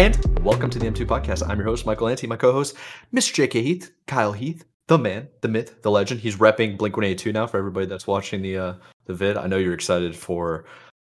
[0.00, 1.46] And welcome to the M2 podcast.
[1.46, 2.26] I'm your host, Michael Ante.
[2.26, 2.74] My co host,
[3.14, 3.46] Mr.
[3.46, 6.20] JK Heath, Kyle Heath, the man, the myth, the legend.
[6.20, 8.74] He's repping Blink 182 now for everybody that's watching the uh,
[9.04, 9.36] the vid.
[9.36, 10.64] I know you're excited for,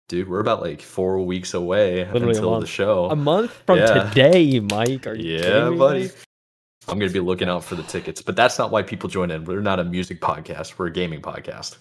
[0.08, 3.06] dude, we're about like four weeks away Literally until the show.
[3.12, 4.10] A month from Yeah.
[4.10, 5.06] today, Mike.
[5.06, 6.10] Are you Yeah, kidding me, buddy.
[6.88, 9.30] I'm going to be looking out for the tickets, but that's not why people join
[9.30, 9.46] in.
[9.46, 11.78] We're not a music podcast, we're a gaming podcast.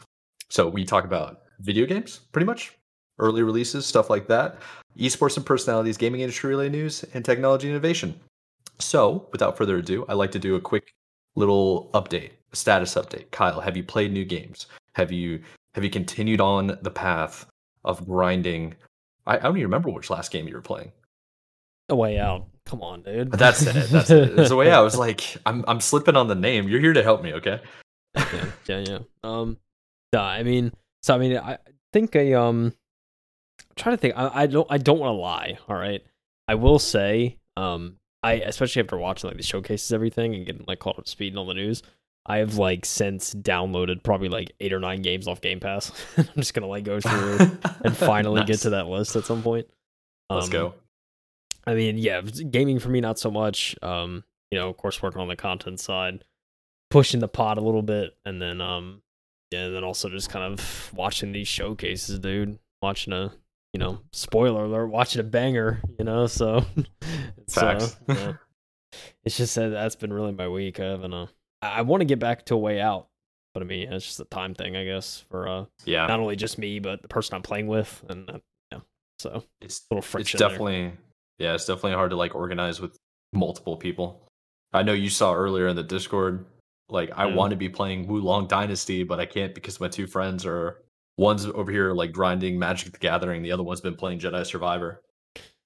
[0.51, 2.75] So we talk about video games, pretty much,
[3.19, 4.59] early releases, stuff like that,
[4.99, 8.19] esports and personalities, gaming industry related news, and technology innovation.
[8.79, 10.95] So without further ado, I'd like to do a quick
[11.35, 13.31] little update, a status update.
[13.31, 14.67] Kyle, have you played new games?
[14.95, 15.41] Have you
[15.75, 17.47] have you continued on the path
[17.85, 18.75] of grinding?
[19.27, 20.93] I, I don't even remember which last game you were playing.
[21.89, 22.47] A way out.
[22.67, 23.33] Come on, dude.
[23.33, 23.89] That's it.
[23.91, 24.37] That's it.
[24.37, 24.81] There's a way out.
[24.81, 26.69] I was like, I'm I'm slipping on the name.
[26.69, 27.61] You're here to help me, okay?
[28.17, 28.99] yeah, yeah, yeah.
[29.23, 29.57] Um,
[30.13, 31.59] nah, I mean, so I mean, I
[31.93, 32.75] think I um,
[33.79, 34.15] trying to think.
[34.17, 35.59] I, I don't, I don't want to lie.
[35.69, 36.03] All right,
[36.47, 40.79] I will say, um, I especially after watching like the showcases, everything, and getting like
[40.81, 41.83] caught up to speed and all the news.
[42.27, 45.91] I have like since downloaded probably like eight or nine games off Game Pass.
[46.19, 47.39] I'm just gonna like go through
[47.83, 49.67] and finally get to that list at some point.
[50.29, 50.75] Let's Um, go.
[51.67, 53.77] I mean, yeah, gaming for me not so much.
[53.83, 56.25] Um, you know, of course, working on the content side,
[56.91, 59.01] pushing the pot a little bit, and then um,
[59.51, 62.59] yeah, and then also just kind of watching these showcases, dude.
[62.83, 63.33] Watching a,
[63.73, 66.27] you know, spoiler alert, watching a banger, you know.
[66.27, 66.65] So,
[67.37, 67.97] it's, Facts.
[68.09, 68.33] yeah.
[69.25, 70.81] it's just that that's been really my week.
[70.81, 71.13] I haven't.
[71.15, 71.27] Uh,
[71.63, 73.09] I, I want to get back to a way out,
[73.55, 76.37] but I mean, it's just a time thing, I guess, for uh, Yeah, not only
[76.37, 78.39] just me, but the person I'm playing with, and uh,
[78.73, 78.81] yeah,
[79.19, 80.39] so it's little it's friction.
[80.39, 80.49] there.
[80.49, 80.93] definitely
[81.39, 82.97] yeah, it's definitely hard to like organize with
[83.33, 84.23] multiple people.
[84.73, 86.45] I know you saw earlier in the Discord,
[86.89, 87.35] like I Yeah.
[87.35, 90.83] want to be playing Wo Long Dynasty, but I can't because my two friends are
[91.19, 95.03] one's over here like grinding Magic the Gathering, the other one's been playing Jedi Survivor.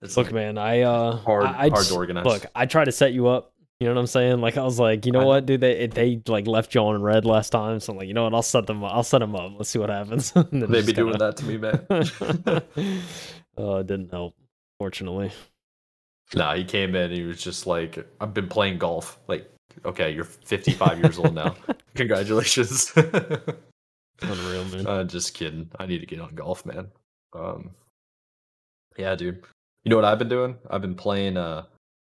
[0.00, 2.24] It's Look, like, man, I uh, hard I, I hard just- to organize.
[2.24, 3.50] Look, I try to set you up.
[3.78, 4.40] You know what I'm saying?
[4.40, 5.60] Like I was like, you know I- what, dude?
[5.60, 8.34] They they like left you on red last time, so I'm like, you know what?
[8.34, 8.82] I'll set them.
[8.82, 8.92] Up.
[8.94, 9.52] I'll set them up.
[9.56, 10.32] Let's see what happens.
[10.52, 12.62] They be doing kinda- that to me, man.
[13.56, 14.34] oh, it didn't help,
[14.78, 15.30] fortunately.
[16.34, 17.10] Nah, he came in.
[17.10, 19.50] He was just like, "I've been playing golf." Like,
[19.84, 21.54] okay, you're 55 years old now.
[21.94, 22.92] Congratulations.
[24.20, 24.86] Unreal, man.
[24.86, 25.70] uh, just kidding.
[25.78, 26.88] I need to get on golf, man.
[27.34, 27.70] Um,
[28.96, 29.42] yeah, dude.
[29.84, 30.58] You know what I've been doing?
[30.70, 31.64] I've been playing uh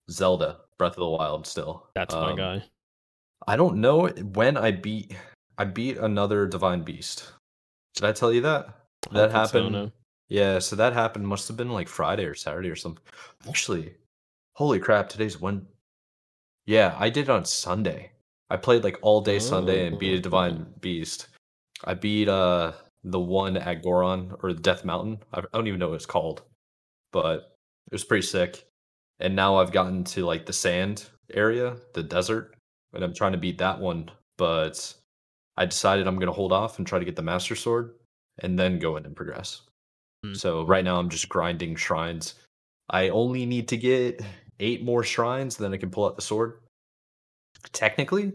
[0.09, 1.88] Zelda Breath of the Wild still.
[1.96, 2.63] That's my Um, guy.
[3.47, 5.16] I don't know when I beat.
[5.57, 7.31] I beat another Divine Beast.
[7.96, 8.67] Did I tell you that?
[9.12, 9.72] That think so, happened.
[9.72, 9.91] no.
[10.29, 11.28] Yeah, so that happened.
[11.28, 13.03] Must have been like Friday or Saturday or something.
[13.47, 13.94] Actually,
[14.56, 15.07] holy crap!
[15.09, 15.67] Today's when.
[16.66, 18.12] Yeah, I did it on Sunday.
[18.50, 21.28] I played like all day Sunday and beat a Divine Beast.
[21.84, 22.74] I beat uh
[23.04, 25.20] the one at Goron or Death Mountain.
[25.34, 26.42] I don't even know what it's called,
[27.14, 27.56] but
[27.88, 28.66] it was pretty sick.
[29.20, 32.56] And now I've gotten to like the sand area, the desert,
[32.94, 34.12] and I'm trying to beat that one.
[34.38, 34.94] But
[35.56, 37.96] I decided I'm gonna hold off and try to get the Master Sword,
[38.40, 39.62] and then go in and progress.
[40.24, 40.34] Hmm.
[40.34, 42.36] So right now I'm just grinding shrines.
[42.90, 44.22] I only need to get
[44.59, 46.59] eight more shrines, then I can pull out the sword.
[47.74, 48.34] Technically,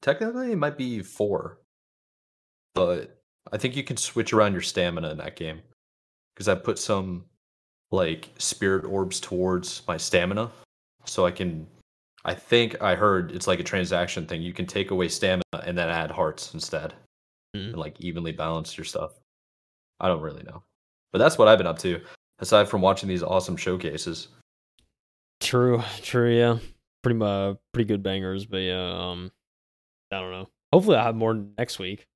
[0.00, 1.58] technically it might be four,
[2.74, 3.18] but
[3.52, 5.60] I think you can switch around your stamina in that game
[6.34, 7.24] because I put some
[7.90, 10.50] like spirit orbs towards my stamina,
[11.04, 11.66] so I can.
[12.24, 14.42] I think I heard it's like a transaction thing.
[14.42, 16.94] You can take away stamina and then add hearts instead,
[17.56, 17.70] Mm.
[17.70, 19.12] and like evenly balance your stuff.
[20.00, 20.62] I don't really know,
[21.12, 22.00] but that's what I've been up to.
[22.38, 24.28] Aside from watching these awesome showcases,
[25.40, 26.58] True, true, yeah.
[27.02, 29.30] Pretty much, pretty good bangers, but yeah, um,
[30.12, 30.48] I don't know.
[30.72, 32.06] Hopefully, I'll have more next week.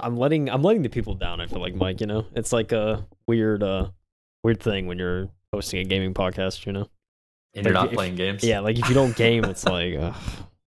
[0.00, 1.40] I'm letting I'm letting the people down.
[1.40, 2.00] I feel like Mike.
[2.00, 3.90] You know, it's like a weird, uh,
[4.42, 6.64] weird thing when you're hosting a gaming podcast.
[6.66, 6.88] You know,
[7.54, 8.42] and you're not if- playing games.
[8.42, 8.60] yeah.
[8.60, 10.14] Like if you don't game, it's like, ugh,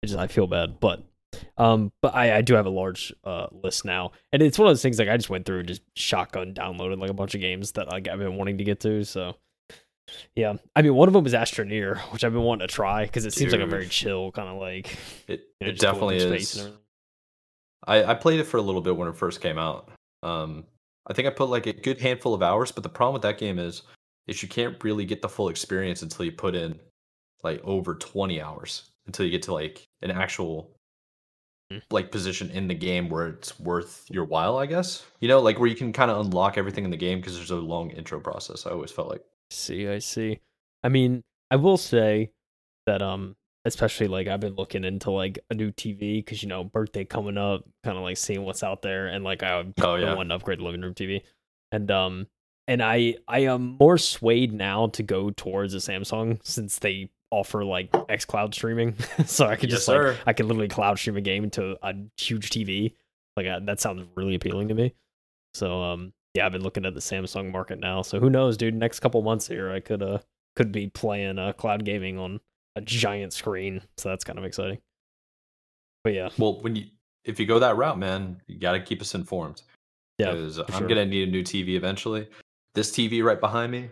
[0.02, 0.78] I just I feel bad.
[0.80, 1.02] But,
[1.56, 4.70] um, but I I do have a large uh list now, and it's one of
[4.70, 7.40] those things like I just went through and just shotgun downloaded like a bunch of
[7.40, 9.04] games that like I've been wanting to get to.
[9.04, 9.36] So.
[10.36, 13.26] Yeah, I mean, one of them was Astroneer, which I've been wanting to try because
[13.26, 14.96] it seems like a very chill kind of like.
[15.26, 16.70] it, you know, it definitely through is.
[17.86, 18.10] Space and everything.
[18.10, 19.90] I, I played it for a little bit when it first came out.
[20.22, 20.64] Um,
[21.06, 23.38] I think I put like a good handful of hours, but the problem with that
[23.38, 23.82] game is
[24.26, 26.80] is you can't really get the full experience until you put in
[27.44, 30.76] like over 20 hours until you get to like an actual
[31.70, 31.78] Hmm.
[31.90, 35.04] like position in the game where it's worth your while, I guess.
[35.18, 37.50] You know, like where you can kind of unlock everything in the game because there's
[37.50, 38.66] a long intro process.
[38.66, 39.24] I always felt like.
[39.50, 40.38] See, I see.
[40.84, 42.30] I mean, I will say
[42.86, 43.34] that um,
[43.66, 47.36] especially like I've been looking into like a new TV because you know birthday coming
[47.36, 50.14] up, kind of like seeing what's out there, and like I Oh, I yeah.
[50.14, 51.22] want to upgrade the living room TV,
[51.72, 52.26] and um,
[52.68, 57.64] and I I am more swayed now to go towards a Samsung since they offer
[57.64, 58.94] like xCloud streaming,
[59.26, 60.00] so I could Yes, just like.
[60.26, 62.94] I could literally cloud stream a game to a huge TV.
[63.36, 64.94] Like uh, that sounds really appealing to me.
[65.54, 68.02] So um yeah, I've been looking at the Samsung market now.
[68.02, 68.74] So who knows, dude?
[68.74, 70.18] Next couple months here, I could uh
[70.54, 72.40] could be playing uh cloud gaming on
[72.76, 73.80] a giant screen.
[73.96, 74.78] So that's kind of exciting.
[76.04, 76.84] But yeah, Well, when you
[77.24, 79.62] if you go that route, man, you got to keep us informed.
[80.18, 80.86] Yeah, because I'm sure.
[80.86, 82.28] gonna need a new TV eventually.
[82.74, 83.90] This TV right behind me,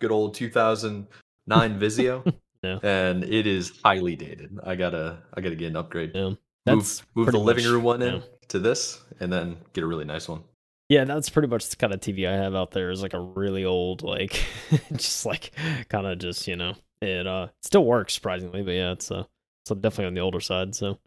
[0.00, 2.78] good old 2009 Vizio, Yeah.
[2.82, 4.58] and it is highly dated.
[4.64, 6.12] I gotta I gotta get an upgrade.
[6.14, 6.22] yeah.
[6.30, 8.20] move That's move the pretty living much- room one in yeah.
[8.48, 10.42] to this, and then get a really nice one.
[10.88, 12.90] Yeah, that's pretty much the kind of TV I have out there.
[12.90, 14.42] Is like a really old, like
[14.92, 15.52] just like
[15.88, 19.24] kind of just you know it uh it still works surprisingly, but yeah, it's uh
[19.64, 20.74] it's definitely on the older side.
[20.74, 20.98] So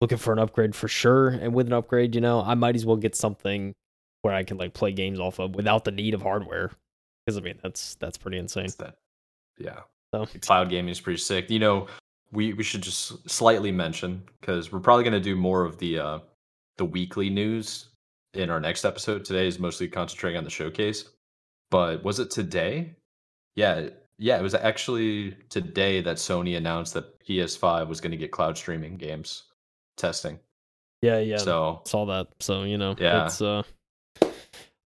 [0.00, 1.28] looking for an upgrade for sure.
[1.28, 3.74] And with an upgrade, you know, I might as well get something
[4.22, 6.70] where I can like play games off of without the need of hardware.
[7.24, 8.68] Because I mean that's that's pretty insane.
[8.78, 8.96] That,
[9.58, 9.80] yeah.
[10.14, 11.50] So cloud gaming is pretty sick.
[11.50, 11.86] You know,
[12.32, 16.18] we we should just slightly mention because we're probably gonna do more of the uh
[16.78, 17.88] the weekly news
[18.34, 19.24] in our next episode.
[19.24, 21.04] Today is mostly concentrating on the showcase.
[21.70, 22.94] But was it today?
[23.56, 28.30] Yeah, yeah, it was actually today that Sony announced that PS5 was going to get
[28.30, 29.44] cloud streaming games
[29.96, 30.38] testing.
[31.02, 32.28] yeah, yeah, So saw that.
[32.40, 33.26] So you know, Yeah.
[33.26, 33.62] it's uh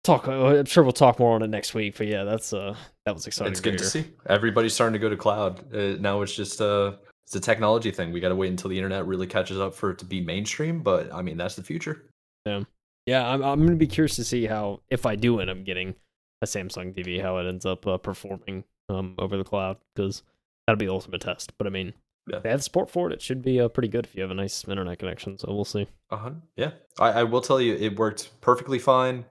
[0.05, 0.27] talk.
[0.29, 1.97] I'm sure we'll talk more on it next week.
[1.99, 2.75] But yeah, that's uh
[3.07, 3.53] that was exciting.
[3.53, 4.05] it's good to see.
[4.27, 5.75] Everybody's starting to go to cloud.
[5.75, 6.93] Uh, now it's just uh
[7.27, 8.13] it's a technology thing.
[8.13, 10.83] We got to wait until the internet really catches up for it to be mainstream,
[10.83, 12.05] but I mean, that's the future.
[12.45, 12.65] Yeah,
[13.07, 15.95] yeah, I'm I'm gonna be curious to see how if I do end up getting
[16.43, 20.23] a Samsung TV, how it ends up uh, performing um over the cloud because
[20.67, 21.53] that'll be the ultimate test.
[21.59, 21.95] But I mean,
[22.29, 22.39] Yeah.
[22.41, 23.15] they have support for it.
[23.15, 25.39] It should be uh, pretty good if you have a nice internet connection.
[25.39, 25.87] So we'll see.
[26.11, 26.31] Uh-huh.
[26.57, 26.73] Yeah.
[26.99, 29.25] I, I will tell you it worked perfectly fine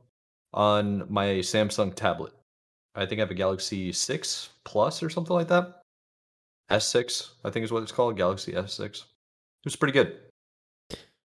[0.54, 2.34] on my Samsung tablet.
[2.96, 5.81] I think I have a Galaxy 6 Plus or something like that.
[6.69, 8.81] S6, I think is what it's called, Galaxy S6.
[8.84, 9.04] It
[9.66, 10.18] was pretty good.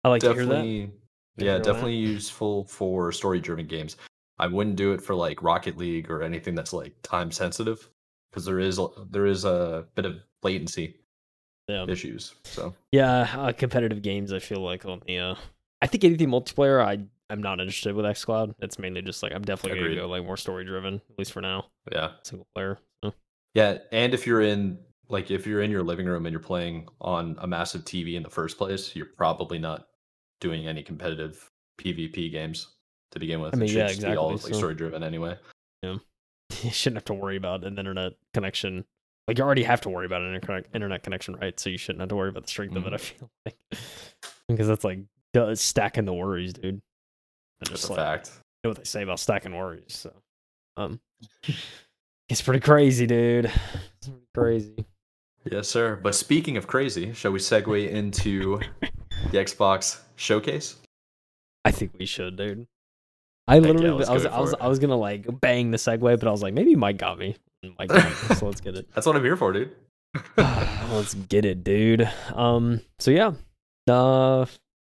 [0.05, 0.50] I like to hear that.
[0.50, 0.91] definitely
[1.37, 3.97] yeah definitely useful for story driven games
[4.38, 7.88] i wouldn't do it for like rocket league or anything that's like time sensitive
[8.31, 10.97] because there is a, there is a bit of latency
[11.69, 13.29] Yeah, issues so yeah.
[13.37, 14.32] Uh, competitive games.
[14.32, 15.35] I feel like on the uh,
[15.82, 16.85] I think anything multiplayer.
[16.85, 16.99] I
[17.29, 18.55] I'm not interested with xCloud.
[18.61, 19.94] It's mainly just like I'm definitely Agreed.
[19.97, 21.67] gonna go like more story driven at least for now.
[21.93, 22.79] yeah Single player.
[23.05, 23.12] So.
[23.55, 24.79] yeah and if you're in
[25.09, 28.23] like if you're in your living room and you're playing on a massive tv in
[28.23, 29.88] the first place you're probably not
[30.41, 31.50] doing any competitive
[31.81, 32.69] pvp games
[33.11, 34.75] to begin with I mean, it should yeah, just be all exactly, like so- story
[34.77, 35.37] driven anyway
[36.65, 38.85] you shouldn't have to worry about an internet connection.
[39.29, 40.35] Like you already have to worry about an
[40.75, 41.59] internet connection, right?
[41.59, 42.91] So you shouldn't have to worry about the strength of it.
[42.91, 42.95] Mhm.
[42.95, 43.57] I feel like
[44.49, 45.01] because that's like
[45.55, 46.81] stacking the worries, dude.
[47.61, 48.31] Just just a like fact
[48.62, 49.85] you know what they say about stacking worries.
[49.89, 50.12] So,
[50.77, 51.01] um,
[52.29, 53.47] it's pretty crazy, dude.
[53.47, 54.87] It's pretty crazy.
[55.51, 55.97] Yes, sir.
[56.03, 58.61] But speaking of crazy, shall we segue into
[59.31, 60.77] the Xbox showcase?
[61.65, 62.67] I think we should, dude.
[63.49, 64.59] I literally, let's I was, I was, it.
[64.61, 67.37] I was gonna like bang the segue, but I was like, maybe Mike got me.
[67.79, 68.89] Mike got me, so let's get it.
[68.95, 69.73] That's what I'm here for, dude.
[70.37, 72.09] Let's get it, dude.
[72.35, 73.32] Um, so yeah,
[73.89, 74.44] uh,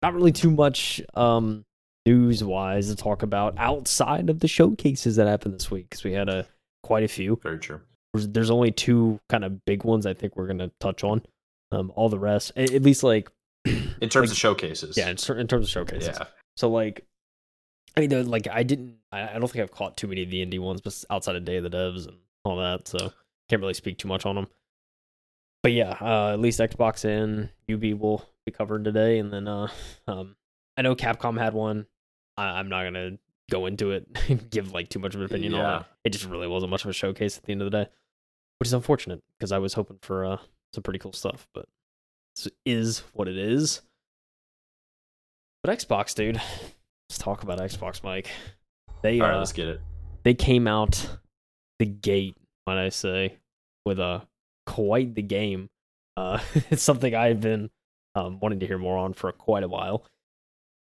[0.02, 1.64] not really too much um
[2.07, 6.12] news wise to talk about outside of the showcases that happened this week because we
[6.12, 6.47] had a
[6.83, 7.38] quite a few.
[7.43, 7.81] Very true.
[8.14, 11.23] There's, there's only two kind of big ones I think we're gonna touch on.
[11.73, 13.28] Um, all the rest, a- at least like
[13.67, 14.97] In terms Like- of showcases.
[14.97, 16.17] yeah, in, in terms of showcases.
[16.19, 16.26] Yeah.
[16.57, 17.05] So like,
[17.99, 20.45] I mean, like I didn't, I, I don't think I've caught too many of the
[20.45, 23.12] indie ones, but outside of Day of the Devs and all that, so
[23.49, 24.47] can't really speak too much on them.
[25.64, 29.69] But yeah, uh, at least Xbox and UB will be covered today, and then uh,
[30.07, 30.37] um,
[30.76, 31.87] I know Capcom had one.
[32.37, 33.19] I, I'm not gonna
[33.50, 35.87] go into it and give like too much of an opinion on it.
[36.05, 37.90] It just really wasn't much of a showcase at the end of the day,
[38.61, 40.37] which is unfortunate because I was hoping for uh,
[40.73, 41.67] some pretty cool stuff, but
[42.37, 43.81] this is what it is.
[45.64, 46.40] But Xbox, dude,
[47.09, 48.31] let's talk about Xbox, Mike.
[49.03, 49.81] They All right, uh, let's get it.
[50.25, 51.09] they came out
[51.79, 52.37] the gate,
[52.67, 53.37] might I say,
[53.85, 54.27] with a
[54.67, 55.69] quite the game.
[56.17, 57.71] Uh, it's something I've been
[58.15, 60.05] um, wanting to hear more on for quite a while.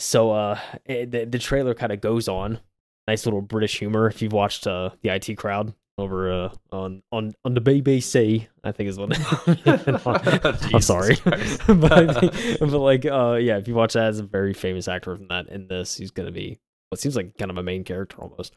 [0.01, 2.61] So uh, it, the, the trailer kind of goes on.
[3.07, 4.07] Nice little British humor.
[4.07, 8.73] If you've watched uh, the IT crowd over uh, on on on the BBC, I
[8.73, 9.19] think is what.
[10.47, 14.21] I'm Jesus sorry, but, I think- but like, uh, yeah, if you watch that, as
[14.21, 16.59] a very famous actor from that in this, he's gonna be
[16.91, 18.55] what seems like kind of a main character almost.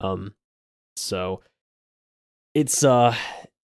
[0.00, 0.34] Um,
[0.96, 1.40] so
[2.54, 3.14] it's uh,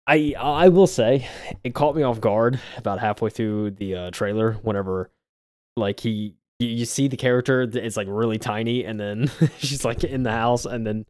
[0.06, 1.26] I I will say
[1.64, 4.52] it caught me off guard about halfway through the uh, trailer.
[4.62, 5.11] Whenever
[5.76, 10.04] like he you, you see the character, it's like really tiny, and then she's like
[10.04, 11.06] in the house, and then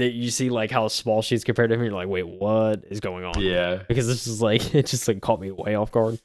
[0.00, 1.82] that you see like how small she's compared to him.
[1.82, 3.40] You're like, wait, what is going on?
[3.40, 3.82] Yeah.
[3.88, 6.20] because this is like it just like caught me way off guard.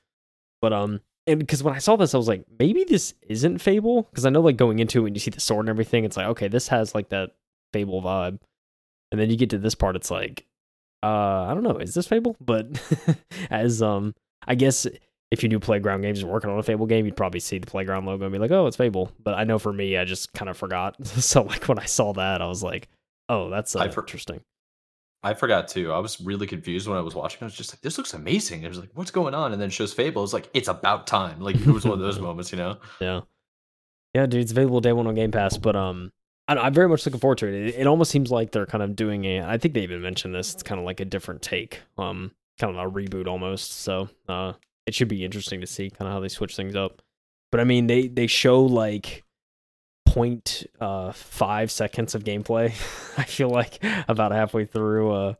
[0.61, 4.03] But um, and because when I saw this, I was like, maybe this isn't Fable
[4.03, 6.17] because I know like going into it and you see the sword and everything, it's
[6.17, 7.31] like okay, this has like that
[7.73, 8.39] Fable vibe,
[9.11, 10.45] and then you get to this part, it's like,
[11.03, 12.35] uh, I don't know, is this Fable?
[12.39, 12.67] But
[13.49, 14.15] as um,
[14.47, 14.87] I guess
[15.31, 17.67] if you do Playground Games and working on a Fable game, you'd probably see the
[17.67, 19.11] Playground logo and be like, oh, it's Fable.
[19.21, 21.03] But I know for me, I just kind of forgot.
[21.05, 22.87] so like when I saw that, I was like,
[23.29, 24.41] oh, that's uh, I for- interesting.
[25.23, 25.91] I forgot too.
[25.91, 27.39] I was really confused when I was watching.
[27.41, 29.71] I was just like, "This looks amazing." I was like, "What's going on?" And then
[29.71, 30.23] shows Fable.
[30.23, 32.77] It's like, "It's about time." Like it was one of those moments, you know.
[33.01, 33.21] Yeah,
[34.13, 35.57] yeah, dude, it's available day one on Game Pass.
[35.57, 36.11] But um,
[36.47, 37.69] I, I'm very much looking forward to it.
[37.69, 37.75] it.
[37.79, 39.41] It almost seems like they're kind of doing a.
[39.41, 40.53] I think they even mentioned this.
[40.53, 43.73] It's kind of like a different take, um, kind of a reboot almost.
[43.73, 44.53] So uh,
[44.85, 47.01] it should be interesting to see kind of how they switch things up.
[47.51, 49.23] But I mean, they they show like
[50.15, 52.67] point uh five seconds of gameplay.
[53.17, 55.33] I feel like about halfway through uh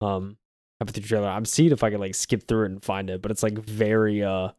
[0.00, 0.36] um
[0.78, 1.28] halfway through the trailer.
[1.28, 3.58] I'm seeing if I can like skip through it and find it, but it's like
[3.58, 4.50] very uh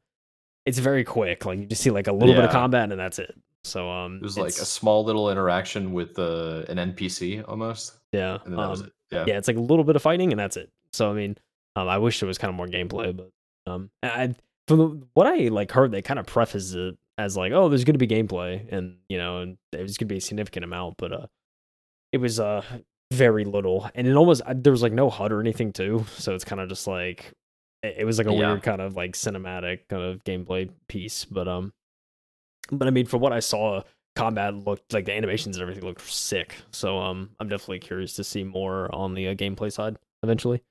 [0.66, 1.46] it's very quick.
[1.46, 3.34] Like you just see like a little bit of combat and that's it.
[3.64, 8.40] So um It was like a small little interaction with uh, an NPC almost, yeah.
[8.44, 8.94] and then that was um, it.
[9.12, 9.26] Yeah.
[9.28, 10.70] yeah, it's like a little bit of fighting and that's it.
[10.92, 11.38] So I mean,
[11.78, 13.30] um, I wish there was kind of more gameplay, but
[13.66, 14.36] um, I I-
[14.68, 17.84] from the, what I like heard, they kind of preface it as like, oh, there's
[17.84, 20.96] going to be gameplay, and you know, and there's going to be a significant amount,
[20.98, 21.28] but uh,
[22.12, 22.64] it was uh
[23.12, 26.44] very little, and it almost there was like no HUD or anything too, so it's
[26.46, 27.32] kind of just like
[27.84, 28.50] it, was like a Yeah.
[28.50, 31.74] weird kind of like cinematic kind of gameplay piece, but um,
[32.72, 33.82] but I mean, from what I saw,
[34.16, 36.56] combat looked like the animations and everything looked sick.
[36.72, 40.64] So um, I'm definitely curious to see more on the uh, gameplay side eventually.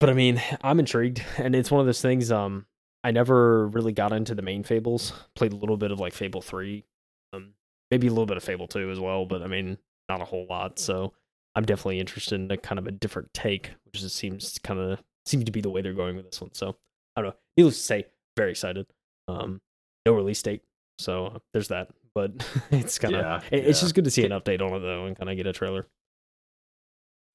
[0.00, 2.32] But I mean, I'm intrigued, and it's one of those things.
[2.32, 2.64] Um,
[3.02, 5.12] I never really got into the main Fables.
[5.34, 6.84] Played a little bit of like Fable three,
[7.32, 7.54] um,
[7.90, 9.24] maybe a little bit of Fable two as well.
[9.26, 9.78] But I mean,
[10.08, 10.78] not a whole lot.
[10.78, 11.12] So
[11.54, 15.02] I'm definitely interested in a kind of a different take, which just seems kind of
[15.26, 16.52] seems to be the way they're going with this one.
[16.54, 16.76] So
[17.16, 17.36] I don't know.
[17.56, 18.04] Needless to say,
[18.36, 18.86] very excited.
[19.28, 19.60] Um,
[20.06, 20.62] no release date,
[20.98, 21.88] so uh, there's that.
[22.14, 22.32] But
[22.70, 25.06] it's kind of Yeah, it- it's just good to see an update on it though,
[25.06, 25.86] and kind of get a trailer.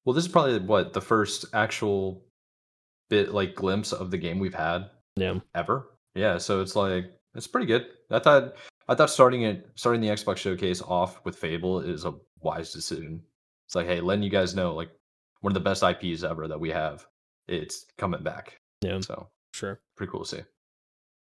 [0.04, 2.22] Well, this is probably what the first actual
[3.10, 5.90] bit like glimpse of the game we've had Yeah, ever.
[6.14, 7.86] Yeah, so it's like it's pretty good.
[8.10, 8.54] I thought
[8.88, 13.22] I thought starting it starting the Xbox showcase off with Fable is a wise decision.
[13.66, 14.90] It's like, hey, letting you guys know like
[15.40, 17.06] one of the best IPs ever that we have.
[17.48, 18.58] It's coming back.
[18.82, 19.00] Yeah.
[19.00, 19.80] So sure.
[19.96, 20.42] pretty cool to see.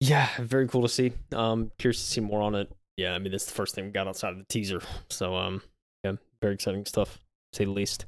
[0.00, 1.12] Yeah, very cool to see.
[1.32, 2.72] Um, curious to see more on it.
[2.96, 4.82] Yeah, I mean, this is the first thing we got outside of the teaser.
[5.10, 5.62] So, um,
[6.02, 7.18] yeah, very exciting stuff,
[7.52, 8.06] to say the least.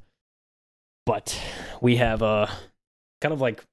[1.05, 1.39] But
[1.81, 2.47] we have uh,
[3.21, 3.63] kind of like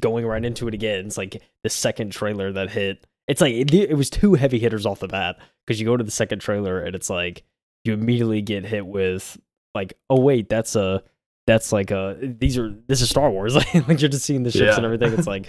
[0.00, 1.06] going right into it again.
[1.06, 3.06] It's like the second trailer that hit.
[3.26, 6.04] It's like it, it was two heavy hitters off the bat because you go to
[6.04, 7.44] the second trailer and it's like
[7.84, 9.38] you immediately get hit with
[9.74, 11.02] like, oh wait, that's a
[11.46, 13.54] that's like a these are this is Star Wars.
[13.74, 15.12] like you're just seeing the ships and everything.
[15.12, 15.46] It's like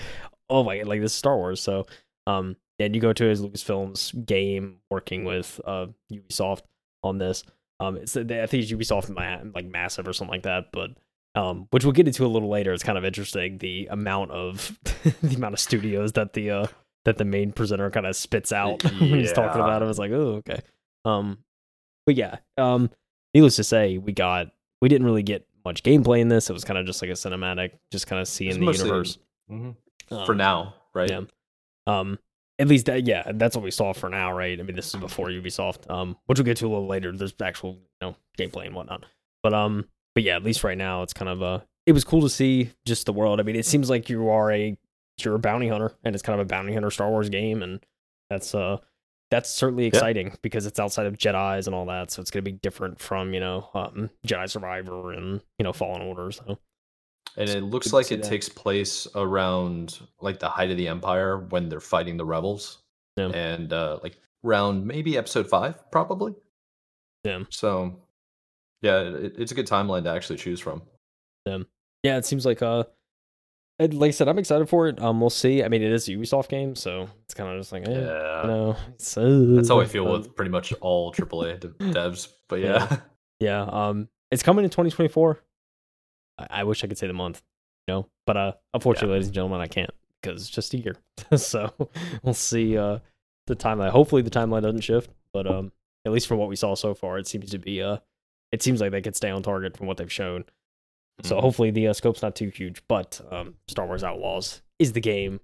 [0.49, 1.61] oh my god, like this is Star Wars.
[1.61, 1.87] So
[2.27, 6.61] um and you go to his Lucasfilm's game working with uh Ubisoft
[7.03, 7.43] on this.
[7.79, 10.91] Um it's I think it's Ubisoft like massive or something like that, but
[11.35, 12.73] um which we'll get into a little later.
[12.73, 14.77] It's kind of interesting the amount of
[15.21, 16.67] the amount of studios that the uh
[17.05, 19.87] that the main presenter kind of spits out when he's talking about it.
[19.89, 20.59] It's like, oh okay.
[21.05, 21.39] Um
[22.05, 22.89] but yeah, um
[23.33, 24.47] needless to say, we got
[24.81, 26.49] we didn't really get much gameplay in this.
[26.49, 29.17] It was kind of just like a cinematic, just kind of seeing the mostly- universe.
[29.51, 29.75] Mhm.
[30.11, 31.09] Um, For now, right?
[31.09, 31.21] yeah.
[31.85, 32.17] Um,
[32.57, 34.59] at least that, yeah, that's what we saw for now, right?
[34.59, 37.11] I mean, this is before Ubisoft, um, which we'll get to a little later.
[37.15, 39.05] There's actual, you know, gameplay and whatnot.
[39.43, 39.85] But um,
[40.19, 42.71] but yeah, at least right now, it's kind of uh, it was cool to see
[42.85, 43.39] just the world.
[43.39, 44.77] I mean, it seems like you are a
[45.23, 47.79] you're a bounty hunter, and it's kind of a bounty hunter Star Wars game, and
[48.29, 48.79] that's uh,
[49.31, 52.51] that's certainly exciting because it's outside of Jedi's and all that, so it's gonna be
[52.51, 56.33] different from you know, um, Jedi Survivor and you know, Fallen Order.
[56.33, 56.59] So
[57.37, 58.27] And it looks like it that.
[58.27, 62.79] takes place around like the height of the Empire when they're fighting the rebels.
[63.15, 63.29] Yeah.
[63.29, 66.35] And uh like around maybe episode five, probably.
[67.23, 67.43] Yeah.
[67.49, 68.01] So
[68.81, 70.81] yeah, it, it's a good timeline to actually choose from.
[71.45, 71.59] yeah,
[72.03, 72.17] yeah.
[72.17, 72.83] it seems like uh,
[73.79, 75.01] like I said, I'm excited for it.
[75.01, 75.63] Um, we'll see.
[75.63, 78.41] I mean, it is a Ubisoft game, so it's kind of just like, eh, Yeah.
[78.41, 82.27] you know, so That's how I feel with pretty much all AAA dev- devs.
[82.47, 82.87] But yeah.
[82.89, 82.97] Yeah.
[83.41, 85.39] Yeah, um, it's coming in 2024.
[86.39, 87.41] I, I wish I could say the month,
[87.87, 89.89] you know, but uh, unfortunately, ladies and gentlemen, I can't
[90.21, 90.97] because it's just a year.
[91.37, 91.73] so
[92.21, 92.77] we'll see.
[92.77, 92.99] Uh,
[93.47, 93.91] the timeline.
[93.91, 95.71] Hopefully, the timeline doesn't shift, but um,
[96.05, 97.97] at least from what we saw so far, it seems to be uh,
[98.51, 100.45] it seems like they could stay on target from what they've shown.
[101.23, 101.41] So Mhm.
[101.41, 105.41] hopefully the uh, scope's not too huge, but um, Star Wars Outlaws is the game,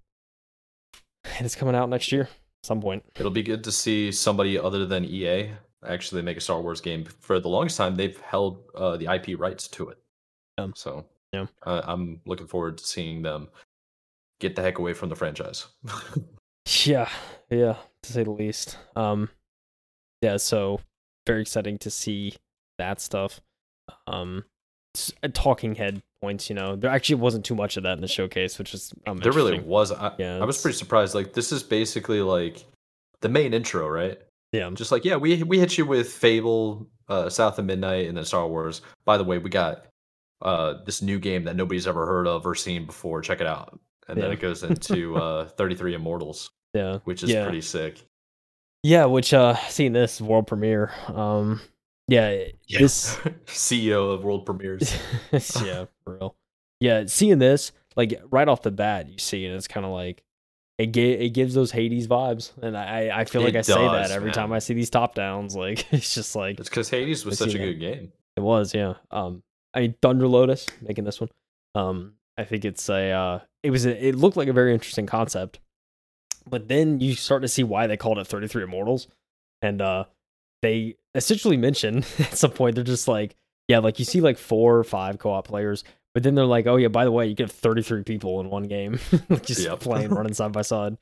[1.38, 2.30] and it's coming out next year,
[2.64, 3.04] some point.
[3.18, 5.52] It'll be good to see somebody other than EA
[5.86, 7.04] actually make a Star Wars game.
[7.06, 9.98] For the longest time, they've held uh, the IP rights to it.
[10.58, 11.48] Um, so yeah.
[11.64, 13.50] uh, I'm looking forward to seeing them
[14.40, 15.68] get the heck away from the franchise.
[16.86, 17.10] yeah,
[17.50, 18.78] yeah, to say the least.
[18.96, 19.30] Um,
[20.22, 20.80] yeah, so
[21.28, 22.34] very exciting to see
[22.77, 23.41] that stuff.
[24.08, 24.46] Um,
[25.34, 28.58] talking head points, you know, there actually wasn't too much of that in the showcase,
[28.58, 29.91] which is um, there really was.
[29.91, 31.15] I, yeah, I was pretty surprised.
[31.15, 32.63] Like this is basically like
[33.22, 34.20] the main intro, right?
[34.51, 38.17] Yeah, just like yeah, we we hit you with Fable, uh, South of Midnight, and
[38.17, 38.82] then Star Wars.
[39.03, 39.86] By the way, we got
[40.41, 43.22] uh this new game that nobody's ever heard of or seen before.
[43.22, 43.79] Check it out.
[44.08, 44.24] And yeah.
[44.24, 46.50] then it goes into uh 33 Immortals.
[46.74, 47.44] Yeah, which is yeah.
[47.44, 48.01] pretty sick.
[48.84, 50.91] Yeah, which uh seeing this world premiere.
[51.08, 51.62] Um
[52.08, 52.80] yeah, yeah.
[52.80, 53.16] this
[53.48, 54.96] CEO of world premieres.
[55.32, 56.36] yeah, for real.
[56.80, 60.24] Yeah, seeing this like right off the bat, you see, and it's kind of like
[60.78, 63.74] it ga- it gives those Hades vibes, and I I feel It like I say
[63.74, 64.34] that every man.
[64.36, 65.56] time I see these top downs.
[65.56, 67.64] Like it's just like It's because Hades was I such a that.
[67.66, 68.12] good game.
[68.36, 68.96] it was, yeah.
[69.12, 69.42] Um,
[69.74, 71.30] I mean Thunder Lotus making this one.
[71.76, 75.06] Um, I think it's a uh, it was a, it looked like a very interesting
[75.06, 75.60] concept,
[76.48, 79.08] but then you start to see why they called it 33 Immortals,
[79.62, 80.04] and uh,
[80.65, 83.36] they essentially mention at some point they're just like,
[83.67, 86.75] yeah, like you see like four or five co-op players, but then they're like, oh
[86.77, 89.00] yeah, by the way, you get 33 people in one game,
[89.43, 89.79] just Yep.
[89.81, 90.98] playing running side by side,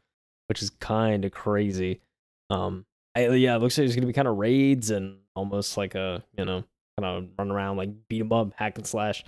[0.50, 2.02] which is kind of crazy.
[2.50, 5.96] Um, I, yeah, it looks like there's gonna be kind of raids and almost like
[5.96, 6.64] a you know
[7.00, 9.24] kind of run around like beat 'em up, hack and slash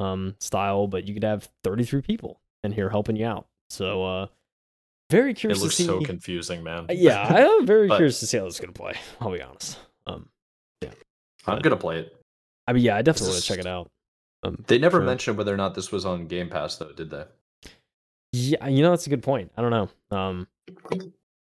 [0.00, 3.46] um style, but you could have 33 people in here helping you out.
[3.70, 4.26] So uh
[5.10, 5.58] very curious.
[5.58, 5.86] It looks to see.
[5.86, 6.86] so confusing, man.
[6.88, 8.94] Uh, yeah, I am very But- curious to see how this is gonna play.
[9.20, 9.78] I'll be honest.
[10.06, 10.28] Um,
[11.46, 12.14] I'm gonna play it.
[12.66, 13.90] I mean, yeah, I definitely want to check it out.
[14.42, 15.06] Um, They never sure.
[15.06, 17.24] mentioned whether or not this was on Game Pass, though, did they?
[18.32, 19.50] Yeah, you know that's a good point.
[19.56, 20.16] I don't know.
[20.16, 20.46] Um,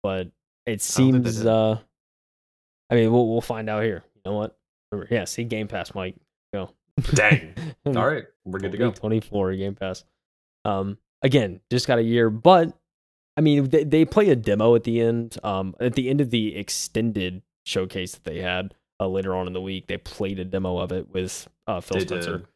[0.01, 0.29] but
[0.65, 1.37] it seems.
[1.37, 1.47] did.
[1.47, 1.77] uh
[2.89, 4.03] I mean, we'll we'll find out here.
[4.15, 4.57] You know what?
[5.11, 6.15] Yeah, see Game Pass, Mike.
[6.53, 6.71] Go.
[7.13, 7.53] Dang.
[7.85, 8.91] All right, we're good to go.
[8.91, 10.03] 24 Game Pass.
[10.65, 12.73] Um, again, just got a year, but
[13.37, 15.37] I mean, they, they play a demo at the end.
[15.43, 19.53] Um, at the end of the extended showcase that they had uh, later on in
[19.53, 22.37] the week, they played a demo of it with uh, Phil They Spencer.
[22.39, 22.47] did.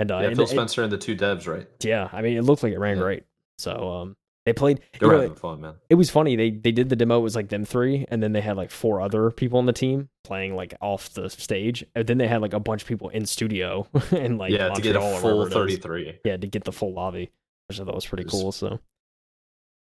[0.00, 1.68] And uh, Yeah, and Phil Spencer and the two devs, right?
[1.82, 3.02] yeah, I mean, it looked like it ran Yeah.
[3.02, 3.24] great.
[3.58, 4.16] So um,
[4.46, 4.80] they played.
[4.98, 5.74] They were know, having fun, man.
[5.90, 6.34] it was funny.
[6.34, 7.18] They they did the demo.
[7.18, 9.72] It was like them three, and then they had like four other people on the
[9.72, 13.10] team playing like off the stage, and then they had like a bunch of people
[13.10, 15.52] in studio and like yeah, to get a full is.
[15.52, 16.20] 33.
[16.24, 17.30] yeah to get the full lobby
[17.68, 18.80] which i thought was pretty was- cool so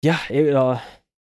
[0.01, 0.79] yeah it uh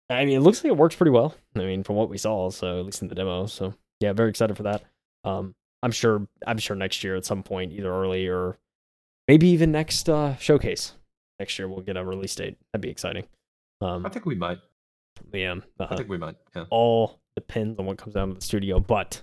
[0.10, 2.50] i mean it looks like it works pretty well i mean from what we saw
[2.50, 4.84] so at least in the demo so yeah very excited for that
[5.24, 8.58] um i'm sure i'm sure next year at some point either early or
[9.28, 10.94] maybe even next uh showcase
[11.40, 13.26] next year we'll get a release date that'd be exciting
[13.82, 14.60] um I think we might.
[15.34, 16.36] yeah I uh, think we might.
[16.56, 16.66] Yeah.
[16.70, 18.80] all depends on what comes out of the studio.
[18.80, 19.22] But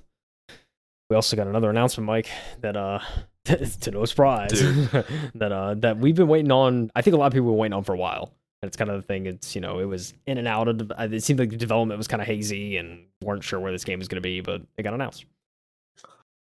[1.10, 3.00] we also got another announcement, Mike, that uh
[3.44, 4.60] to no surprise
[5.34, 6.90] that uh that we've been waiting on.
[6.94, 8.32] I think a lot of people were waiting on for a while.
[8.66, 9.26] It's kind of the thing.
[9.26, 10.90] It's you know it was in and out of.
[11.12, 13.98] It seemed like the development was kind of hazy and weren't sure where this game
[13.98, 15.24] was going to be, but it got announced.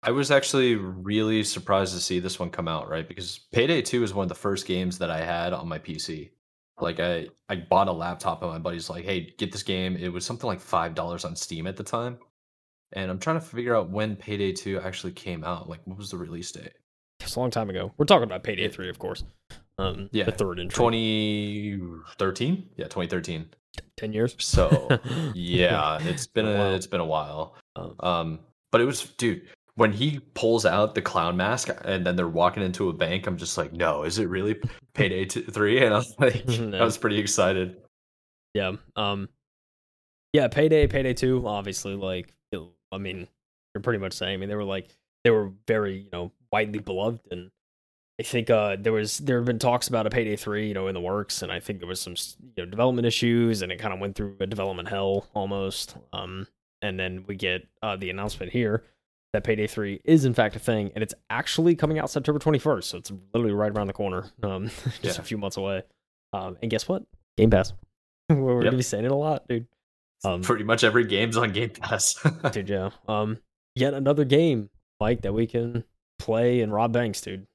[0.04, 3.08] I was actually really surprised to see this one come out, right?
[3.08, 6.30] Because Payday 2 is one of the first games that I had on my PC.
[6.80, 9.98] Like I, I bought a laptop and my buddy's like, hey, get this game.
[9.98, 12.20] It was something like five dollars on Steam at the time.
[12.94, 15.70] And I'm trying to figure out when Payday 2 actually came out.
[15.70, 16.74] Like what was the release date?
[17.20, 17.92] It's a long time ago.
[17.98, 19.24] We're talking about Payday Three, of course.
[19.78, 20.76] Um, Yeah, the third entry.
[20.76, 22.70] 2013?
[22.78, 23.50] Yeah, 2013.
[23.98, 24.36] ten years.
[24.40, 24.88] So
[25.34, 26.74] yeah, it's been a a, while.
[26.76, 27.56] it's been a while.
[27.76, 28.40] Um, Um,
[28.72, 32.64] but it was, dude, when he pulls out the clown mask and then they're walking
[32.64, 34.56] into a bank, I'm just like, no, is it really
[34.94, 35.84] Payday t- Three?
[35.84, 36.78] And I was like, No.
[36.78, 37.78] I was pretty excited.
[38.54, 38.74] Yeah.
[38.96, 39.28] Um.
[40.32, 40.48] Yeah.
[40.48, 40.88] Payday.
[40.88, 41.46] Payday Two.
[41.46, 42.62] Obviously, like it-
[42.92, 43.28] I mean,
[43.74, 44.34] you're pretty much saying.
[44.36, 44.88] I mean, they were like
[45.26, 47.52] they were very you know widely beloved, and
[48.20, 50.88] I think uh there was there have been talks about a Payday Three, you know,
[50.88, 52.16] in the works, and I think there was some
[52.56, 55.96] you know development issues, and it kind of went through a development hell almost.
[56.14, 56.48] Um.
[56.82, 58.84] And then we get uh the announcement here
[59.34, 62.84] that Payday Three is in fact a thing, and it's actually coming out September 21st,
[62.84, 64.26] so it's literally right around the corner.
[64.44, 64.70] Um,
[65.02, 65.84] just a few months away.
[66.32, 67.04] Um, and guess what?
[67.38, 67.74] Game Pass.
[68.30, 68.64] We're Yep.
[68.66, 69.68] gonna be saying it a lot, dude.
[70.24, 72.16] Um, Pretty much every game's on Game Pass.
[72.52, 72.92] dude, yeah.
[73.08, 73.40] Um,
[73.76, 75.84] yet another game, Mike, that we can
[76.20, 77.46] play and rob banks, dude.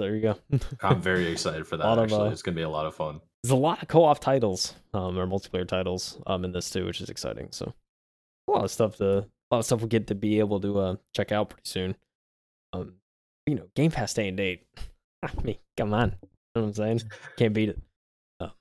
[0.00, 0.36] There you go.
[0.82, 1.84] I'm very excited for that.
[1.84, 3.20] Lot of, Actually, uh, it's gonna be a lot of fun.
[3.42, 7.02] There's a lot of co-op titles, um, or multiplayer titles, um, in this too, which
[7.02, 7.48] is exciting.
[7.50, 7.74] So,
[8.48, 10.78] a lot of stuff to, a lot of stuff we'll get to be able to
[10.78, 11.96] uh check out pretty soon.
[12.72, 12.94] Um,
[13.46, 14.66] you know, Game Pass day and date.
[15.22, 17.02] I mean, come on, you know what I'm saying?
[17.36, 17.78] Can't beat it.
[18.40, 18.52] Um,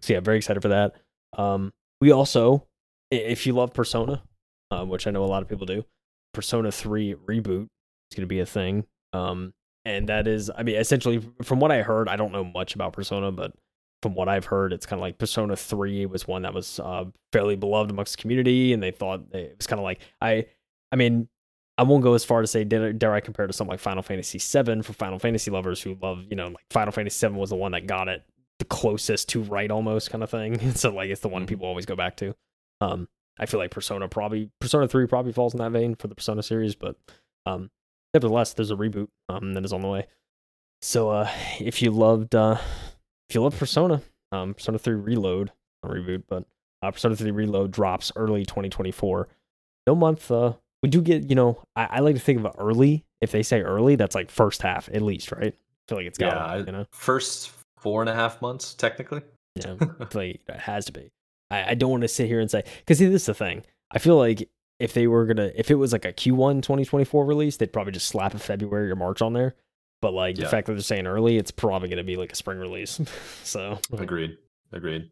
[0.00, 0.94] so yeah, very excited for that.
[1.36, 2.68] Um, we also,
[3.10, 4.22] if you love Persona,
[4.70, 5.84] um, which I know a lot of people do,
[6.32, 8.86] Persona 3 reboot is going to be a thing.
[9.12, 9.52] Um,
[9.84, 12.92] and that is, I mean, essentially, from what I heard, I don't know much about
[12.92, 13.52] Persona, but
[14.02, 17.04] from what I've heard, it's kind of like Persona 3 was one that was uh,
[17.32, 20.46] fairly beloved amongst the community, and they thought it was kind of like I,
[20.92, 21.28] I mean,
[21.78, 24.02] I won't go as far to say dare, dare I compare to something like Final
[24.02, 27.50] Fantasy VII for Final Fantasy lovers who love, you know, like Final Fantasy VII was
[27.50, 28.22] the one that got it
[28.58, 30.74] the closest to right almost kind of thing.
[30.74, 32.34] so like it's the one people always go back to.
[32.82, 36.14] Um, I feel like Persona probably Persona 3 probably falls in that vein for the
[36.14, 36.96] Persona series, but
[37.46, 37.70] um,
[38.14, 40.06] nevertheless, there's a reboot um, that is on the way.
[40.82, 42.56] So uh, if you loved uh,
[43.28, 46.44] if you love Persona, um, Persona 3 Reload, not reboot, but
[46.82, 49.28] uh, Persona 3 Reload drops early 2024.
[49.86, 50.30] No month.
[50.30, 53.04] Uh, we do get, you know, I, I like to think of it early.
[53.20, 55.54] If they say early, that's like first half at least, right?
[55.54, 59.22] I feel like it's got, yeah, you know, first four and a half months technically.
[59.56, 59.74] yeah,
[60.14, 61.10] like it has to be.
[61.50, 63.62] I, I don't want to sit here and say because see, this is the thing.
[63.90, 64.48] I feel like
[64.80, 68.08] if they were gonna, if it was like a Q1 2024 release, they'd probably just
[68.08, 69.54] slap a February or March on there.
[70.00, 72.58] But like the fact that they're saying early, it's probably gonna be like a spring
[72.58, 72.98] release.
[73.44, 74.38] so Agreed.
[74.72, 75.10] Agreed.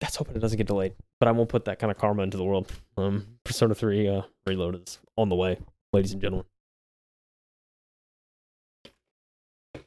[0.00, 0.94] let's hope it doesn't get delayed.
[1.18, 2.70] But I won't put that kind of karma into the world.
[2.96, 5.58] Um, Persona 3 uh, Reload is on the way,
[5.92, 6.46] ladies and gentlemen.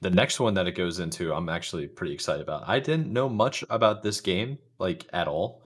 [0.02, 2.67] The next one that it goes into, I'm actually pretty excited about.
[2.67, 5.62] I didn't know much about this game, like at all.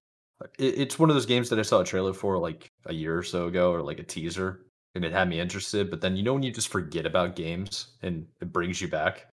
[0.60, 3.23] It's one of those games that I saw a trailer for like a year or
[3.23, 5.89] so ago, or like a teaser, and it had me interested.
[5.89, 9.27] But then you know when you just forget about games and it brings you back.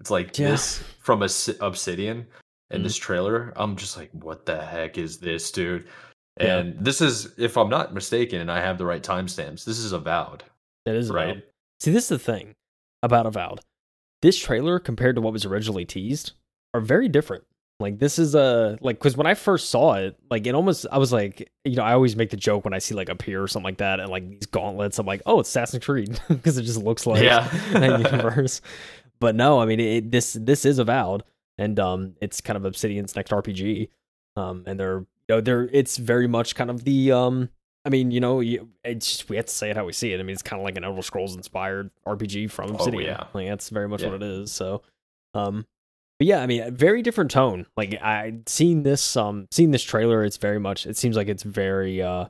[0.00, 0.50] It's like Yeah.
[0.50, 2.26] this from Obs- Obsidian
[2.70, 2.84] and Mhm.
[2.84, 3.52] this trailer.
[3.56, 5.88] I'm just like, what the heck is this, dude?
[6.40, 6.58] Yeah.
[6.58, 9.92] And this is, if I'm not mistaken, and I have the right timestamps, this is
[9.92, 10.44] Avowed,
[10.84, 11.30] that is right?
[11.30, 11.42] Avowed.
[11.80, 12.54] See, this is the thing
[13.02, 13.60] about Avowed.
[14.22, 16.32] This trailer compared to what was originally teased
[16.74, 17.44] are very different.
[17.80, 20.98] Like this is a like because when I first saw it, like it almost I
[20.98, 23.40] was like, you know, I always make the joke when I see like a pier
[23.42, 26.58] or something like that and like these gauntlets, I'm like, oh, it's Assassin's Creed because
[26.58, 27.46] it just looks like Yeah.
[27.74, 28.60] that universe.
[29.20, 31.22] But no, I mean, it, this this is Avowed,
[31.56, 33.88] and um, it's kind of Obsidian's next RPG,
[34.36, 37.48] um, and they're you know they're it's very much kind of the um,
[37.84, 40.12] I mean, you know, you, it's just, we have to say it how we see
[40.12, 40.18] it.
[40.20, 43.04] I mean, it's kind of like an Elder Scrolls inspired RPG from Oh, Obsidian.
[43.04, 43.24] yeah.
[43.32, 44.08] Like that's very much Yeah.
[44.10, 44.50] what it is.
[44.52, 44.82] So,
[45.34, 45.64] um,
[46.18, 47.66] but yeah, I mean, a very different tone.
[47.76, 50.24] Like I seen this um, seen this trailer.
[50.24, 50.86] It's very much.
[50.86, 52.26] It seems like it's very uh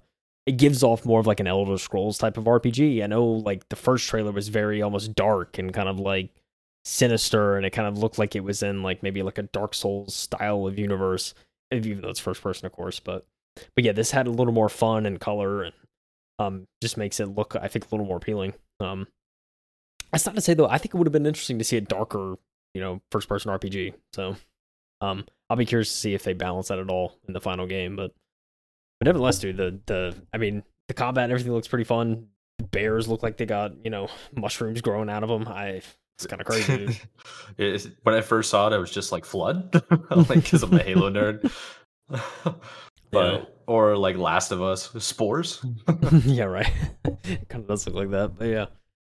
[0.47, 3.03] it gives off more of like an Elder Scrolls type of RPG.
[3.03, 6.31] I know like the first trailer was very almost dark and kind of like
[6.87, 9.75] sinister and it kind of looked like it was in like maybe like a Dark
[9.75, 11.35] Souls style of universe,
[11.71, 13.27] even though it's first person of course, but
[13.75, 15.75] but yeah, this had a little more fun and color and
[16.39, 18.55] um just makes it look I think a little more appealing.
[18.81, 19.07] Um
[20.13, 21.83] that's not to say though, I think it would have been interesting to see a
[21.83, 22.37] darker,
[22.75, 23.95] you know, first person RPG.
[24.13, 24.37] So
[25.01, 27.67] um I'll be curious to see if they balance that at all in the final
[27.67, 28.13] game, but
[29.01, 32.27] but nevertheless, dude, the the I mean, the combat and everything looks pretty fun.
[32.73, 35.47] Bears look like they got you know mushrooms growing out of them.
[35.49, 35.83] I
[36.17, 37.01] it's kind of crazy.
[38.03, 39.73] When I first saw it, I was just like flood,
[40.11, 41.51] like because I'm a Halo nerd.
[43.11, 45.65] but or like Last of Us spores.
[46.25, 46.71] yeah, right.
[47.25, 48.67] it kind of does look like that, but yeah.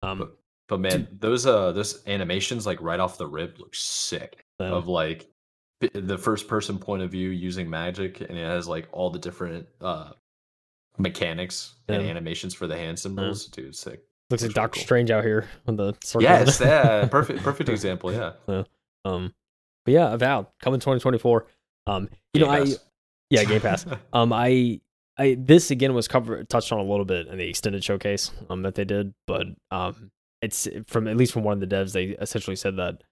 [0.02, 0.36] Um, But-
[0.74, 4.44] But man, those uh those animations like right off the rip look sick.
[4.58, 5.28] Of like
[5.92, 9.68] the first person point of view using magic, and it has like all the different
[9.80, 10.10] uh
[10.98, 13.46] mechanics and animations for the hand symbols.
[13.46, 14.02] Dude, sick.
[14.30, 14.84] looks like Doctor cool.
[14.84, 16.22] Strange out here with the circle.
[16.22, 18.12] Yes, yeah, perfect, perfect example.
[18.12, 18.32] Yeah,
[19.04, 19.32] Um,
[19.84, 21.46] but yeah, Avowed coming 2024.
[21.86, 22.76] Um, you know, Game I
[23.30, 23.86] yeah, Game Pass.
[24.12, 24.80] Um, I,
[25.16, 28.62] I this again was covered touched on a little bit in the extended showcase um
[28.62, 30.10] that they did, but um,
[30.44, 33.02] it's from at least from one of the devs, they essentially said that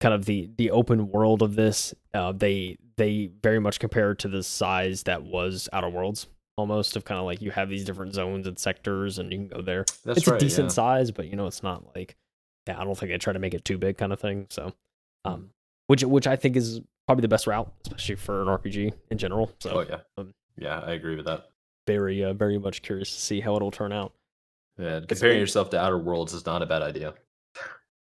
[0.00, 4.28] kind of the the open world of this, uh, they they very much compare to
[4.28, 8.14] the size that was Outer Worlds, almost of kind of like you have these different
[8.14, 9.84] zones and sectors, and you can go there.
[10.04, 10.40] That's it's right.
[10.40, 10.74] a decent yeah.
[10.74, 12.16] size, but you know, it's not like
[12.66, 14.46] yeah, I don't think they try to make it too big kind of thing.
[14.50, 14.72] So,
[15.24, 15.50] um,
[15.88, 19.52] which which I think is probably the best route, especially for an RPG in general.
[19.60, 21.48] So Oh yeah, um, yeah, I agree with that.
[21.86, 24.12] very uh, very much curious to see how it'll turn out.
[24.78, 27.14] Yeah, comparing yourself to Outer Worlds is not a bad idea.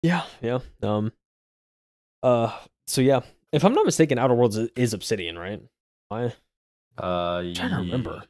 [0.03, 0.61] Yeah, yeah.
[0.83, 1.13] Um,
[2.23, 2.57] uh,
[2.87, 3.21] so yeah,
[3.53, 5.61] if I'm not mistaken, Outer Worlds is, Obsidian, right?
[6.11, 6.33] I
[6.97, 8.23] Uh, trying to remember.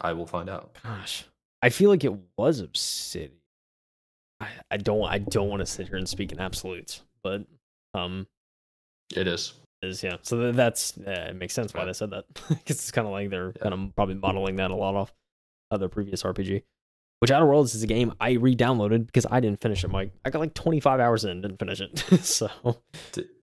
[0.00, 0.76] I will find out.
[0.82, 1.24] gosh,
[1.62, 3.32] I feel like it was Obsidian.
[4.40, 7.44] I, I don't I don't want to sit here and speak in absolutes, but
[7.94, 8.26] um,
[9.16, 9.54] It is.
[9.82, 10.16] is yeah.
[10.22, 13.30] So that's uh, it makes sense why they said that because it's kind of like
[13.30, 13.62] they're Yeah.
[13.62, 15.12] kind of probably modeling that a lot off
[15.70, 16.62] other previous RPG.
[17.20, 20.12] Which Outer Worlds is a game I re-downloaded because I didn't finish it, Mike.
[20.24, 21.98] I got like 25 hours in, and didn't finish it.
[22.24, 22.48] so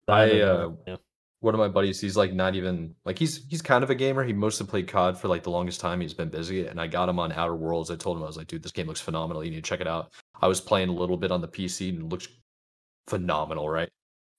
[0.08, 0.96] I, uh, yeah.
[1.40, 4.24] one of my buddies, he's like not even like he's he's kind of a gamer.
[4.24, 6.00] He mostly played COD for like the longest time.
[6.00, 7.90] He's been busy, and I got him on Outer Worlds.
[7.90, 9.44] I told him I was like, dude, this game looks phenomenal.
[9.44, 10.12] You need to check it out.
[10.40, 12.28] I was playing a little bit on the PC and it looks
[13.06, 13.90] phenomenal, right?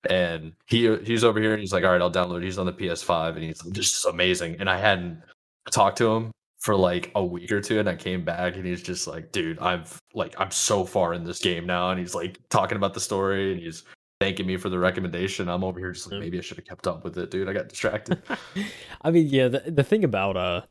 [0.10, 2.38] And he he's over here and he's like, all right, I'll download.
[2.38, 4.56] it." He's on the PS5 and he's like, this is amazing.
[4.60, 5.22] And I hadn't
[5.72, 8.82] talked to him for like a week or two, and I came back and he's
[8.82, 12.40] just like, dude, I've like I'm so far in this game now, and he's like
[12.50, 13.84] talking about the story and he's
[14.20, 15.48] thanking me for the recommendation.
[15.48, 17.48] I'm over here just like maybe I should have kept up with it, dude.
[17.48, 18.22] I got distracted.
[19.02, 20.62] I mean, yeah, the, the thing about uh,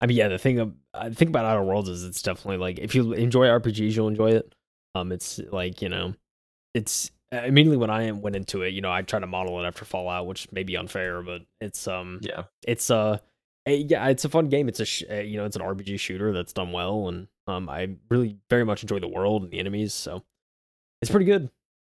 [0.00, 2.94] I mean, yeah, the thing I think about Outer Worlds is it's definitely like if
[2.94, 4.54] you enjoy RPGs, you'll enjoy it.
[4.94, 6.14] Um, it's like you know,
[6.74, 9.66] it's uh, immediately when I went into it, you know, I try to model it
[9.66, 13.18] after Fallout, which may be unfair, but it's um, yeah, it's uh,
[13.66, 14.68] yeah, it's a fun game.
[14.68, 17.68] It's a sh- uh, you know, it's an RPG shooter that's done well, and um,
[17.68, 20.22] I really very much enjoy the world and the enemies, so
[21.00, 21.50] it's pretty good.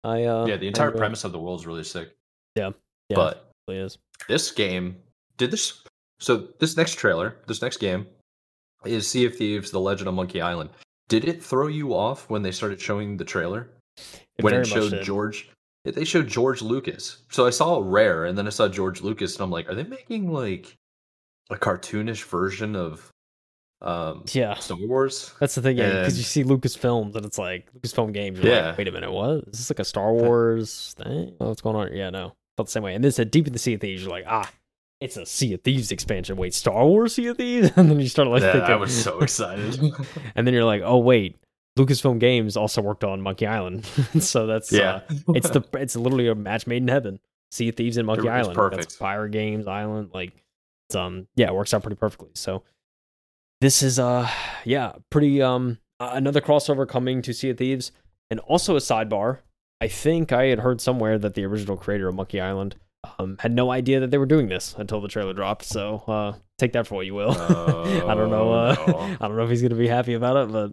[0.05, 0.57] I uh, yeah.
[0.57, 2.14] The entire enjoy premise of the world is really sick.
[2.55, 2.70] Yeah,
[3.11, 3.98] but it really is.
[4.29, 4.96] this game
[5.37, 5.83] did this.
[6.18, 8.07] So this next trailer, this next game,
[8.85, 10.70] is Sea of Thieves: The Legend of Monkey Island.
[11.09, 13.70] Did it throw you off when they started showing the trailer?
[14.38, 15.02] It when it showed.
[15.02, 15.50] George,
[15.85, 17.18] they showed George Lucas.
[17.31, 19.85] So I saw Rare, and then I saw George Lucas, and I'm like, are they
[19.85, 20.76] making like
[21.50, 23.11] a cartoonish version of
[23.82, 25.32] um Yeah, Star Wars?
[25.40, 28.38] That's the thing, yeah, because you see Lucasfilms and it's like Lucasfilm games.
[28.40, 28.68] You're Yeah.
[28.68, 29.44] like, wait a minute, what?
[29.48, 31.35] Is this like a Star Wars thing?
[31.40, 31.94] Oh, what's going on?
[31.94, 32.94] Yeah, no, felt the same way.
[32.94, 34.02] And then said Deep in the Sea of Thieves.
[34.02, 34.50] You're like, ah,
[35.00, 36.37] it's a Sea of Thieves expansion.
[36.37, 37.70] Wait, Star Wars Sea of Thieves?
[37.76, 39.78] And then you start like yeah, thinking, I was so excited.
[40.35, 41.37] and then you're like, oh wait,
[41.78, 43.85] Lucasfilm Games also worked on Monkey Island,
[44.18, 47.20] so that's yeah, uh, it's the it's literally a match made in heaven.
[47.50, 48.56] Sea of Thieves and Monkey it's Island.
[48.56, 48.82] perfect.
[48.82, 50.11] That's Fire Games Island.
[50.14, 50.42] Like it's
[50.94, 52.31] um yeah, it works out pretty perfectly.
[52.35, 52.62] So
[53.61, 54.29] this is uh
[54.64, 57.92] yeah, pretty um uh, another crossover coming to Sea of Thieves.
[58.31, 59.38] And also a sidebar.
[59.81, 62.75] I think I had heard somewhere that the original creator of Monkey Island
[63.18, 65.64] um, had no idea that they were doing this until the trailer dropped.
[65.64, 67.31] So uh, take that for what you will.
[67.40, 68.53] I don't know.
[68.53, 68.99] Uh, Oh, no.
[69.20, 70.72] I don't know if he's gonna be happy about it, but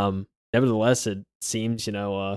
[0.00, 2.18] um, nevertheless, it seems you know.
[2.18, 2.36] Uh,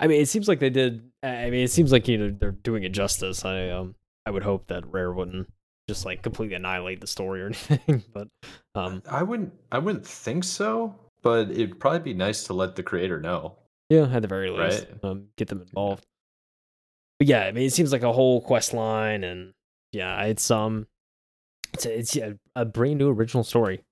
[0.00, 1.02] I mean, it seems like they did.
[1.22, 3.44] I mean, it seems like you know they're doing it justice.
[3.44, 5.48] I um, I would hope that Rare wouldn't
[5.88, 8.02] just like completely annihilate the story or anything.
[8.12, 8.28] but
[8.74, 9.52] um, I wouldn't.
[9.72, 10.94] I wouldn't think so.
[11.22, 13.56] But it'd probably be nice to let the creator know.
[13.88, 15.04] yeah, at the very least, Right.
[15.10, 16.06] um, get them involved.
[17.18, 19.52] But yeah, I mean, it seems like a whole quest line, and
[19.92, 20.86] yeah, it's um,
[21.72, 23.82] it's a, it's yeah, a brand new original story.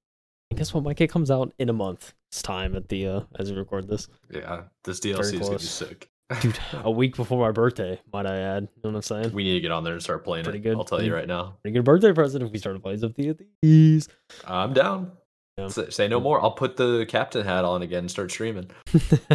[0.51, 0.85] And guess what?
[0.85, 4.07] My kid comes out in a month's time at the uh as we record this.
[4.31, 6.09] Yeah, this DLC is gonna be sick.
[6.41, 9.45] Dude a week before my birthday might i add you know what i'm saying we
[9.45, 10.63] need to get on there and start playing Pretty it.
[10.63, 10.77] good.
[10.77, 11.57] I'll tell you right now.
[11.63, 14.09] pretty good birthday present if we started playing some thieves
[14.47, 15.13] I'm down.
[15.59, 15.69] Yeah.
[15.69, 16.43] Say, say no more.
[16.43, 18.71] I'll put the captain hat on again and start streaming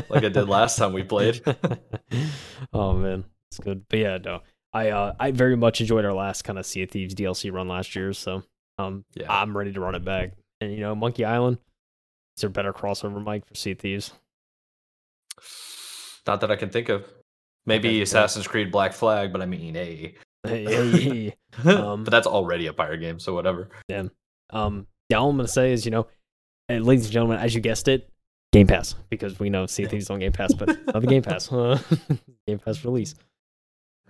[0.10, 1.42] like I did last time we played.
[2.74, 4.42] oh man it's good but yeah no
[4.74, 7.68] i uh i very much enjoyed our last kind of sea of thieves dlc run
[7.68, 8.44] last year so
[8.78, 9.26] um Yeah.
[9.32, 11.58] i'm ready to run it back and you know monkey island
[12.38, 14.12] is there a better crossover mike for sea of thieves
[16.30, 17.12] Not that I can think of.
[17.66, 20.14] Maybe Okay, Assassin's Creed Black Flag, but I mean, hey.
[20.44, 21.72] Hey, hey, hey.
[21.72, 23.70] Um, but that's already a pirate game, so whatever.
[23.88, 24.12] Damn.
[24.52, 26.06] Um, yeah, all I'm gonna say is, you know,
[26.68, 28.12] and ladies and gentlemen, as you guessed it,
[28.52, 31.24] Game Pass because we know Sea of Thieves on Game Pass, but not the Game
[31.24, 31.48] Pass,
[32.48, 33.16] Game Pass release.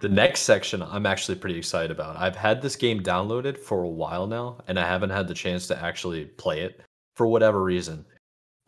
[0.02, 2.18] The next section I'm actually pretty excited about.
[2.18, 5.68] I've had this game downloaded for a while now, and I haven't had the chance
[5.68, 6.82] to actually play it
[7.16, 8.06] for whatever reason.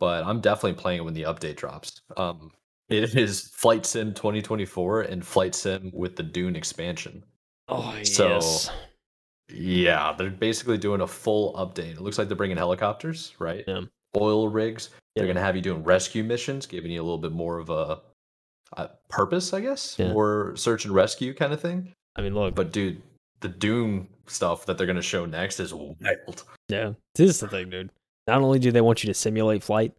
[0.00, 2.00] But I'm definitely playing it when the update drops.
[2.16, 2.50] Um,
[2.92, 7.24] it is Flight Sim 2024 and Flight Sim with the Dune expansion.
[7.68, 8.70] Oh So, yes,
[9.52, 11.92] Yeah, they're basically doing a full update.
[11.92, 13.64] It looks like they're bringing helicopters, right?
[13.66, 13.82] Yeah.
[14.16, 14.90] Oil rigs.
[14.92, 14.98] Yeah.
[15.16, 17.70] They're going to have you doing rescue missions, giving you a little bit more of
[17.70, 18.00] a,
[18.76, 20.12] a purpose, I guess, Yeah.
[20.12, 21.92] more search and rescue kind of thing.
[22.16, 23.00] I mean, look, But dude,
[23.40, 26.44] the Dune stuff that they're going to show next is wild.
[26.68, 27.90] yeah, this is the thing, dude.
[28.26, 29.92] Not only do they want you to simulate flight,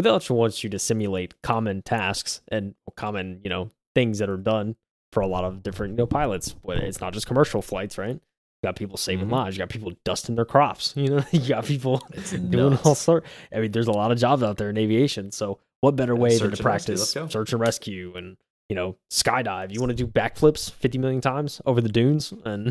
[0.00, 4.30] but they also want you to simulate common tasks and common, you know, things that
[4.30, 4.76] are done
[5.12, 6.54] for a lot of different, you know, pilots.
[6.66, 8.14] It's not just commercial flights, right?
[8.14, 9.32] You got people saving Mhm.
[9.32, 9.56] lives.
[9.56, 10.94] You got people dusting their crops.
[10.96, 11.98] You know, you got people
[12.50, 13.24] doing all sort.
[13.54, 15.32] I mean, there's a lot of jobs out there in aviation.
[15.32, 18.38] So what better way than to practice let's search and rescue and
[18.70, 19.70] you know skydive?
[19.72, 22.68] You want to do backflips 50 million times over the dunes and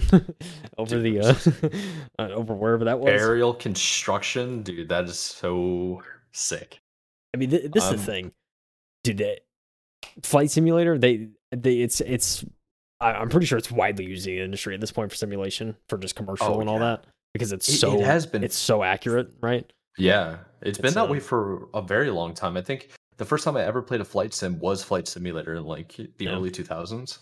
[0.79, 3.09] over Dude, the uh, uh, over wherever that was.
[3.09, 6.79] Aerial construction, dude, that is so sick.
[7.33, 8.31] I mean, th- this is Um, the thing,
[9.03, 9.17] dude.
[9.17, 9.39] They,
[10.23, 12.43] flight simulator, they they it's it's.
[13.01, 15.97] I'm pretty sure it's widely used in the industry at this point for simulation for
[15.97, 16.97] just commercial Oh, and all yeah.
[16.97, 19.71] that because it's It- it so has been- it's so accurate, right?
[19.97, 22.57] Yeah, it's been that uh, way for a very long time.
[22.57, 25.63] I think the first time I ever played a flight sim was Flight Simulator in
[25.65, 26.31] like the Yeah.
[26.31, 27.19] early 2000s.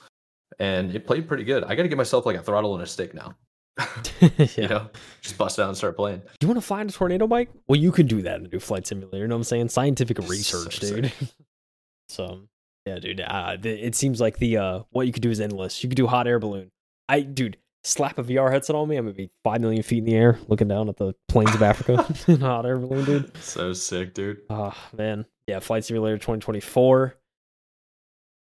[0.60, 1.64] and it played pretty good.
[1.66, 3.36] I got to get myself like a throttle and a stick now.
[4.22, 4.48] yeah.
[4.56, 4.90] You know,
[5.22, 6.20] just bust out and start playing.
[6.40, 7.50] Do you want to fly in a tornado Mike?
[7.68, 9.18] Well, you can do that in a new flight simulator.
[9.20, 9.70] You know what I'm saying?
[9.70, 11.12] Scientific research, So dude.
[12.10, 12.42] so
[12.86, 13.22] yeah, dude.
[13.22, 15.84] Uh, it seems like the uh, what you could do is endless.
[15.84, 16.72] You could do hot air balloon.
[17.10, 18.98] I, dude, slap a VR headset on me.
[18.98, 21.62] I'm gonna be five million feet in the air, looking down at the plains of
[21.62, 23.38] Africa in hot air balloon, dude.
[23.38, 24.40] So sick, dude.
[24.50, 25.60] Oh man, yeah.
[25.60, 27.16] Flight Simulator 2024.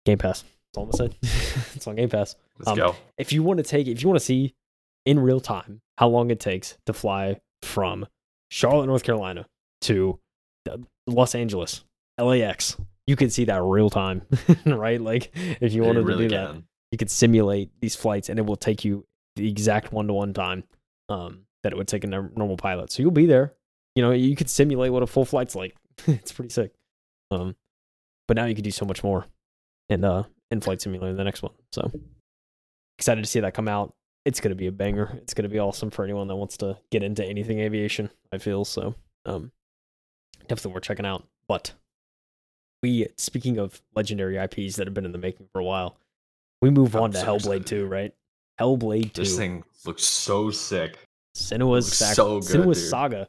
[0.07, 0.43] Game Pass.
[0.73, 1.17] That's all I'm gonna say.
[1.75, 2.37] it's on Game Pass.
[2.59, 2.97] Let's Um, go.
[3.19, 4.55] if you want to take if you want to see
[5.05, 8.07] in real time how long it takes to fly from
[8.51, 9.47] Charlotte, North Carolina
[9.83, 10.19] to
[11.07, 11.85] Los Angeles,
[12.19, 14.23] LAX, you can see that real time,
[14.67, 15.01] right?
[15.01, 18.47] Like if you wanted really to do that, you could simulate these flights and it
[18.47, 20.65] will take you the exact one to one time
[21.09, 22.93] um, that it would take a normal pilot.
[22.93, 23.55] So you'll be there.
[23.95, 25.75] You know, you could simulate what a full flight's like.
[26.07, 26.73] it's pretty sick.
[27.31, 27.57] Um,
[28.29, 29.27] but now you can do so much more
[29.89, 31.53] in uh in Flight Simulator, the next one.
[31.73, 31.91] So
[32.99, 33.95] excited to see that come out.
[34.25, 35.13] It's gonna be a banger.
[35.23, 38.11] It's gonna be awesome for anyone that wants to get into anything aviation.
[38.33, 38.95] I feel so.
[39.25, 39.51] Um,
[40.49, 41.27] definitely worth checking out.
[41.49, 41.73] But
[42.83, 45.97] we, speaking of legendary IPs that have been in the making for a while,
[46.63, 47.67] we move I'm on to so Hellblade excited.
[47.67, 48.15] 2, right?
[48.61, 49.23] Hellblade 2.
[49.23, 50.99] This thing looks so sick.
[51.37, 52.91] Senua's, sac- so good, Senua's.
[52.91, 53.29] Saga.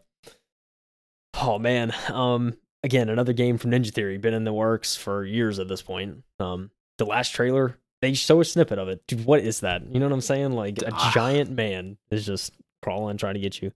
[1.36, 5.60] Oh man, um, again another game from Ninja Theory, been in the works for years
[5.60, 6.24] at this point.
[6.40, 9.06] Um, the last trailer, they show a snippet of it.
[9.08, 9.86] Dude, what is that?
[9.92, 10.52] You know what I'm saying?
[10.52, 13.72] Like a giant man is just crawling trying to get you.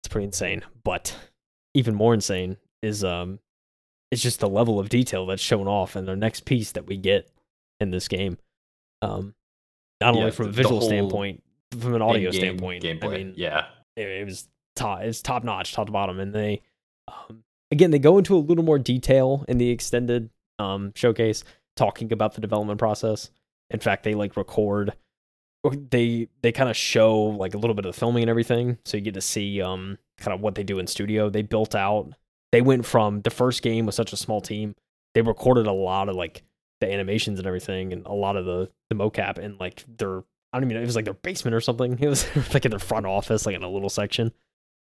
[0.00, 0.62] It's pretty insane.
[0.84, 1.16] But
[1.74, 3.40] even more insane is um,
[4.10, 6.96] it's just the level of detail that's shown off in the next piece that we
[6.96, 7.28] get
[7.80, 8.38] in this game.
[9.02, 9.34] Um,
[10.00, 11.42] not Yeah, only from a visual standpoint,
[11.78, 12.82] from an audio standpoint.
[12.84, 13.04] gameplay.
[13.04, 16.60] I mean, yeah, it, it was top it's top notch top to bottom and they
[17.08, 21.44] um, again they go into a little more detail in the extended um, showcase
[21.76, 23.30] talking about the development process.
[23.70, 24.92] In fact they like record
[25.90, 28.96] they they kind of show like a little bit of the filming and everything so
[28.96, 31.28] you get to see um kind of what they do in studio.
[31.28, 32.12] They built out
[32.52, 34.74] they went from the first game with such a small team
[35.14, 36.42] they recorded a lot of like
[36.80, 40.18] the animations and everything and a lot of the the mocap and like their
[40.52, 41.98] I don't even know it was like their basement or something.
[42.02, 44.32] It was like in their front office like in a little section.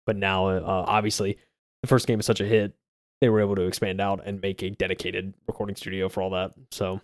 [0.07, 1.37] But now uh, obviously
[1.83, 2.74] the first game is such a hit
[3.20, 6.52] they were able to expand out and make a dedicated recording studio for all that
[6.70, 7.00] so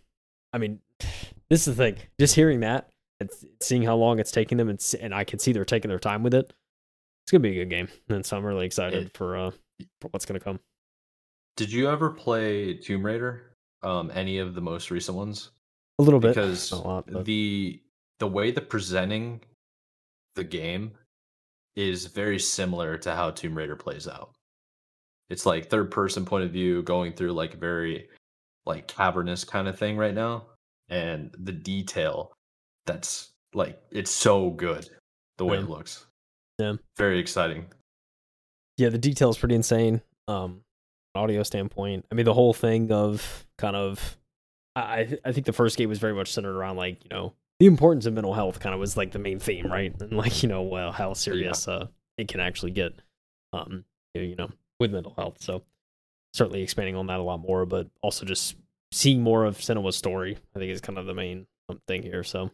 [0.53, 0.81] I mean
[1.51, 2.89] this is the thing just hearing that
[3.21, 3.31] and
[3.63, 6.23] seeing how long it's taking them and, and I can see they're taking their time
[6.23, 6.53] with it
[7.25, 9.51] it's gonna be a good game and so I'm really excited It- for uh
[10.01, 10.61] for what's gonna come
[11.57, 13.53] Did you ever play Tomb Raider?
[13.83, 15.51] Um, any of the most recent ones?
[15.99, 17.81] a little bit Because lot but the
[18.19, 19.41] the way the presenting
[20.35, 20.93] the game
[21.75, 24.36] is very similar to how Tomb Raider plays out.
[25.31, 28.09] It's like third person point of view going through like a very
[28.65, 30.45] like cavernous kind of thing right now.
[30.89, 32.33] And the detail
[32.87, 34.89] that's like it's so good
[35.39, 35.63] the way Yeah.
[35.65, 36.07] it looks.
[36.59, 36.75] Yeah.
[36.97, 37.67] Very exciting.
[38.79, 40.61] yeah the detail is pretty insane um
[41.15, 44.17] audio standpoint i mean the whole thing of kind of
[44.75, 47.33] i I- i think the first game was very much centered around like you know
[47.59, 50.43] the importance of mental health kind of was like the main theme right and like
[50.43, 51.87] you know well how serious uh
[52.19, 52.93] it can actually get
[53.55, 53.85] um
[54.15, 55.63] you know with mental health so
[56.35, 58.57] certainly expanding on that a lot more but also just
[58.93, 62.23] seeing more of Senua's story i think is kind of the main um, thing here
[62.23, 62.51] so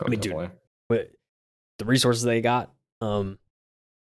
[0.00, 0.50] Oh, mean, dude,
[0.88, 1.10] but
[1.78, 3.38] the resources they got, um,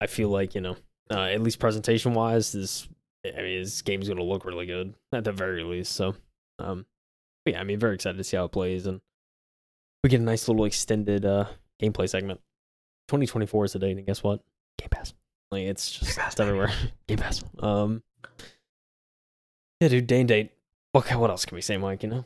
[0.02, 0.76] I feel like you know,
[1.12, 2.88] uh, at least presentation wise, this
[3.26, 5.94] I mean, this game's gonna look really good at the very least.
[5.94, 6.16] So,
[6.58, 6.86] um,
[7.46, 9.02] yeah, I mean, very excited to see how it plays, and
[10.04, 11.46] we get a nice little extended uh
[11.82, 12.40] gameplay segment.
[13.10, 14.42] 2024 is the date, and guess what?
[14.80, 15.14] Game Pass.
[15.54, 16.72] Like it's just Pass, it's everywhere.
[17.08, 17.44] Game Pass.
[17.60, 18.02] Um,
[19.80, 20.52] yeah, dude, day and date.
[20.96, 22.04] Okay, what else can we say, Mike?
[22.04, 22.26] You know,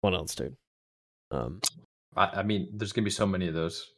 [0.00, 0.56] what else, dude?
[1.30, 1.60] Um,
[2.16, 3.90] I, I mean, there's gonna be so many of those.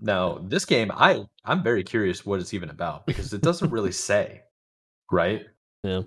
[0.00, 3.92] Now, this game, I I'm very curious what it's even about because it doesn't really
[4.10, 4.42] say,
[5.10, 5.46] right?
[5.84, 6.02] Yeah.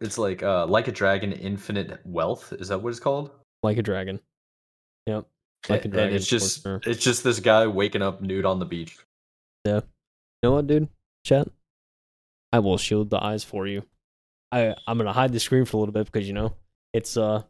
[0.00, 2.52] It's like uh like a dragon, infinite wealth.
[2.58, 3.30] Is that what it's called?
[3.62, 4.18] like a dragon.
[5.06, 5.26] Yep.
[5.68, 6.80] Like a and dragon, it's just sure.
[6.84, 8.98] it's just this guy waking up nude on the beach.
[9.64, 9.80] Yeah.
[10.42, 10.88] You know what, dude?
[11.24, 11.48] Chat.
[12.52, 13.84] I will shield the eyes for you.
[14.50, 16.54] I I'm gonna hide the screen for a little bit because you know
[16.92, 17.42] it's uh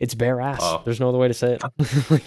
[0.00, 0.60] it's bare ass.
[0.62, 0.82] Oh.
[0.84, 1.62] There's no other way to say it.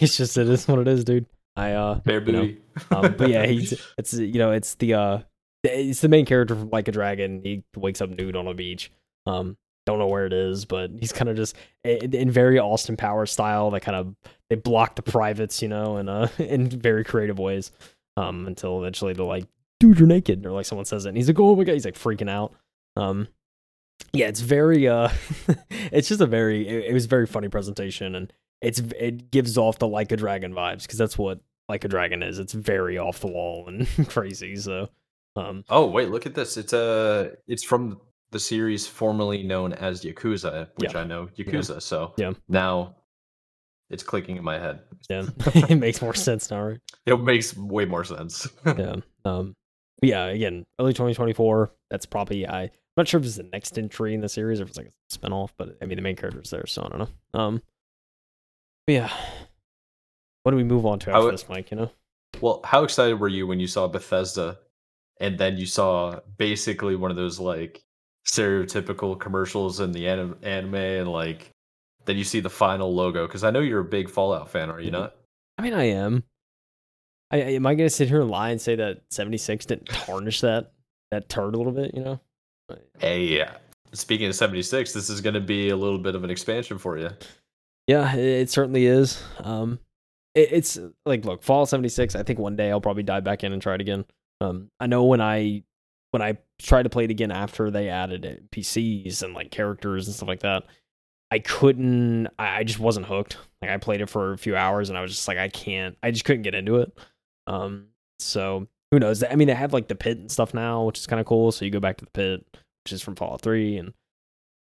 [0.01, 1.25] it's just it is what it is, dude.
[1.55, 2.61] I uh Bare you know, booty.
[2.91, 5.19] um, but yeah, he's it's you know it's the uh
[5.63, 7.41] it's the main character from Like a Dragon.
[7.43, 8.91] He wakes up nude on a beach.
[9.25, 9.57] Um,
[9.87, 13.31] don't know where it is, but he's kind of just in, in very Austin Powers
[13.31, 13.71] style.
[13.71, 14.15] They kind of
[14.49, 17.71] they block the privates, you know, and uh in very creative ways.
[18.17, 19.45] Um, until eventually they're like,
[19.79, 21.85] "Dude, you're naked," or like someone says it, and he's like, "Oh my god," he's
[21.85, 22.53] like freaking out.
[22.95, 23.27] Um,
[24.13, 25.09] yeah, it's very uh,
[25.69, 29.57] it's just a very it, it was a very funny presentation, and it's it gives
[29.57, 32.39] off the like a dragon vibes because that's what like a dragon is.
[32.39, 34.55] It's very off the wall and crazy.
[34.55, 34.89] So,
[35.35, 36.57] um, Oh wait, look at this.
[36.57, 37.99] It's a it's from
[38.31, 40.99] the series formerly known as Yakuza, which Yeah.
[41.01, 41.81] I know Yakuza.
[41.81, 42.33] So Yeah.
[42.49, 42.95] now
[43.89, 44.81] it's clicking in my head.
[45.09, 45.25] yeah,
[45.69, 46.79] it makes more sense now, right?
[47.05, 48.47] It makes way more sense.
[48.65, 48.95] yeah.
[49.25, 49.55] Um,
[49.99, 51.71] but yeah, again, early 2024.
[51.89, 52.63] That's probably I.
[52.63, 52.69] I'm
[53.01, 55.13] not sure if it's the next entry in the series or if it's like a
[55.13, 57.39] spinoff, but I mean the main character's there, so I don't know.
[57.39, 57.61] Um,
[58.87, 59.13] but yeah,
[60.43, 61.71] what do we move on to after this, Mike?
[61.71, 61.91] You know,
[62.41, 64.59] well, how excited were you when you saw Bethesda,
[65.19, 67.83] and then you saw basically one of those like
[68.27, 71.51] stereotypical commercials in the anim- anime, and like
[72.05, 73.25] then you see the final logo?
[73.27, 74.93] Because I know you're a big Fallout fan, are you Mhm.
[74.93, 75.15] not?
[75.57, 76.23] I mean, I am.
[77.31, 80.41] I, I- am I gonna sit here and lie and say that 76 didn't tarnish
[80.41, 80.71] that
[81.11, 81.93] that turd a little bit?
[81.93, 82.19] You know,
[82.99, 83.51] Hey, yeah.
[83.93, 86.97] Speaking of 76, this is going to be a little bit of an expansion for
[86.97, 87.09] you.
[87.87, 89.21] Yeah, it, certainly is.
[89.39, 89.79] Um,
[90.33, 92.15] it, it's like, look, Fall 76.
[92.15, 94.03] I think one day I'll probably dive back in and try it again.
[94.41, 95.63] Um, I know when I
[96.11, 100.15] when I tried to play it again after they added PCs and like characters and
[100.15, 100.63] stuff like that,
[101.31, 102.27] I couldn't.
[102.39, 103.37] I, I just wasn't hooked.
[103.61, 105.95] Like I played it for a few hours and I was just like, I can't.
[106.03, 106.91] I just couldn't get into it.
[107.47, 107.87] Um,
[108.19, 109.23] so who knows?
[109.23, 111.51] I mean, they have like the pit and stuff now, which is kind of cool.
[111.51, 112.45] So you go back to the pit,
[112.83, 113.93] which is from Fallout 3, and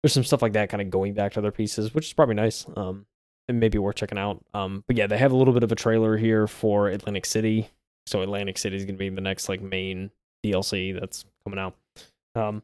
[0.03, 2.35] there's some stuff like that kind of going back to other pieces, which is probably
[2.35, 2.66] nice.
[2.77, 3.07] Um,
[3.49, 4.45] and maybe worth checking out.
[4.55, 7.70] Um, but yeah, they have a little bit of a trailer here for Atlantic City.
[8.07, 10.11] So Atlantic City is going to be the next like main
[10.45, 11.77] DLC that's coming out.
[12.35, 12.62] Um,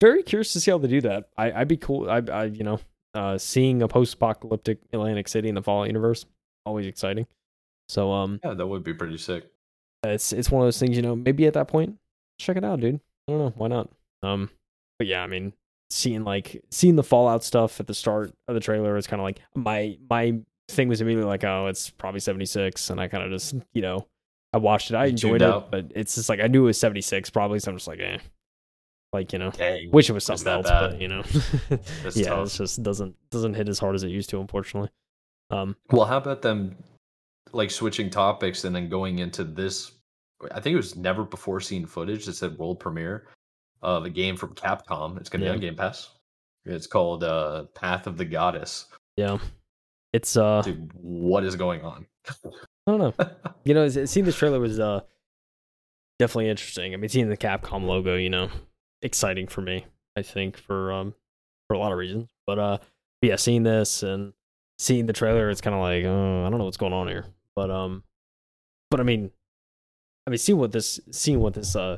[0.00, 1.28] very curious to see how they do that.
[1.36, 2.08] I, I'd be cool.
[2.08, 2.80] I, I, you know,
[3.14, 6.24] uh, seeing a post-apocalyptic Atlantic City in the Fallout universe,
[6.64, 7.26] always exciting.
[7.88, 9.46] So, um, Yeah, that would be pretty sick.
[10.04, 11.16] it's it's one of those things, you know.
[11.16, 11.96] Maybe at that point,
[12.38, 13.00] check it out, dude.
[13.28, 13.90] I don't know why not.
[14.22, 14.50] Um,
[14.98, 15.52] but yeah, I mean,
[15.90, 19.24] seeing like seeing the Fallout stuff at the start of the trailer is kind of
[19.24, 23.24] like my my thing was immediately like, oh, it's probably seventy six, and I kind
[23.24, 24.06] of just you know,
[24.52, 25.70] I watched it, I enjoyed it, out?
[25.70, 28.00] but it's just like I knew it was seventy six probably, so I'm just like,
[28.00, 28.18] eh,
[29.12, 29.90] like you know, Dang.
[29.90, 30.90] wish it was something else, bad.
[30.92, 31.22] but you know,
[32.14, 32.46] yeah, tough.
[32.46, 34.90] it's just doesn't doesn't hit as hard as it used to, unfortunately.
[35.50, 36.76] Um, Well, how about them
[37.52, 39.92] like switching topics and then going into this?
[40.52, 43.26] I think it was never before seen footage that said world premiere
[43.82, 45.18] of a game from Capcom.
[45.18, 45.52] It's going to Yeah.
[45.52, 46.10] be on Game Pass.
[46.64, 48.86] It's called uh, Path of the Goddess.
[49.16, 49.38] yeah,
[50.12, 52.06] it's uh, Dude, what is going on?
[52.28, 52.50] I
[52.86, 53.14] don't know.
[53.64, 55.00] you know, seeing this trailer was uh
[56.18, 56.94] definitely interesting.
[56.94, 58.48] I mean, seeing the Capcom logo, you know,
[59.02, 59.86] exciting for me.
[60.16, 61.14] I think for um
[61.68, 62.78] for a lot of reasons, but uh,
[63.22, 64.32] yeah, seeing this and
[64.78, 67.24] seeing the trailer, it's kind of like, oh, I don't know what's going on here,
[67.58, 68.04] but um,
[68.88, 69.32] but I mean,
[70.24, 71.96] I mean, seeing what this seeing what this uh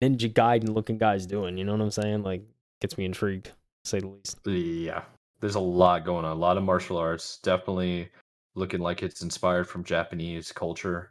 [0.00, 2.22] Ninja Gaiden looking guy's doing, you know what I'm saying?
[2.22, 2.44] Like,
[2.80, 3.52] gets me intrigued, to
[3.82, 4.38] say the least.
[4.44, 5.02] yeah,
[5.40, 6.30] there's a lot going on.
[6.30, 7.38] A lot of martial arts.
[7.38, 8.08] Definitely
[8.54, 11.10] looking like it's inspired from Japanese culture,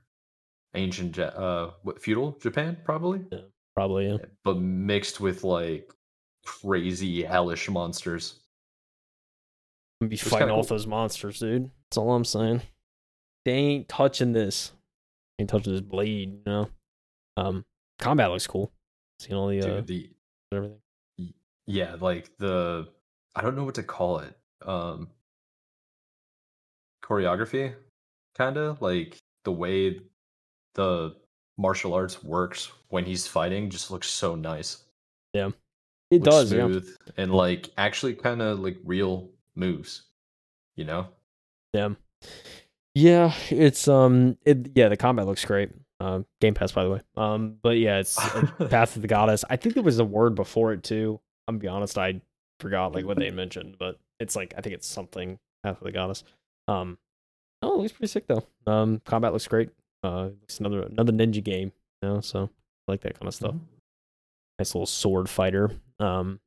[0.74, 3.20] ancient, uh, what, feudal Japan, probably.
[3.76, 4.18] Probably, yeah.
[4.46, 5.92] but mixed with like
[6.46, 8.40] crazy hellish monsters.
[10.00, 10.78] I'm gonna be It's fighting off cool.
[10.78, 11.70] those monsters, dude.
[11.90, 12.62] That's all I'm saying.
[13.48, 14.74] They ain't touching this.
[15.40, 16.70] Ain't touching this blade, you know.
[17.38, 17.64] Um,
[17.98, 18.74] combat looks cool.
[19.20, 20.10] Seeing all the uh, Dude, the
[20.52, 20.80] everything.
[21.66, 22.90] yeah, like the
[23.34, 24.38] I don't know what to call it.
[24.66, 25.08] Um
[27.02, 27.74] choreography
[28.38, 30.02] kind of like the way
[30.76, 31.16] the
[31.58, 34.84] martial arts works when he's fighting just looks so nice.
[35.34, 35.52] Yeah,
[36.12, 36.66] it Looks does, yeah.
[36.66, 40.04] smooth and like actually kind of like real moves,
[40.76, 41.08] you know?
[41.74, 41.92] Yeah.
[42.98, 45.70] Yeah, it's um, it yeah, the combat looks great.
[46.00, 47.02] Um, Game Pass, by the way.
[47.16, 48.16] Um, but yeah, it's
[48.70, 49.46] Path of the Goddess.
[49.48, 51.20] I think there was a word before it too.
[51.48, 52.22] I'm gonna be honest, I
[52.60, 55.92] forgot like what they mentioned, but it's like I think it's something Path of the
[55.92, 56.24] Goddess.
[56.68, 56.98] Um,
[57.62, 58.44] oh, it looks pretty sick though.
[58.66, 59.70] Um, combat looks great.
[60.04, 61.72] Uh, it's another another ninja game,
[62.02, 62.50] you know, so
[62.88, 63.54] I like that kind of stuff.
[63.54, 63.60] Mhm.
[64.58, 65.70] Nice little sword fighter.
[66.00, 66.40] Um,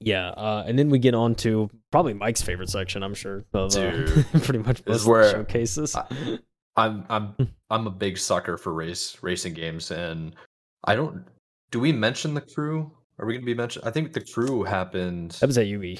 [0.00, 3.76] yeah, uh, and then we get on to probably Mike's favorite section, I'm sure, of
[3.76, 4.06] uh,
[4.42, 5.94] pretty much this is where showcases.
[5.96, 6.38] I-
[6.76, 7.34] I'm I'm
[7.70, 10.36] I'm a big sucker for race racing games, and
[10.84, 11.24] I don't.
[11.72, 12.92] Do we mention the crew?
[13.18, 13.84] Are we gonna be mentioned?
[13.84, 15.32] I think the crew happened.
[15.40, 15.96] that was at UE.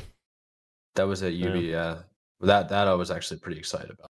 [0.94, 1.54] That was at Yeah.
[1.54, 1.98] Yeah,
[2.42, 4.06] that that I was actually pretty excited about.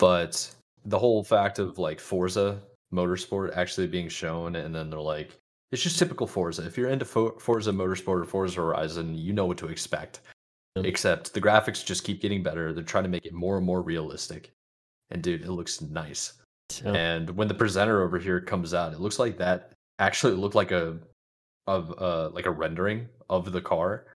[0.00, 0.52] But
[0.84, 2.60] the whole fact of like Forza
[2.92, 5.38] Motorsport actually being shown, and then they're like,
[5.72, 6.64] it's just typical Forza.
[6.64, 10.20] If you're into Fo- Forza Motorsport or Forza Horizon, you know what to expect.
[10.76, 10.86] Yep.
[10.86, 12.72] Except the graphics just keep getting better.
[12.72, 14.52] They're trying to make it more and more realistic.
[15.10, 16.34] And dude, it looks nice.
[16.70, 20.54] So, And when the presenter over here comes out, it looks like that actually looked
[20.54, 20.98] like a
[21.66, 24.06] of uh like a rendering of the car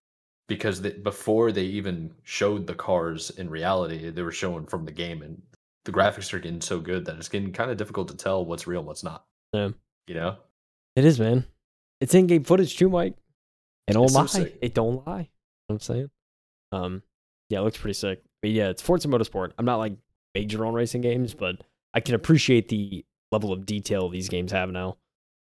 [0.50, 4.90] because they, before they even showed the cars in reality, they were shown from the
[4.92, 5.40] game, and
[5.84, 8.66] the graphics are getting so good that it's getting kind of difficult to tell what's
[8.66, 9.24] real and what's not.
[9.52, 9.70] Yeah.
[10.08, 10.36] You know,
[10.96, 11.44] It is, man.
[12.00, 13.14] It's in-game footage too, Mike.
[13.86, 14.26] It don't It's lie.
[14.26, 14.58] sick.
[14.62, 15.20] it don't lie.
[15.20, 15.26] You know
[15.68, 16.10] what I'm saying.
[16.72, 17.02] Um,
[17.48, 18.22] yeah, it looks pretty sick.
[18.42, 19.52] But yeah, it's Forza Motorsport.
[19.58, 19.94] I'm not like
[20.34, 21.56] major on racing games, but
[21.94, 24.96] I can appreciate the level of detail these games have now.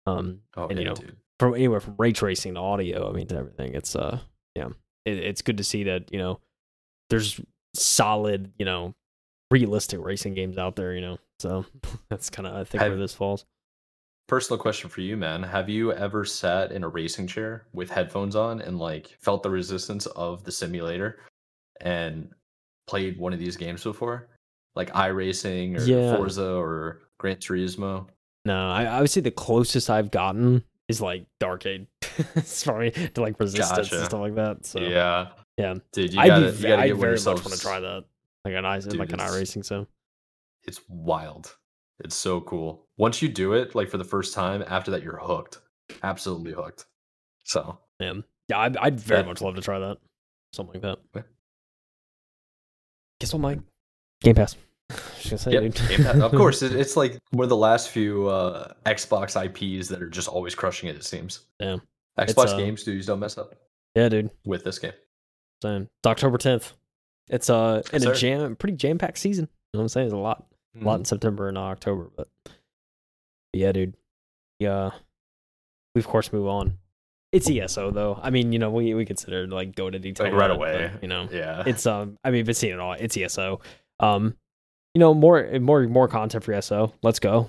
[0.06, 1.16] Um, oh And, you yeah, know, dude.
[1.38, 3.74] from anywhere from ray tracing to audio, I mean, to everything.
[3.74, 4.18] It's uh,
[4.54, 4.68] yeah,
[5.04, 6.40] it, it's good to see that you know
[7.08, 7.40] there's
[7.74, 8.94] solid, you know,
[9.50, 10.92] realistic racing games out there.
[10.94, 11.64] You know, so
[12.10, 13.44] that's kind of I think where this falls.
[14.32, 15.42] Personal question for you, man.
[15.42, 19.50] Have you ever sat in a racing chair with headphones on and like felt the
[19.50, 21.18] resistance of the simulator
[21.82, 22.30] and
[22.86, 24.30] played one of these games before?
[24.74, 26.16] Like iRacing or Yeah.
[26.16, 28.06] Forza or Gran Turismo?
[28.46, 31.86] No, I, I would say the closest I've gotten is like Dark Darkade.
[32.42, 33.96] Sorry to like resistance Gotcha.
[33.96, 34.64] and stuff like that.
[34.64, 35.28] So yeah.
[35.58, 35.74] yeah.
[35.92, 37.36] Dude, you I'd gotta, be, you gotta get very yourself.
[37.40, 38.04] much want to try that.
[38.46, 39.62] Like an i Dude, like an it's- iRacing.
[39.62, 39.86] So
[40.64, 41.54] It's wild.
[42.04, 42.86] It's so cool.
[43.02, 45.58] Once you do it, like for the first time, after that you're hooked.
[46.04, 46.86] Absolutely hooked.
[47.44, 48.12] So yeah,
[48.48, 49.26] yeah, I'd, I'd very Yeah.
[49.26, 49.98] much love to try that.
[50.52, 50.98] Something like that.
[51.16, 51.22] Yeah.
[53.20, 53.58] Guess what, Mike?
[54.22, 54.56] Game Pass.
[55.20, 55.74] Say, Yep.
[55.88, 56.16] Game Pass.
[56.20, 60.08] of course, it, it's like one of the last few uh, Xbox IPs that are
[60.08, 60.96] just always crushing it.
[60.96, 61.40] It seems.
[61.60, 61.78] Yeah.
[62.18, 63.54] Xbox uh, game studios don't mess up
[63.96, 64.30] yeah, dude.
[64.44, 64.92] with this game.
[65.62, 66.72] Saying it's October tenth.
[67.30, 68.14] It's uh in Yes, a sir.
[68.14, 69.46] jam, pretty jam packed season.
[69.72, 70.08] You know what I'm saying?
[70.08, 70.46] There's a lot.
[70.76, 70.86] Mm-hmm.
[70.86, 72.28] lot in September and October, but
[73.52, 73.94] yeah, dude.
[74.58, 74.90] Yeah,
[75.94, 76.78] we of course move on.
[77.32, 78.18] It's ESO though.
[78.22, 80.90] I mean, you know, we we consider like go to detail Like right away.
[80.92, 81.62] but, you know, Yeah.
[81.66, 82.16] it's um.
[82.24, 82.92] I mean, been seeing it all.
[82.92, 83.60] It's ESO.
[84.00, 84.36] Um,
[84.94, 86.92] you know, more more more content for ESO.
[87.02, 87.48] Let's go.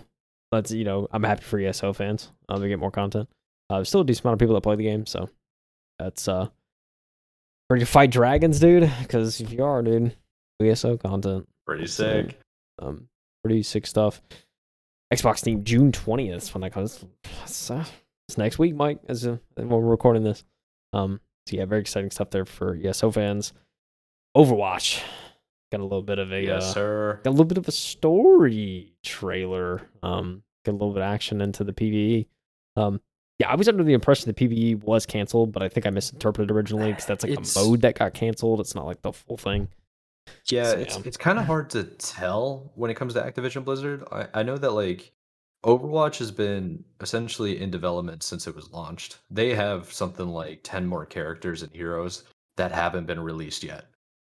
[0.52, 2.32] Let's you know, I'm happy for ESO fans.
[2.48, 3.28] Um, to get more content.
[3.70, 5.30] Uh, there's still a decent amount of people that play the game, so
[6.00, 6.48] that's uh.
[7.70, 8.92] Ready to fight dragons, dude?
[9.02, 10.16] Because if you are, dude,
[10.62, 11.48] ESO content.
[11.66, 12.38] Pretty sick.
[12.80, 13.08] Um,
[13.44, 14.22] pretty sick stuff.
[15.14, 17.04] Xbox Steam June twentieth when that comes.
[17.44, 17.86] It's, uh,
[18.28, 19.00] it's next week, Mike.
[19.08, 20.44] As uh, when we're recording this.
[20.94, 23.54] Um, so yeah, very exciting stuff there for ESO fans.
[24.36, 25.02] Overwatch
[25.72, 27.20] got a little bit of a Yes, uh, sir.
[27.24, 29.82] got a little bit of a story trailer.
[30.02, 32.28] Um, got a little bit of action into the PVE.
[32.76, 33.02] Um,
[33.40, 36.52] yeah, I was under the impression the PVE was canceled, but I think I misinterpreted
[36.52, 38.60] originally because that's like It's- the mode that got canceled.
[38.60, 39.68] It's not like the full thing.
[40.50, 41.02] Yeah, So, it's yeah.
[41.06, 44.04] it's kind of hard to tell when it comes to Activision Blizzard.
[44.12, 45.12] I, I know that like
[45.66, 49.20] Overwatch has been essentially in development since it was launched.
[49.32, 52.26] They have something like 10 more characters and heroes
[52.58, 53.86] that haven't been released yet.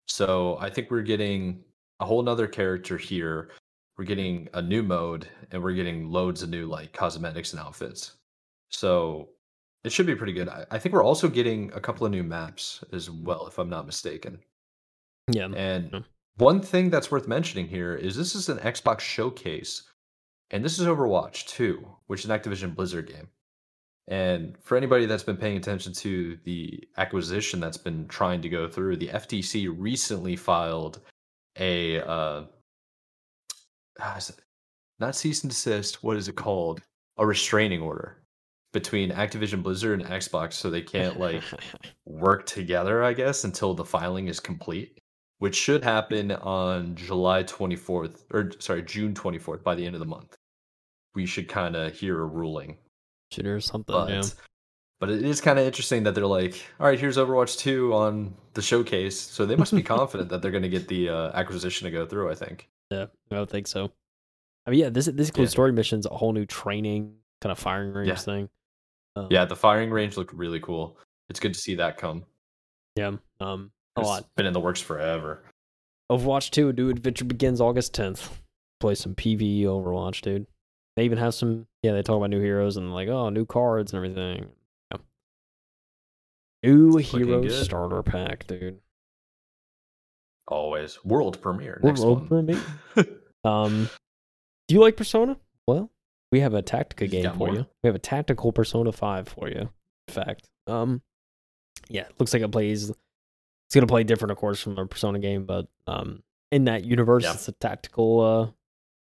[0.07, 1.63] So I think we're getting
[1.99, 3.51] a whole nother character here.
[3.97, 8.13] We're getting a new mode and we're getting loads of new like cosmetics and outfits.
[8.69, 9.29] So
[9.83, 10.49] it should be pretty good.
[10.49, 13.69] I, I think we're also getting a couple of new maps as well, if I'm
[13.69, 14.39] not mistaken.
[15.31, 15.99] Yeah, And Yeah.
[16.37, 19.83] one thing that's worth mentioning here is this is an Xbox showcase,
[20.51, 23.29] and this is Overwatch 2, which is an Activision Blizzard game.
[24.07, 28.67] And for anybody that's been paying attention to the acquisition that's been trying to go
[28.67, 30.99] through, the FTC recently filed
[31.59, 32.45] a uh,
[33.99, 34.19] ah,
[34.99, 36.03] not cease and desist.
[36.03, 36.81] What is it called?
[37.17, 38.23] A restraining order
[38.71, 41.43] between Activision Blizzard and Xbox, so they can't like
[42.05, 44.99] work together, I guess, until the filing is complete,
[45.39, 50.05] which should happen on July 24th, or sorry, June 24th, by the end of the
[50.05, 50.35] month.
[51.15, 52.77] We should kind of hear a ruling.
[53.31, 53.93] shooter or something.
[53.93, 54.21] But, yeah.
[54.99, 58.35] but it is kind of interesting that they're like, all right, here's Overwatch 2 on
[58.53, 59.19] the showcase.
[59.19, 62.05] So they must be confident that they're going to get the uh, acquisition to go
[62.05, 62.69] through, I think.
[62.91, 63.91] Yeah, I don't think so.
[64.65, 65.55] I mean, yeah, this this includes Yeah.
[65.55, 68.15] story missions, a whole new training kind of firing range Yeah.
[68.15, 68.49] thing.
[69.15, 70.97] Um, Yeah, the firing range looked really cool.
[71.29, 72.25] It's good to see that come.
[72.95, 73.71] yeah, um,
[74.03, 74.25] a lot.
[74.35, 75.41] been in the works forever.
[76.11, 78.41] Overwatch Two, New Adventure begins August tenth.
[78.79, 80.47] Play some PVE Overwatch, dude.
[80.95, 81.67] They even have some.
[81.83, 84.49] Yeah, they talk about new heroes and like, oh, new cards and everything.
[84.91, 84.97] Yeah.
[86.63, 88.79] New It's hero starter pack, dude.
[90.47, 91.03] Always.
[91.05, 91.79] World premiere.
[91.83, 92.27] World Next one.
[92.27, 92.61] premiere.
[93.45, 93.89] Um,
[94.67, 95.37] do you like Persona?
[95.65, 95.89] Well,
[96.29, 97.53] we have a Tactica game for more?
[97.53, 97.65] you.
[97.83, 99.69] We have a tactical Persona Five for you.
[100.09, 101.01] In fact, um,
[101.87, 102.91] yeah, looks like it plays.
[103.69, 107.23] It's gonna play different, of course, from a Persona game, but um, in that universe,
[107.23, 107.33] Yeah.
[107.33, 108.51] it's a tactical, uh,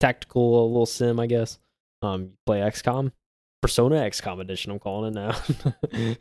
[0.00, 1.58] tactical uh, little sim, I guess.
[2.00, 3.12] Um, you play XCOM,
[3.60, 4.72] Persona XCOM edition.
[4.72, 5.32] I'm calling it now.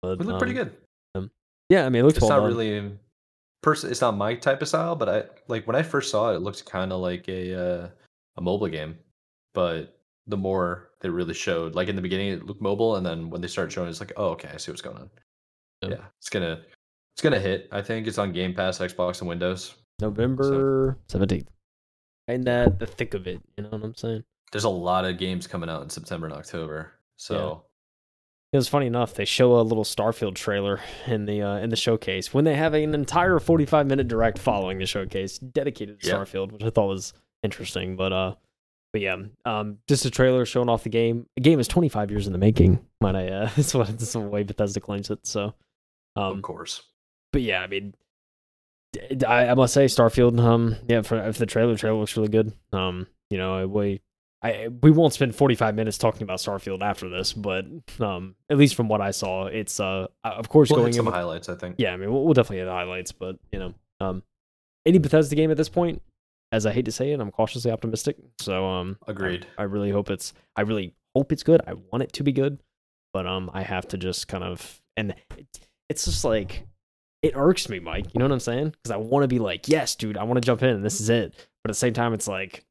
[0.00, 0.72] but, It looked pretty um,
[1.16, 1.30] good.
[1.70, 2.56] Yeah, I mean, it looks It's well not done.
[2.56, 2.92] really
[3.64, 3.90] person.
[3.90, 6.36] It's not my type of style, but I like when I first saw it.
[6.36, 7.88] It looked kind of like a uh,
[8.36, 8.96] a mobile game,
[9.54, 9.98] but
[10.28, 13.40] the more they really showed, like in the beginning, it looked mobile, and then when
[13.40, 15.10] they started showing, it's like, oh, okay, I see what's going on.
[15.82, 15.88] Yeah.
[15.90, 16.60] Yeah, it's gonna
[17.14, 17.68] It's gonna hit.
[17.72, 19.74] I think it's on Game Pass, Xbox, and Windows.
[20.00, 21.50] November seventeenth.
[22.28, 24.24] And that the thick of it, you know what I'm saying?
[24.52, 26.92] There's a lot of games coming out in September and October.
[27.16, 27.64] So
[28.52, 29.14] It was funny enough.
[29.14, 32.74] They show a little Starfield trailer in the uh, in the showcase when they have
[32.74, 36.14] an entire 45 minute direct following the showcase dedicated to Yeah.
[36.14, 37.96] Starfield, which I thought was interesting.
[37.96, 38.34] But uh,
[38.92, 41.26] but yeah, um, just a trailer showing off the game.
[41.36, 42.84] The game is 25 years in the making.
[43.00, 43.28] Might I?
[43.28, 45.26] Uh, that's what that's the way Bethesda claims it.
[45.26, 45.54] So,
[46.16, 46.82] um, of course.
[47.32, 47.94] But yeah, I mean,
[49.26, 50.38] I must say Starfield.
[50.40, 52.52] Um, yeah, for if the trailer trailer looks really good.
[52.72, 54.00] Um, you know, we
[54.42, 57.66] I we won't spend forty five minutes talking about Starfield after this, but
[58.00, 61.14] um, at least from what I saw, it's uh, of course We'll going some With,
[61.14, 61.76] highlights, I think.
[61.78, 64.22] yeah, I mean, we'll, we'll definitely hit the highlights, but you know, um,
[64.84, 66.02] any Bethesda game at this point,
[66.50, 68.16] as I hate to say it, I'm cautiously optimistic.
[68.40, 69.46] So um, I- Agreed.
[69.56, 70.32] I, really hope it's.
[70.56, 71.60] I really hope it's good.
[71.66, 72.60] I want it to be good,
[73.12, 76.66] but um, I have to just kind of and it, it's just like
[77.22, 78.06] it irks me, Mike.
[78.14, 78.70] You know what I'm saying?
[78.70, 81.00] Because I want to be like, yes, dude, I want to jump in, and this
[81.00, 81.34] is it.
[81.62, 82.64] But at the same time, it's like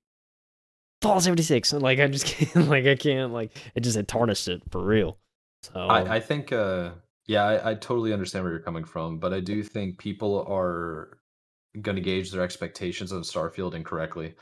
[1.02, 4.48] Fallout 76, and like I just can't, like I can't, like it just it tarnished
[4.48, 5.18] it for real.
[5.64, 6.92] So um, I, I think uh
[7.28, 11.20] yeah, I, I totally understand where you're coming from, but I do think people are
[11.82, 14.36] gonna gauge their expectations on Starfield incorrectly.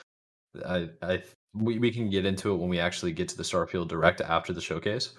[0.65, 3.87] I I we, we can get into it when we actually get to the Starfield
[3.87, 5.15] direct after the showcase.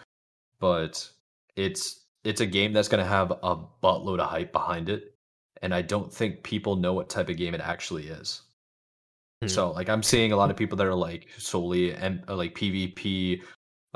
[0.60, 1.08] But
[1.56, 5.14] it's it's a game that's gonna have a buttload of hype behind it.
[5.62, 8.42] And I don't think people know what type of game it actually is.
[9.42, 9.48] Hmm.
[9.48, 12.54] So like I'm seeing a lot of people that are like solely and uh, like
[12.54, 13.42] PvP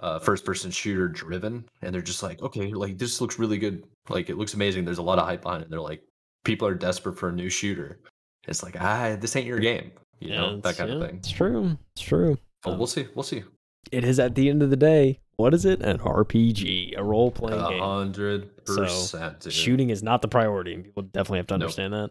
[0.03, 3.85] uh first person shooter driven and they're just like okay like this looks really good
[4.09, 6.03] like it looks amazing there's a lot of hype behind it they're like
[6.45, 8.01] people are desperate for a new shooter
[8.49, 11.31] it's like ah this ain't your game you yeah, know that kind of thing It's
[11.31, 11.77] true.
[11.95, 12.39] It's true.
[12.62, 13.45] but Um, we'll see we'll see
[13.91, 15.18] it is at the end of the day.
[15.37, 15.80] What is it?
[15.83, 17.80] An RPG, a role playing a game.
[17.83, 19.51] hundred percent.
[19.51, 21.62] Shooting is not the priority, and people definitely have to Nope.
[21.62, 22.11] understand that.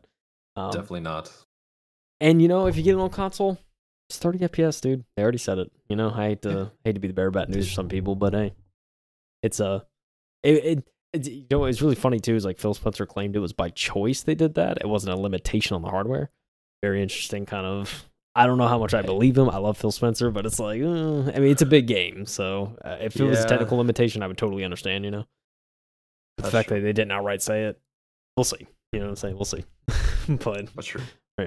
[0.55, 1.31] Um, definitely not
[2.19, 3.57] And you know, if you get it on console,
[4.09, 5.05] it's 30 FPS, dude.
[5.15, 5.71] They already said it.
[5.87, 7.87] You know, I hate to hate to be the bearer of bad news for some
[7.87, 8.53] people, but hey,
[9.43, 9.85] it's a
[10.43, 11.27] it, it, it.
[11.27, 12.35] You know, it's really funny too.
[12.35, 14.79] Is like Phil Spencer claimed it was by choice they did that.
[14.81, 16.31] It wasn't a limitation on the hardware.
[16.83, 18.09] Very interesting, kind of.
[18.35, 19.49] I don't know how much I believe him.
[19.49, 22.77] I love Phil Spencer, but it's like, uh, I mean, it's a big game, so
[22.83, 25.03] uh, if it was a technical limitation, I would totally understand.
[25.03, 25.25] You know,
[26.37, 26.79] the That's fact true.
[26.79, 27.79] that they didn't outright say it,
[28.37, 28.67] we'll see.
[28.93, 29.35] You know what I'm saying?
[29.35, 29.65] We'll see.
[30.43, 31.01] but that's true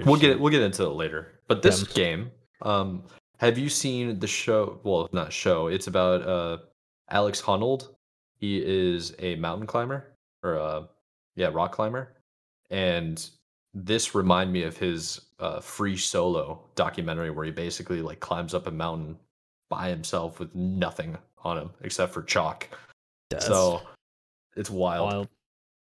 [0.05, 1.95] we'll get we'll get into it later but this Yeah.
[1.95, 2.31] game
[2.63, 3.05] um
[3.39, 6.59] have you seen the show well not show it's about uh
[7.11, 7.95] alex honnold
[8.35, 10.83] he is a mountain climber or uh
[11.37, 12.15] yeah rock climber
[12.71, 13.25] and
[13.73, 18.67] this remind me of his uh free solo documentary where he basically like climbs up
[18.67, 19.17] a mountain
[19.71, 22.69] by himself with nothing on him except for chalk
[23.31, 23.83] That's so
[24.57, 25.11] it's wild.
[25.13, 25.29] wild.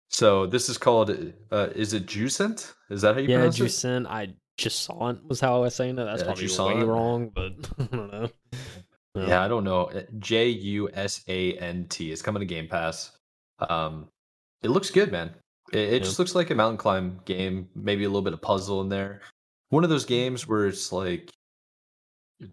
[0.09, 1.09] so this is called
[1.51, 4.05] uh is it juicent is that how you Yeah, pronounce it Juicent.
[4.07, 6.03] I just saw it was how I was saying it.
[6.05, 6.77] That's Yeah, probably Jusant.
[6.77, 8.29] way wrong, but I don't know.
[9.15, 9.27] No.
[9.27, 9.89] Yeah, I don't know.
[10.19, 12.11] J U S A N T.
[12.11, 13.11] It's coming to Game Pass.
[13.59, 14.07] Um,
[14.61, 15.31] it looks good, man.
[15.71, 15.99] It, it Yeah.
[15.99, 17.69] just looks like a mountain climb game.
[17.75, 19.21] Maybe a little bit of puzzle in there.
[19.69, 21.31] One of those games where it's like,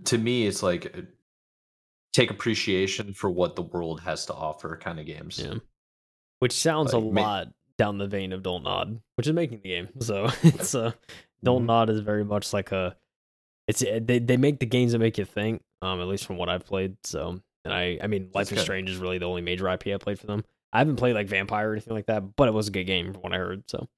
[0.04, 1.02] to me, it's like uh,
[2.12, 5.38] take appreciation for what the world has to offer, kind of games.
[5.38, 5.54] Yeah.
[6.40, 9.60] Which sounds a Like, ma- lot down the vein of Don't Nod, which is making
[9.62, 9.88] the game.
[10.00, 10.92] So it's uh
[11.42, 11.66] Don't Mhm.
[11.66, 12.96] Nod is very much like a
[13.66, 15.62] it's eh, they they make the games that make you think.
[15.82, 16.96] Um, at least from what I've played.
[17.04, 18.60] So and I I mean Life is.
[18.60, 20.44] Strange is really the only major IP I played for them.
[20.72, 23.12] I haven't played like Vampire or anything like that, but it was a good game
[23.12, 23.64] from what I heard.
[23.68, 23.88] So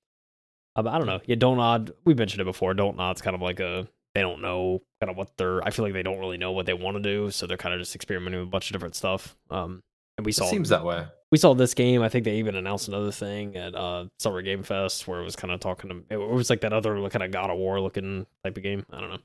[0.77, 1.21] um, I don't know.
[1.27, 1.93] Yeah, Don't Nod.
[2.05, 2.75] We mentioned it before.
[2.75, 5.63] Don't Nod's kind of like a they don't know kind of what they're.
[5.67, 7.75] I feel like they don't really know what they want to do, so they're kind
[7.75, 9.37] of just experimenting with a bunch of different stuff.
[9.51, 9.83] Um,
[10.19, 11.07] and we saw It seems that way.
[11.33, 12.03] we saw this game.
[12.03, 15.37] I think they even announced another thing at uh Summer Game Fest where it was
[15.37, 18.27] kind of talking to it was like that other kind of God of War looking
[18.45, 18.85] type of game.
[18.93, 19.19] I don't know,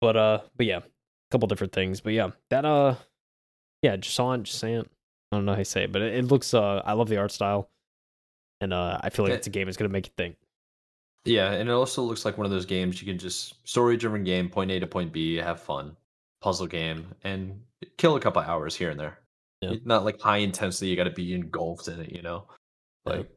[0.00, 0.82] but uh, but yeah, a
[1.30, 2.00] couple different things.
[2.00, 2.96] But yeah, that uh,
[3.82, 4.86] yeah, Jasant, Jasant.
[5.32, 6.52] I don't know how you say it, but it, it looks.
[6.52, 7.70] Uh, I love the art style,
[8.60, 9.36] and uh, I feel like Yeah.
[9.38, 10.36] it's a game that's gonna make you think.
[11.24, 14.24] Yeah, and it also looks like one of those games you can just story driven
[14.24, 15.96] game, point A to point B, have fun,
[16.40, 17.60] puzzle game, and
[17.96, 19.18] kill a couple hours here and there.
[19.60, 19.74] Yeah.
[19.84, 22.46] Not like high intensity, you got to be engulfed in it, you know.
[23.06, 23.12] Yeah.
[23.18, 23.30] Like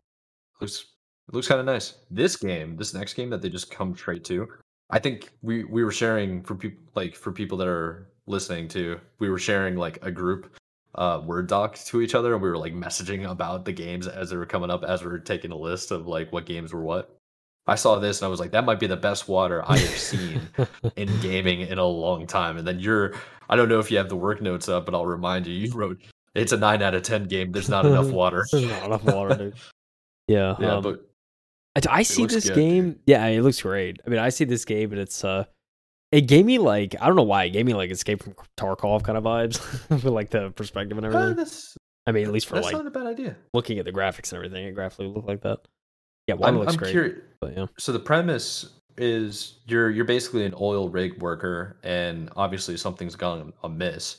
[0.59, 0.85] looks
[1.31, 1.93] looks kind of nice.
[2.11, 4.47] This game, this next game that they just come straight to,
[4.89, 8.99] I think we we were sharing for people like for people that are listening to,
[9.19, 10.55] we were sharing like a group
[10.95, 14.29] uh word doc to each other and we were like messaging about the games as
[14.29, 16.83] they were coming up as we were taking a list of like what games were
[16.83, 17.15] what.
[17.67, 19.97] I saw this and I was like, that might be the best water I have
[19.97, 20.41] seen
[20.95, 22.57] in gaming in a long time.
[22.57, 23.13] And then you're,
[23.49, 25.73] I don't know if you have the work notes up, but I'll remind you, you
[25.73, 25.99] wrote,
[26.35, 27.51] it's a nine out of 10 game.
[27.51, 28.45] There's not enough water.
[28.51, 29.55] There's not enough water, dude.
[30.27, 31.07] Yeah, yeah, um, but
[31.75, 32.99] I, I see this good, game.
[33.05, 33.99] Yeah, it looks great.
[34.07, 35.45] I mean, I see this game, and it's uh,
[36.15, 39.03] it gave me like I don't know why it gave me like Escape from Tarkov
[39.03, 41.35] kind of vibes with like the perspective and Uh, everything.
[41.35, 41.75] that's
[42.07, 43.35] I mean, at least for that's like not a bad idea.
[43.53, 45.59] looking at the graphics and everything, it graphically looked like that.
[46.27, 47.19] Yeah, one I'm, looks I'm great, curious.
[47.41, 52.77] but yeah, So the premise is you're you're basically an oil rig worker, and obviously
[52.77, 54.17] something's gone amiss,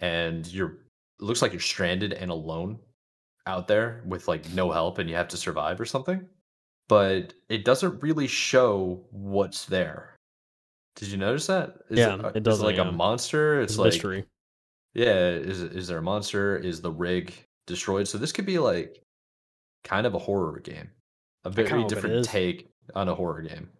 [0.00, 0.70] and you're
[1.20, 2.78] it looks like you're stranded and alone
[3.46, 6.28] out there with like no help, and you have to survive or something.
[6.88, 10.09] But it doesn't really show what's there.
[10.96, 11.76] Did you notice that?
[11.88, 12.88] Is Yeah, it, uh, it is doesn't, like yeah.
[12.88, 13.60] a monster.
[13.60, 14.26] it's It's like mystery.
[14.94, 15.28] yeah.
[15.30, 16.56] Is is there a monster?
[16.56, 17.32] Is the rig
[17.66, 18.08] destroyed?
[18.08, 19.02] So this could be like
[19.84, 20.90] kind of a horror game,
[21.44, 23.70] a very different take on a horror game.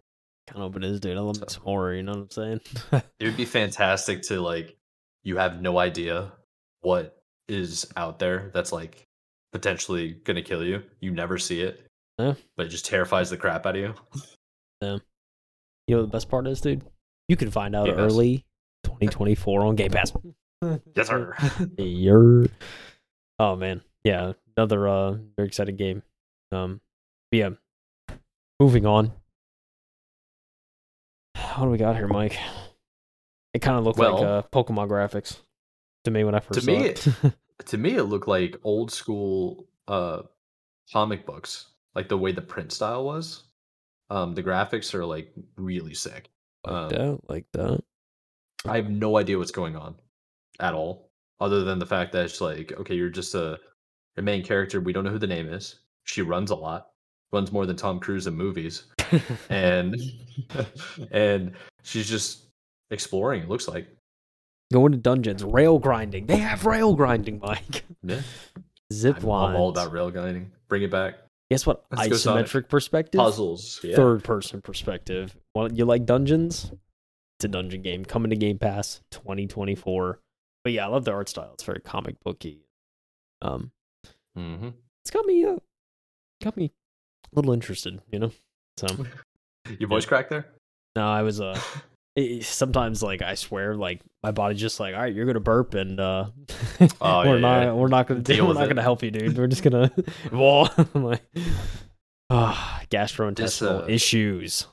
[0.47, 1.17] Kind of hope it is, dude.
[1.17, 1.93] I love So- horror.
[1.93, 2.61] You know what I'm saying?
[3.19, 4.75] It would be fantastic to like
[5.23, 6.31] you have no idea
[6.81, 9.05] what is out there that's like
[9.51, 10.81] potentially gonna kill you.
[11.01, 11.85] You never see it.
[12.17, 12.33] Yeah.
[12.57, 13.93] But it just terrifies the crap out of you.
[14.81, 14.97] Yeah.
[15.87, 16.83] You know what the best part is, dude?
[17.31, 18.11] You can find out Game Pass.
[18.11, 18.45] early
[18.83, 20.11] 2024 on Game Pass.
[20.95, 21.33] Yes, sir.
[21.77, 22.43] Yer.
[23.39, 26.03] Oh man, yeah, another uh very exciting game.
[26.51, 26.81] Um,
[27.31, 27.49] but yeah.
[28.59, 29.13] Moving on.
[31.55, 32.37] What do we got here, Mike?
[33.53, 35.37] It kind of looked like uh, Pokemon graphics
[36.03, 37.07] to me when I first To saw me, it.
[37.67, 40.23] to me it looked like old school uh
[40.91, 43.43] comic books, like the way the print style was.
[44.09, 46.29] Um the graphics are like really sick.
[46.65, 47.83] Like Um, that, like that.
[48.65, 49.95] I have no idea what's going on
[50.59, 51.09] at all,
[51.39, 53.59] other than the fact that it's like, okay, you're just a,
[54.17, 54.79] a main character.
[54.79, 55.79] We don't know who the name is.
[56.03, 56.89] She runs a lot,
[57.31, 58.83] runs more than Tom Cruise in movies,
[59.49, 59.95] and
[61.11, 61.53] and
[61.83, 62.45] she's just
[62.91, 63.43] exploring.
[63.43, 63.87] It looks like,
[64.71, 66.27] Going to dungeons, rail grinding.
[66.27, 67.83] They have rail grinding, Mike.
[68.03, 68.21] yeah,
[68.93, 70.51] Zip I'm, I'm all about rail grinding.
[70.69, 71.15] Bring it back.
[71.51, 71.83] Guess what?
[71.91, 72.07] Let's.
[72.07, 73.19] Isometric perspective.
[73.19, 73.97] Puzzles, yeah.
[73.97, 75.35] third person perspective.
[75.53, 76.71] Well, you like dungeons?
[77.37, 80.21] It's a dungeon game coming to Game Pass 2024.
[80.63, 81.51] But yeah, I love the art style.
[81.53, 82.67] It's very comic booky.
[83.41, 83.71] Um,
[84.33, 84.69] hmm
[85.03, 85.57] it's got me uh,
[86.41, 86.71] got me
[87.25, 88.31] a little interested, you know.
[88.77, 88.87] So
[89.77, 90.47] Your voice crack there?
[90.95, 91.59] no, I was uh,
[92.15, 95.73] it- sometimes like I swear, like my body's just like, all right, you're gonna burp,
[95.73, 96.25] and uh,
[97.01, 97.73] Oh, we're yeah, not yeah.
[97.73, 98.69] we're not gonna Deal we're not it.
[98.69, 99.37] gonna help you, dude.
[99.37, 99.91] We're just gonna
[100.31, 101.23] well, I'm like
[102.29, 104.67] ah, gastrointestinal uh, issues.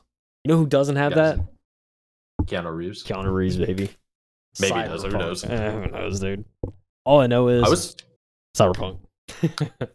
[0.45, 1.39] You know who doesn't have that?
[2.45, 3.05] Keanu Reeves.
[3.05, 3.91] Keanu Reeves, baby.
[4.61, 5.45] Maybe he does, who knows?
[5.45, 6.45] Eh, who knows, dude?
[7.05, 7.97] All I know is I was
[8.57, 8.99] Cyberpunk.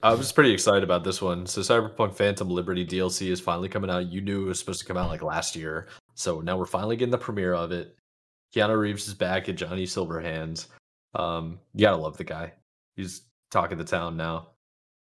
[0.03, 1.45] I was pretty excited about this one.
[1.45, 4.11] So Cyberpunk Phantom Liberty DLC is finally coming out.
[4.11, 5.88] You knew it was supposed to come out like last year.
[6.15, 7.97] So now we're finally getting the premiere of it.
[8.55, 10.67] Keanu Reeves is back at Johnny Silverhands.
[11.15, 12.53] Um, you gotta love the guy.
[12.95, 13.21] He's
[13.51, 14.49] talking the town now.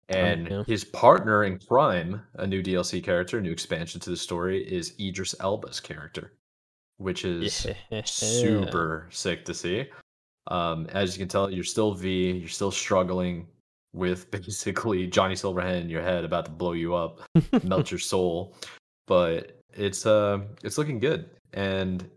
[0.08, 0.62] And yeah.
[0.66, 5.34] his partner in crime, a new DLC character, new expansion to the story, is Idris
[5.40, 6.34] Elba's character,
[6.98, 7.66] which is
[8.04, 9.86] super sick to see.
[10.48, 12.32] Um, as you can tell, you're still V.
[12.32, 13.46] You're still struggling
[13.92, 17.20] with basically Johnny Silverhand in your head about to blow you up,
[17.62, 18.54] melt your soul.
[19.06, 21.28] But it's uh, it's looking good.
[21.52, 22.08] And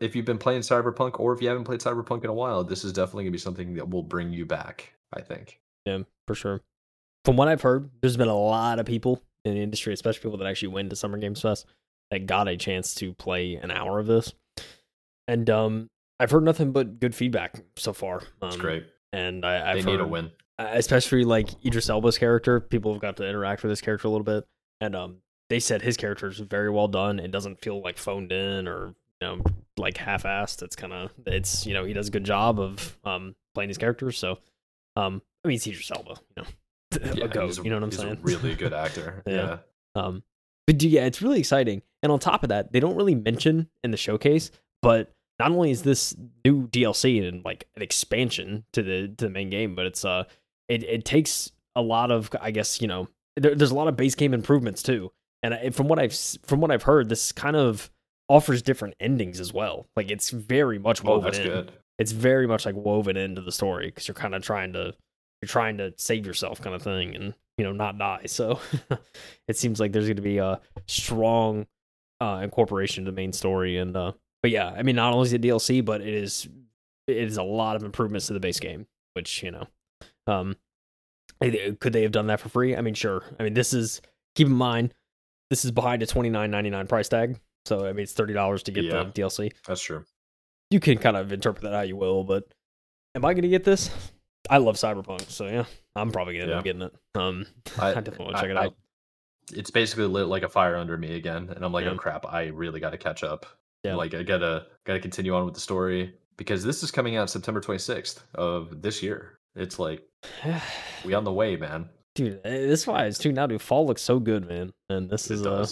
[0.00, 2.84] if you've been playing Cyberpunk, or if you haven't played Cyberpunk in a while, this
[2.84, 4.92] is definitely gonna be something that will bring you back.
[5.12, 5.60] I think.
[5.86, 6.60] Yeah, for sure.
[7.24, 10.38] From what I've heard, there's been a lot of people in the industry, especially people
[10.38, 11.66] that actually went to Summer Games Fest,
[12.10, 14.32] that got a chance to play an hour of this.
[15.28, 15.88] And um,
[16.20, 18.22] I've heard nothing but good feedback so far.
[18.42, 18.86] Um, It's great.
[19.12, 20.30] And I, I've They need a win.
[20.58, 22.60] Uh, especially like Idris Elba's character.
[22.60, 24.46] People have got to interact with his character a little bit,
[24.80, 25.16] and um,
[25.50, 27.18] they said his character is very well done.
[27.18, 29.42] It doesn't feel like phoned in or you know
[29.76, 30.62] like half-assed.
[30.62, 33.78] It's kind of it's you know he does a good job of um playing his
[33.78, 34.18] characters.
[34.18, 34.38] So
[34.96, 36.48] um, I mean it's Idris Elba, you know,
[37.46, 38.18] he's a- you know what I'm he's saying?
[38.18, 39.22] A really good actor.
[39.26, 39.34] Yeah.
[39.34, 39.58] yeah.
[40.02, 40.22] Um,
[40.66, 41.82] but yeah, it's really exciting.
[42.02, 44.50] And on top of that, they don't really mention in the showcase,
[44.82, 49.30] but not only is this new DLC and like an expansion to the to the
[49.30, 50.24] main game, but it's uh
[50.68, 53.96] it it takes a lot of I guess you know there, there's a lot of
[53.96, 55.12] base game improvements too.
[55.42, 56.14] And I, from what I've
[56.46, 57.90] from what I've heard, this kind of
[58.28, 59.86] offers different endings as well.
[59.96, 61.72] Like it's very much Oh, woven that's in good.
[61.98, 64.94] it's very much like woven into the story because you're kind of trying to
[65.42, 68.58] you're trying to save yourself kind of thing and you know not die so
[69.46, 71.66] it seems like there's going to be a strong
[72.20, 74.12] uh incorporation to the main story and uh
[74.42, 76.48] but yeah i mean not only is it dlc but it is
[77.06, 79.66] it is a lot of improvements to the base game which you know
[80.26, 80.54] um
[81.80, 84.00] could they have done that for free i mean sure i mean this is
[84.34, 84.94] keep in mind
[85.50, 89.04] this is behind a 29.99 price tag so i mean it's $30 to get Yeah.
[89.04, 90.04] the dlc That's true.
[90.70, 92.44] you can kind of interpret that how you will, but
[93.14, 93.90] am I going to get this?
[94.50, 95.64] I love Cyberpunk, so yeah,
[95.94, 96.72] I'm probably going to end up Yeah.
[96.72, 96.94] getting it.
[97.14, 97.46] Um,
[97.78, 98.74] I- I, definitely want to I- check it I- out.
[99.52, 101.92] it's basically lit like a fire under me again, and I'm like, Yeah.
[101.92, 103.46] oh crap, I really got to catch up.
[103.84, 103.94] Yeah.
[103.94, 107.60] Like I gotta gotta continue on with the story because this is coming out September
[107.60, 109.38] 26th of this year.
[109.56, 110.02] It's like
[111.04, 111.88] we on the way, man.
[112.14, 113.46] dude, eh, this is why it's too now.
[113.46, 115.66] Dude, fall looks so good, man, and this It is uh,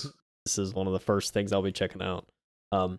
[0.44, 2.26] this is one of the first things I'll be checking out.
[2.72, 2.98] Um,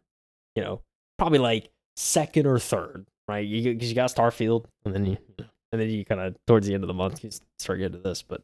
[0.56, 0.82] you know,
[1.18, 3.46] probably like second or third, right?
[3.46, 5.18] You because you got Starfield, and then you
[5.72, 8.04] and then you kind of towards the end of the month you start getting to
[8.08, 8.22] this.
[8.22, 8.42] But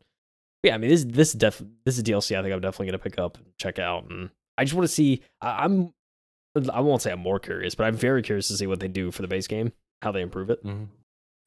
[0.63, 2.37] yeah, I mean this this is def this is DLC.
[2.37, 4.93] I think I'm definitely gonna pick up and check out, and I just want to
[4.93, 5.21] see.
[5.41, 5.93] I, I'm
[6.73, 9.11] I won't say I'm more curious, but I'm very curious to see what they do
[9.11, 9.71] for the base game,
[10.01, 10.63] how they improve it.
[10.65, 10.87] Mhm.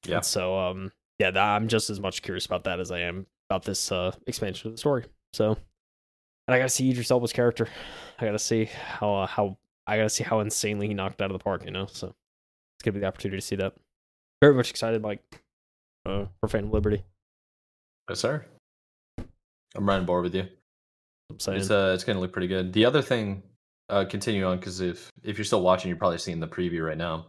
[0.06, 0.16] Yeah.
[0.16, 3.64] And so um yeah, I'm just as much curious about that as I am about
[3.64, 5.04] this uh expansion of the story.
[5.32, 5.56] So
[6.48, 7.68] and I gotta see Idris Elba's character.
[8.18, 11.38] I gotta see how uh, how I gotta see how insanely he knocked out of
[11.38, 11.86] the park, you know.
[11.86, 13.74] So it's gonna be the opportunity to see that.
[14.40, 15.22] Very much excited, like
[16.04, 17.04] uh, for Phantom Liberty.
[18.08, 18.44] Yes, sir.
[19.74, 20.46] I'm right on board with you.
[21.30, 22.72] I'm saying, It's uh, it's gonna look pretty good.
[22.72, 23.42] The other thing,
[23.88, 26.98] uh, continue on because if if you're still watching, you're probably seeing the preview right
[26.98, 27.26] now.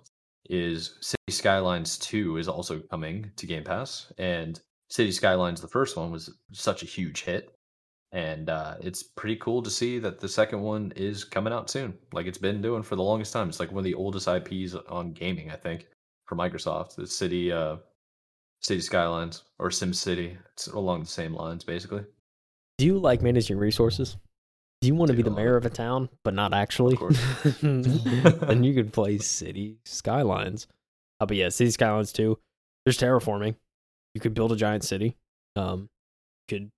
[0.49, 5.95] Is City Skylines Two is also coming to Game Pass, and City Skylines the first
[5.97, 7.55] one was such a huge hit,
[8.11, 11.97] and uh, it's pretty cool to see that the second one is coming out soon.
[12.11, 13.49] Like it's been doing for the longest time.
[13.49, 15.87] It's like one of the oldest IPs on gaming, I think,
[16.25, 16.95] for Microsoft.
[16.95, 17.77] The City uh,
[18.61, 20.37] City Skylines or Sim City.
[20.51, 22.03] It's along the same lines, basically.
[22.77, 24.17] do you like managing resources?
[24.83, 26.97] Do you want to be the mayor of a town, but not actually?
[27.61, 30.67] then you could play City Skylines.
[31.21, 32.37] Uh, but yeah, City Skylines too.
[32.83, 33.55] There's terraforming.
[34.13, 35.15] You could build a giant city.
[35.55, 35.87] Um,
[36.49, 36.71] you could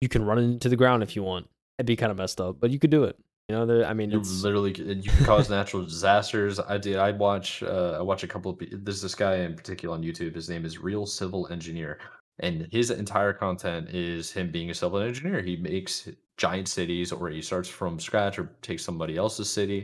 [0.00, 1.48] you can run it into the ground if you want.
[1.78, 3.16] It'd be kind of messed up, but you could do it.
[3.48, 6.58] You know, there, I mean, You it's literally you can cause natural disasters.
[6.58, 6.96] I did.
[6.96, 7.62] I watch.
[7.62, 8.58] Uh, I watch a couple of.
[8.72, 10.34] There's this guy in particular on YouTube.
[10.34, 12.00] His name is Real Civil Engineer,
[12.40, 15.40] and his entire content is him being a civil engineer.
[15.42, 16.08] He makes
[16.46, 19.80] giant cities, or he starts from scratch, or takes somebody else's city,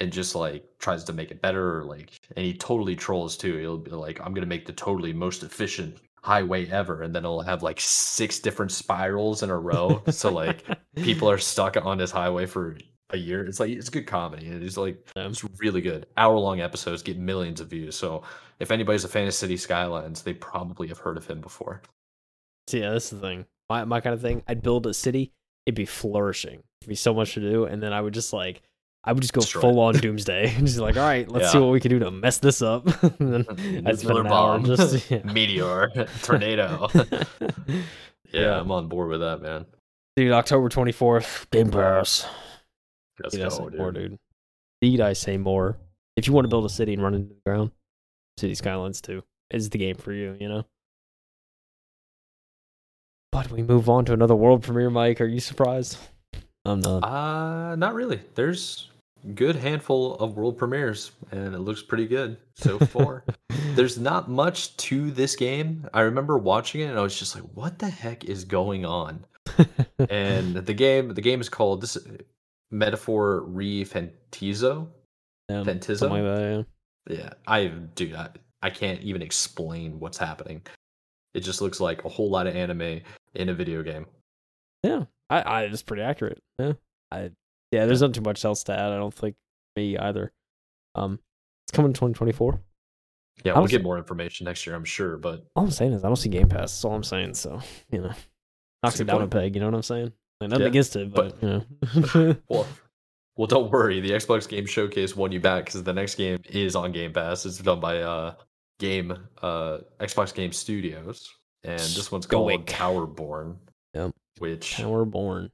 [0.00, 1.64] and just like tries to make it better.
[1.78, 3.56] Or like, and he totally trolls too.
[3.58, 5.92] He'll be like, "I'm gonna make the totally most efficient
[6.22, 10.02] highway ever," and then it'll have like six different spirals in a row.
[10.10, 10.58] so like
[11.08, 12.76] people are stuck on this highway for
[13.10, 13.46] a year.
[13.46, 14.46] It's like it's good comedy.
[14.48, 15.28] and It's like Yeah.
[15.28, 16.06] it's really good.
[16.16, 17.94] Hour long episodes get millions of views.
[17.96, 18.22] So
[18.58, 21.80] if anybody's a fan of City Skylines, they probably have heard of him before.
[22.68, 23.46] See, yeah, that's the thing.
[23.70, 24.42] My my kind of thing.
[24.48, 25.32] I'd build a city.
[25.66, 26.62] It'd be flourishing.
[26.80, 28.62] It'd be so much to do, and then I would just like,
[29.04, 29.62] I would just go Destroy it.
[29.62, 30.54] full on doomsday.
[30.56, 32.86] and just like, all right, let's see what we can do to mess this up.
[33.20, 33.46] and then
[33.86, 35.22] I'd spend Nuclear an bomb, just yeah.
[35.24, 35.90] meteor,
[36.22, 36.88] tornado.
[36.94, 37.34] yeah,
[38.32, 38.60] Yeah.
[38.60, 39.66] I'm on board with that, man.
[40.16, 40.32] dude.
[40.32, 42.26] October twenty fourth, Game Pass.
[43.22, 44.10] Let's Need I say go, more, dude.
[44.10, 44.18] dude?
[44.82, 45.78] Need I say more?
[46.16, 47.70] If you want to build a city and run into the ground,
[48.38, 50.36] City Skylines two is the game for you.
[50.40, 50.66] You know.
[53.36, 55.20] But we move on to another world premiere, Mike.
[55.20, 55.98] Are you surprised?
[56.64, 57.04] I'm not.
[57.04, 58.18] Uh not really.
[58.34, 58.88] There's
[59.22, 63.24] a good handful of world premieres, and it looks pretty good so far.
[63.74, 65.86] There's not much to this game.
[65.92, 69.26] I remember watching it and I was just like, what the heck is going on?
[70.08, 71.98] and the game the game is called this
[72.70, 74.88] Metaphor Re Fantizo.
[75.50, 76.08] Yeah, Fantizo?
[76.08, 76.64] like that,
[77.10, 77.18] yeah.
[77.18, 78.30] Yeah, I dude, I,
[78.62, 80.62] I can't even explain what's happening.
[81.34, 83.02] It just looks like a whole lot of anime
[83.36, 84.06] in a video game.
[84.82, 86.40] Yeah, I, I it's pretty accurate.
[86.58, 86.72] Yeah,
[87.10, 87.30] I
[87.72, 87.86] yeah.
[87.86, 88.92] There's not too much else to add.
[88.92, 89.36] I don't think
[89.76, 90.32] me either.
[90.94, 91.18] Um,
[91.66, 92.60] it's coming in 2024.
[93.44, 95.16] Yeah, we'll was- get more information next year, I'm sure.
[95.18, 96.60] But All I'm saying is I don't see Game Pass.
[96.72, 97.34] That's all I'm saying.
[97.34, 97.60] So
[97.90, 98.12] you know,
[98.82, 99.54] knocks it good down a peg.
[99.54, 100.12] You know what I'm saying?
[100.40, 101.66] Like nothing Yeah, against it, but, but- you
[102.24, 102.36] know.
[102.48, 102.66] well,
[103.36, 104.00] well, don't worry.
[104.00, 107.44] The Xbox Game Showcase won you back because the next game is on Game Pass.
[107.46, 108.34] It's done by uh
[108.78, 109.12] game
[109.42, 111.28] uh Xbox Game Studios,
[111.66, 112.66] and this one's called.
[112.66, 113.56] Towerborn.
[113.94, 114.12] Yep.
[114.38, 115.50] Which Tower born.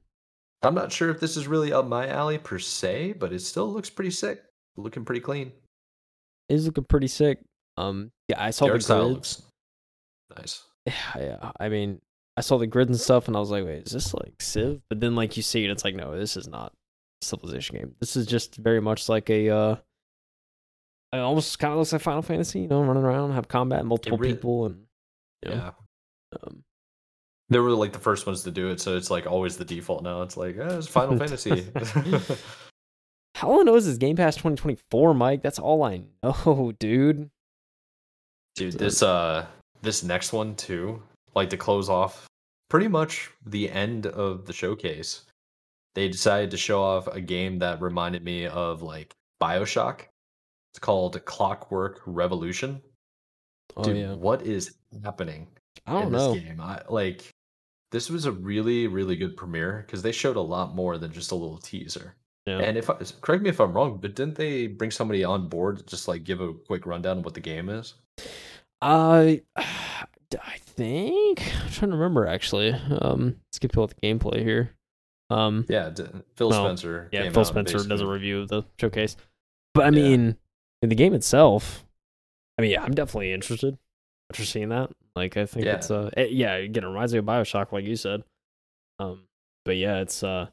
[0.61, 3.71] I'm not sure if this is really up my alley per se, but it still
[3.71, 4.43] looks pretty sick.
[4.77, 5.51] Looking pretty clean.
[6.49, 7.39] is looking pretty sick.
[7.77, 9.41] Um, yeah, I saw The the, grids.
[10.37, 10.63] nice.
[10.85, 11.99] Yeah, yeah, I mean,
[12.37, 14.81] I saw the grids and stuff, and I was like, wait, is this like Civ?
[14.89, 16.73] But then, like, you see it, it's like, no, this is not
[17.21, 17.95] a Civilization game.
[17.99, 19.75] This is just very much like a, uh,
[21.13, 24.17] it almost kind of looks like Final Fantasy, you know, running around, have combat, multiple
[24.17, 24.85] really- people, and,
[25.43, 25.71] you know, Yeah.
[26.43, 26.63] Um,
[27.49, 30.03] They were like the first ones to do it, so it's like always the default
[30.03, 30.21] now.
[30.21, 31.67] It's like, eh, it's Final Fantasy.
[33.43, 35.41] all I know is Game Pass 2024, Mike.
[35.41, 37.29] That's all I know, dude.
[38.55, 39.45] Dude, this uh
[39.81, 41.01] this next one too,
[41.35, 42.27] like to close off
[42.69, 45.23] pretty much the end of the showcase.
[45.95, 50.01] They decided to show off a game that reminded me of like BioShock.
[50.71, 52.81] It's called Clockwork Revolution.
[53.75, 54.13] Oh, Dude, yeah.
[54.13, 55.47] what is happening
[55.85, 56.33] I don't know.
[56.33, 56.61] this game?
[56.61, 57.29] I like
[57.91, 61.31] this was a really really good premiere because they showed a lot more than just
[61.31, 62.15] a little teaser.
[62.45, 62.59] Yeah.
[62.59, 65.77] And if I, correct me if I'm wrong, but didn't they bring somebody on board
[65.77, 67.93] to just like give a quick rundown of what the game is?
[68.81, 72.71] I I think I'm trying to remember actually.
[72.73, 74.71] Um, let's get pull up the gameplay here.
[75.29, 76.03] Um, Yeah, d-
[76.35, 77.09] Phil Well, Spencer.
[77.11, 79.15] yeah, Phil Spencer does a review of the showcase.
[79.73, 79.91] But I Yeah.
[79.91, 80.37] mean,
[80.81, 81.85] in the game itself,
[82.57, 83.77] I mean, yeah, I'm definitely interested
[84.31, 84.89] after seeing that.
[85.15, 85.75] Like, I think Yeah.
[85.75, 88.23] it's uh, it, yeah, again, it reminds me of Bioshock, like you said.
[88.99, 89.23] Um,
[89.65, 90.47] but yeah, it's uh,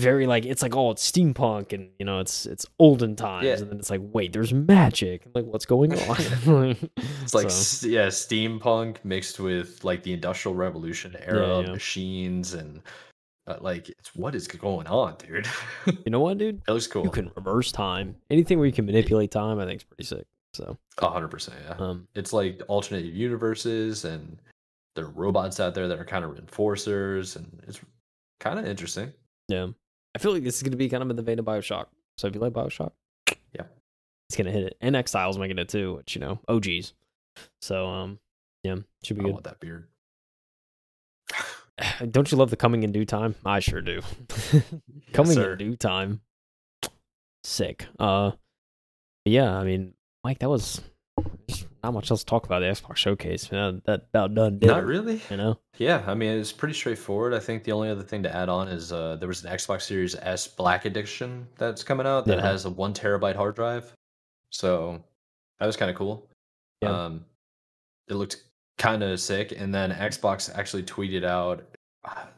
[0.00, 3.54] very like it's like oh, it's steampunk and you know it's it's olden times, Yeah.
[3.54, 5.22] and then it's like wait, there's magic.
[5.34, 6.76] Like, what's going on?
[7.22, 11.70] It's like So, yeah, steampunk mixed with like the industrial revolution era yeah.
[11.72, 12.82] machines and
[13.46, 15.46] uh, like it's what is going on, dude?
[15.86, 16.62] you know what, dude?
[16.68, 17.04] it looks cool.
[17.04, 18.16] You can reverse time.
[18.30, 20.26] Anything where you can manipulate time, I think is pretty sick.
[20.54, 21.74] So, A hundred percent, yeah.
[21.78, 24.38] um, It's like alternate universes and
[24.94, 27.80] there are robots out there that are kind of enforcers and it's
[28.40, 29.12] kind of interesting.
[29.48, 29.68] Yeah.
[30.14, 31.86] I feel like this is going to be kind of in the vein of Bioshock.
[32.18, 32.92] So if you like Bioshock,
[33.54, 33.62] Yeah.
[34.28, 34.76] it's going to hit it.
[34.82, 36.92] And Exile's making it too, which, you know, OGs.
[37.62, 38.18] So, um,
[38.62, 39.32] yeah, should be I good.
[39.32, 39.88] want that beard.
[42.10, 43.34] Don't you love the coming in due time?
[43.46, 44.02] I sure do.
[45.14, 45.52] coming sir.
[45.52, 46.20] in due time.
[47.44, 47.86] Sick.
[47.98, 48.32] Uh,
[49.24, 49.94] yeah, I mean,
[50.24, 50.80] Mike, that was
[51.82, 53.50] not much else to talk about the Xbox showcase.
[53.50, 55.20] Man, that about done did Not really.
[55.30, 55.58] You know?
[55.78, 57.34] Yeah, I mean it's pretty straightforward.
[57.34, 59.82] I think the only other thing to add on is uh, there was an Xbox
[59.82, 62.42] Series S Black Edition that's coming out that Yeah.
[62.42, 63.92] has a one terabyte hard drive.
[64.50, 65.02] So
[65.58, 66.28] that was kind of cool.
[66.82, 67.04] Yeah.
[67.06, 67.24] Um,
[68.08, 68.44] it looked
[68.78, 69.52] kind of sick.
[69.56, 71.64] And then Xbox actually tweeted out,
[72.04, 72.28] ah,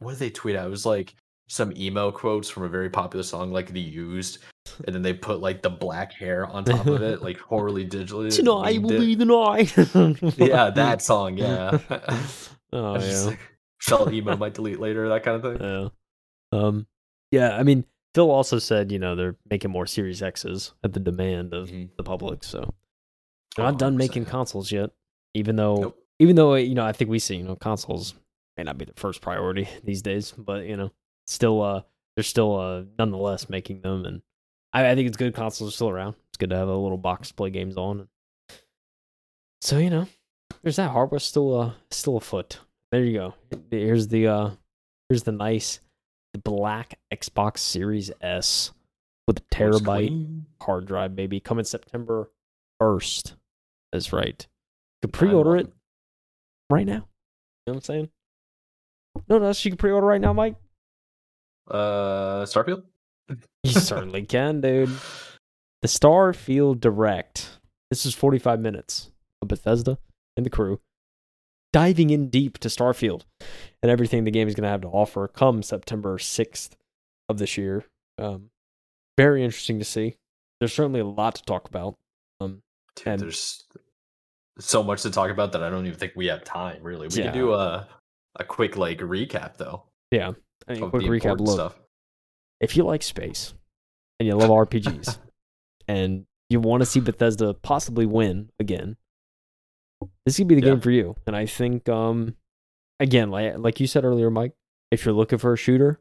[0.00, 0.66] what did they tweet out?
[0.66, 1.14] It was like
[1.48, 4.38] some emo quotes from a very popular song, like the used,
[4.86, 8.30] and then they put like the black hair on top of it, like horribly digitally.
[8.34, 8.98] Tonight will it.
[9.00, 9.74] be the night.
[10.38, 11.36] Yeah, that song.
[11.38, 11.78] Yeah.
[12.72, 13.30] oh, I just yeah.
[13.30, 13.38] like,
[13.80, 15.66] felt emo might delete later, that kind of thing.
[15.66, 15.88] Yeah.
[16.58, 16.86] Um.
[17.30, 17.56] Yeah.
[17.56, 21.54] I mean, Phil also said, you know, they're making more Series X's at the demand
[21.54, 21.90] of Mhm.
[21.96, 22.44] the public.
[22.44, 22.74] So
[23.56, 24.90] they're not done 100%, making consoles yet.
[25.34, 25.98] Even though, Nope.
[26.18, 28.14] even though you know, I think we see, you know, consoles
[28.58, 30.90] may not be the first priority these days, but you know,
[31.26, 31.82] still, uh,
[32.14, 34.20] they're still, uh, nonetheless making them, and
[34.72, 35.34] I, I think it's good.
[35.34, 36.14] Consoles are still around.
[36.28, 38.08] It's good to have a little box to play games on.
[39.60, 40.08] So you know,
[40.62, 42.58] there's that hardware still, uh, still afoot.
[42.90, 43.34] There you go.
[43.70, 44.50] Here's the, uh,
[45.08, 45.80] here's the nice,
[46.32, 48.72] the black Xbox Series S
[49.26, 51.40] with a terabyte hard drive, baby.
[51.40, 52.30] Coming September
[52.80, 53.34] 1st.
[53.92, 54.46] That's right.
[55.02, 55.72] You can pre order it
[56.70, 56.92] right now.
[56.92, 58.08] You know what I'm saying?
[59.28, 60.56] No, no, you can pre order right now, Mike.
[61.70, 62.82] Uh, Starfield.
[63.64, 64.90] You certainly can, dude.
[65.82, 67.58] The Starfield Direct.
[67.90, 69.10] This is 45 minutes
[69.40, 69.98] of Bethesda
[70.36, 70.80] and the crew
[71.72, 73.22] diving in deep to Starfield
[73.82, 76.70] and everything the game is going to have to offer come September 6th
[77.28, 77.84] of this year.
[78.18, 78.50] Um,
[79.16, 80.16] very interesting to see.
[80.60, 81.96] There's certainly a lot to talk about.
[82.40, 82.62] Um,
[82.96, 83.64] Dude, And- there's
[84.58, 86.82] so much to talk about that I don't even think we have time.
[86.82, 87.24] Really, we Yeah.
[87.30, 87.88] can do a
[88.36, 89.84] a quick like recap though.
[90.10, 90.32] yeah.
[90.68, 91.38] I mean, quick recap.
[91.40, 91.78] Look, stuff.
[92.62, 93.52] If you like space
[94.18, 95.18] and you love RPGs
[95.88, 98.96] and you want to see Bethesda possibly win again,
[100.24, 100.70] this could be the Yeah.
[100.70, 101.16] game for you.
[101.26, 102.36] And I think, um,
[103.00, 104.52] again, like like you said earlier, Mike,
[104.90, 106.00] if you're looking for a shooter,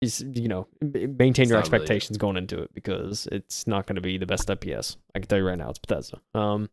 [0.00, 3.86] is you know maintain It's your not really expectations going into it because it's not
[3.86, 4.96] going to be the best FPS.
[5.14, 6.20] I can tell you right now, it's Bethesda.
[6.34, 6.70] Um,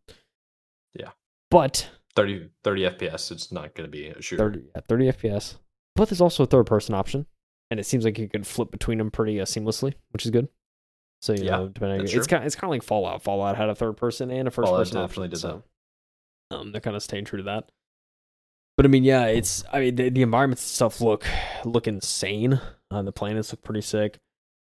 [0.94, 1.10] Yeah.
[1.50, 3.30] but 30, 30 FPS.
[3.32, 4.44] It's not going to be a shooter.
[4.44, 5.56] 30, yeah, 30 FPS.
[5.96, 7.26] But there's also a third person option,
[7.70, 10.48] and it seems like you can flip between them pretty uh, seamlessly, which is good.
[11.22, 13.22] So you Yeah, know, depending, that's it's kind it's kind of like Fallout.
[13.22, 15.30] Fallout had a third person and a first Fallout person definitely option.
[15.30, 15.62] did
[16.52, 17.70] so, um, they're kind of staying true to that.
[18.76, 21.24] But I mean, yeah, it's I mean the, the environments and stuff look
[21.64, 22.60] look insane.
[22.90, 24.18] Uh, the planets look pretty sick.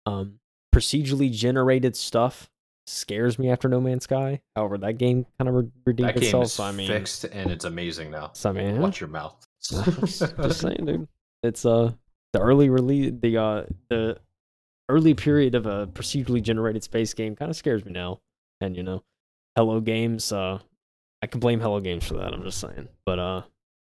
[0.06, 0.38] Um,
[0.74, 2.48] procedurally generated stuff
[2.86, 4.40] scares me after No Man's Sky.
[4.54, 6.44] However, that game kind of re- redeemed That game itself.
[6.44, 8.30] is so I mean, fixed and it's amazing now.
[8.34, 9.44] so I mean, Watch your mouth.
[9.62, 11.08] just saying, dude.
[11.42, 11.92] It's uh
[12.34, 14.18] the early release, the uh the
[14.90, 18.20] early period of a procedurally generated space game kind of scares me now.
[18.60, 19.02] And you know,
[19.56, 20.58] Hello Games, uh,
[21.22, 22.34] I can blame Hello Games for that.
[22.34, 23.42] I'm just saying, but uh,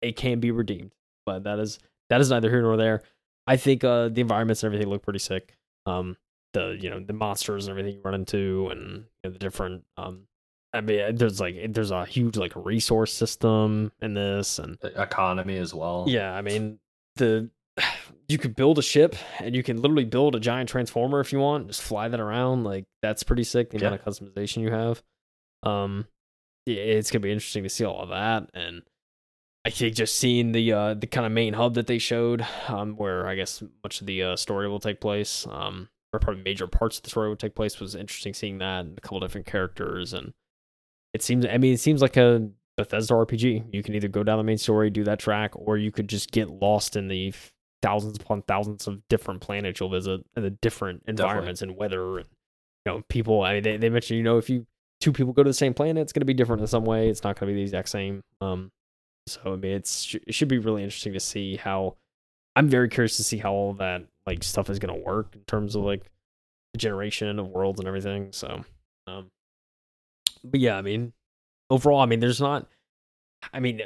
[0.03, 0.93] it can be redeemed.
[1.25, 1.79] But that is
[2.11, 3.03] that is neither here nor there.
[3.49, 5.57] I think uh the environments and everything look pretty sick.
[5.87, 6.17] Um,
[6.53, 9.85] the you know the monsters and everything you run into, and you know, the different
[9.97, 10.29] um.
[10.75, 15.57] I mean, there's like there's a huge like resource system in this, and The economy
[15.57, 16.05] as well.
[16.07, 16.79] yeah, I mean
[17.17, 17.49] the
[18.29, 21.39] you could build a ship and you can literally build a giant transformer if you
[21.39, 22.65] want, just fly that around.
[22.65, 23.71] Like that's pretty sick.
[23.71, 23.89] The Yeah.
[23.89, 25.03] amount of customization you have.
[25.63, 26.07] Um,
[26.67, 28.51] yeah, it's gonna be interesting to see all of that.
[28.55, 28.83] And
[29.65, 32.97] I think just seeing the uh, the kind of main hub that they showed, um,
[32.97, 36.67] where I guess much of the uh, story will take place, um, or probably major
[36.67, 38.33] parts of the story will take place, was interesting.
[38.35, 40.35] Seeing that and a couple different characters, and
[41.15, 41.45] it seems.
[41.47, 43.65] I mean, it seems like a Bethesda RPG.
[43.73, 46.31] You can either go down the main story, do that track, or you could just
[46.31, 47.33] get lost in the
[47.83, 51.75] thousands upon thousands of different planets you'll visit and the different environments Definitely.
[51.75, 52.29] and weather and
[52.85, 53.43] you know people.
[53.43, 54.67] I mean, they they mentioned you know if you
[55.01, 57.09] two people go to the same planet, it's going to be different in some way.
[57.09, 58.23] It's not going to be the exact same.
[58.41, 58.71] Um,
[59.27, 61.97] so I mean, it's it should be really interesting to see how.
[62.55, 65.43] I'm very curious to see how all that like stuff is going to work in
[65.43, 66.11] terms of like
[66.73, 68.29] the generation of worlds and everything.
[68.33, 68.65] So,
[69.07, 69.27] um,
[70.43, 71.13] but yeah, I mean,
[71.69, 72.67] overall, I mean, there's not.
[73.53, 73.83] I mean,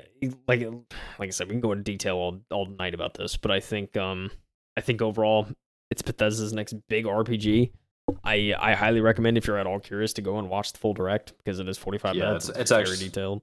[0.46, 0.62] like
[1.18, 3.60] like I said, we can go into detail all all night about this, but I
[3.60, 4.30] think um
[4.76, 5.48] I think overall
[5.90, 7.72] it's Bethesda's next big RPG.
[8.24, 10.94] I I highly recommend if you're at all curious to go and watch the full
[10.94, 12.48] direct because it is 45 yeah, minutes.
[12.48, 13.42] It's, it's, it's very actually, detailed.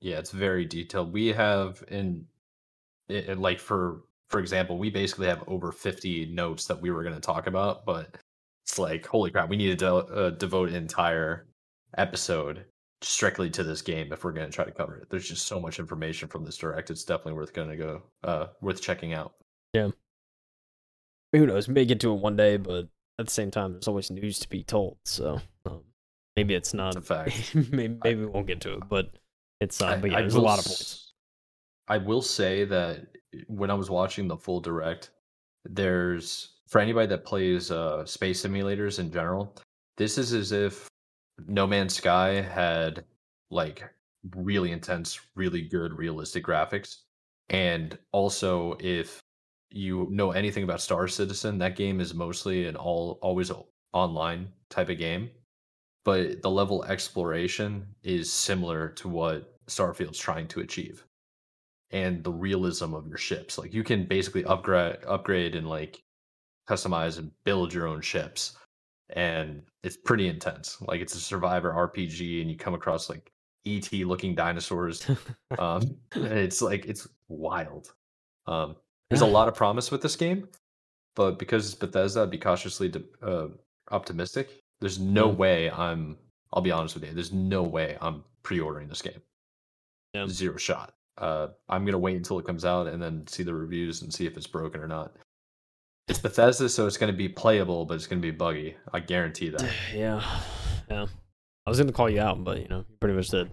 [0.00, 1.12] Yeah, it's very detailed.
[1.12, 2.26] We have in
[3.08, 7.02] it, it, like for for example, we basically have over 50 notes that we were
[7.02, 8.16] going to talk about, but
[8.64, 11.46] it's like holy crap, we need to uh, devote an entire
[11.96, 12.64] episode
[13.06, 15.08] strictly to this game if we're going to try to cover it.
[15.10, 16.90] There's just so much information from this direct.
[16.90, 19.34] It's definitely worth going to go uh worth checking out.
[19.72, 19.90] Yeah.
[21.32, 21.68] Who knows?
[21.68, 22.88] May get to it one day, but
[23.18, 24.96] at the same time, there's always news to be told.
[25.04, 25.82] So um,
[26.36, 26.96] maybe it's not.
[26.96, 27.54] It's a fact.
[27.72, 29.10] maybe, maybe we won't get to it, but
[29.60, 29.80] it's.
[29.80, 31.12] Uh, but yeah, I, there's a lot of points.
[31.88, 33.06] I will say that
[33.48, 35.10] when I was watching the full direct,
[35.64, 39.54] there's for anybody that plays uh, space simulators in general,
[39.96, 40.88] this is as if
[41.46, 43.04] No Man's Sky had
[43.50, 43.84] like
[44.34, 47.02] really intense, really good, realistic graphics,
[47.50, 49.20] and also if
[49.70, 53.50] you know anything about Star Citizen, that game is mostly an all always
[53.92, 55.30] online type of game,
[56.04, 61.04] but the level exploration is similar to what Starfield's trying to achieve.
[61.90, 63.58] And the realism of your ships.
[63.58, 66.02] Like you can basically upgrade upgrade and like
[66.68, 68.56] customize and build your own ships.
[69.10, 70.80] And it's pretty intense.
[70.82, 73.30] Like it's a survivor RPG and you come across like
[73.66, 75.08] ET looking dinosaurs.
[75.58, 77.92] um it's like it's wild.
[78.46, 78.76] Um
[79.10, 80.48] there's a lot of promise with this game,
[81.14, 82.92] but because it's Bethesda, I'd be cautiously
[83.22, 83.48] uh,
[83.90, 84.62] optimistic.
[84.80, 85.36] There's no mm.
[85.36, 86.16] way I'm.
[86.52, 87.12] I'll be honest with you.
[87.12, 89.20] There's no way I'm pre-ordering this game.
[90.14, 90.26] Yeah.
[90.28, 90.94] Zero shot.
[91.18, 94.26] Uh, I'm gonna wait until it comes out and then see the reviews and see
[94.26, 95.16] if it's broken or not.
[96.08, 98.76] It's Bethesda, so it's gonna be playable, but it's gonna be buggy.
[98.92, 99.68] I guarantee that.
[99.94, 100.22] Yeah,
[100.90, 101.06] yeah.
[101.66, 103.50] I was gonna call you out, but you know, you pretty much did.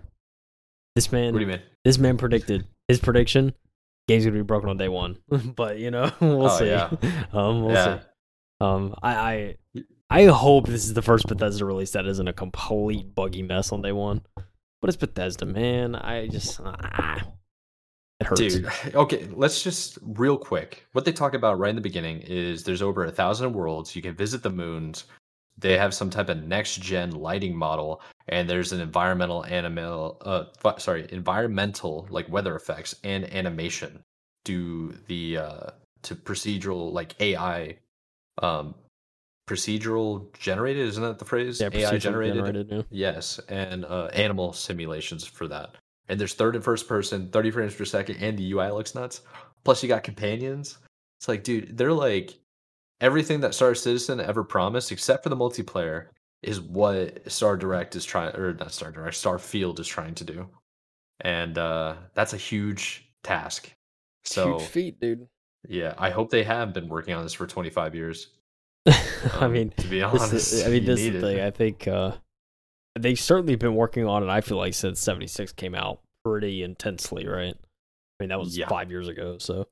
[0.95, 1.33] This man.
[1.33, 1.61] What do you mean?
[1.83, 3.53] This man predicted his prediction
[4.07, 5.17] game's gonna be broken on day one.
[5.55, 6.67] but you know, we'll oh, see.
[6.67, 6.89] Yeah.
[7.33, 7.99] Um, we'll yeah.
[7.99, 8.05] see.
[8.61, 9.55] Um, I, I
[10.09, 13.81] I hope this is the first Bethesda release that isn't a complete buggy mess on
[13.81, 14.21] day one.
[14.35, 15.95] But it's Bethesda, man.
[15.95, 17.23] I just ah,
[18.23, 18.39] it hurts.
[18.39, 20.85] Dude, okay, let's just real quick.
[20.93, 23.95] What they talk about right in the beginning is there's over a thousand worlds.
[23.95, 25.05] You can visit the moons.
[25.57, 30.45] They have some type of next gen lighting model, and there's an environmental animal uh
[30.77, 34.03] sorry environmental like weather effects and animation
[34.45, 35.69] do the uh
[36.01, 37.77] to procedural like ai
[38.41, 38.75] um
[39.47, 42.81] procedural generated isn't that the phrase yeah, ai generated, generated yeah.
[42.89, 45.75] yes and uh animal simulations for that
[46.09, 49.21] and there's third and first person 30 frames per second and the ui looks nuts
[49.63, 50.77] plus you got companions
[51.19, 52.37] it's like dude they're like
[53.01, 56.07] everything that star citizen ever promised except for the multiplayer
[56.43, 60.49] is what Star Direct is trying, or not Star Direct, Starfield is trying to do,
[61.21, 63.73] and uh, that's a huge task.
[64.25, 65.27] So huge feat, dude.
[65.67, 68.27] Yeah, I hope they have been working on this for 25 years.
[69.35, 71.39] Um, I mean, to be honest, is, I mean, this is the thing.
[71.39, 72.11] I think uh,
[72.97, 74.29] they've certainly been working on it.
[74.29, 77.55] I feel like since 76 came out pretty intensely, right?
[77.55, 78.67] I mean, that was yeah.
[78.67, 79.67] five years ago, so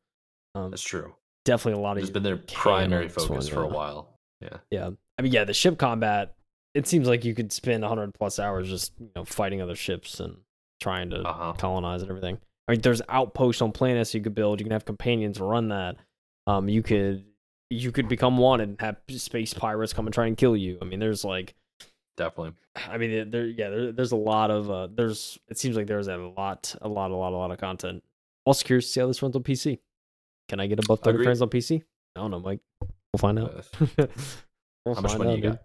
[0.56, 1.14] um, that's true.
[1.46, 2.04] Definitely a lot of.
[2.04, 4.18] It's been their primary focus for a while.
[4.42, 4.58] Yeah.
[4.70, 4.90] Yeah.
[5.18, 6.36] I mean, yeah, the ship combat
[6.74, 10.20] it seems like you could spend 100 plus hours just you know fighting other ships
[10.20, 10.38] and
[10.80, 11.54] trying to uh-huh.
[11.54, 12.38] colonize and everything.
[12.68, 14.60] I mean, there's outposts on planets you could build.
[14.60, 15.98] You can have companions run that.
[16.48, 17.26] Um, you could
[17.70, 20.78] you could become wanted and have space pirates come and try and kill you.
[20.82, 21.56] I mean, there's like
[22.18, 22.54] definitely.
[22.76, 26.08] I mean, there yeah, there, there's a lot of uh, there's it seems like there's
[26.08, 28.04] a lot, a lot, a lot, a lot of content.
[28.46, 29.80] Also curious to see how this runs on PC.
[30.50, 31.84] Can I get above 30 frames on PC?
[32.16, 32.60] I don't know, Mike.
[32.82, 33.66] We'll find out.
[33.80, 33.86] Uh,
[34.86, 35.52] we'll how much money out, you dude.
[35.52, 35.62] got?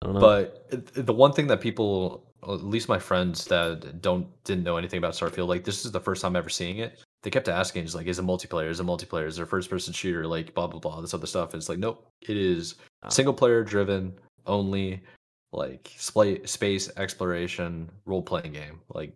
[0.00, 4.98] but the one thing that people, at least my friends that don't didn't know anything
[4.98, 7.02] about Starfield, like this is the first time ever seeing it.
[7.22, 8.68] They kept asking, "Is like, is it multiplayer?
[8.68, 9.26] Is it multiplayer?
[9.26, 10.26] Is it a first person shooter?
[10.26, 13.08] Like blah blah blah, this other stuff." And it's like, nope, it is oh.
[13.08, 14.14] single player driven
[14.46, 15.02] only,
[15.52, 18.80] like space exploration role playing game.
[18.92, 19.12] Like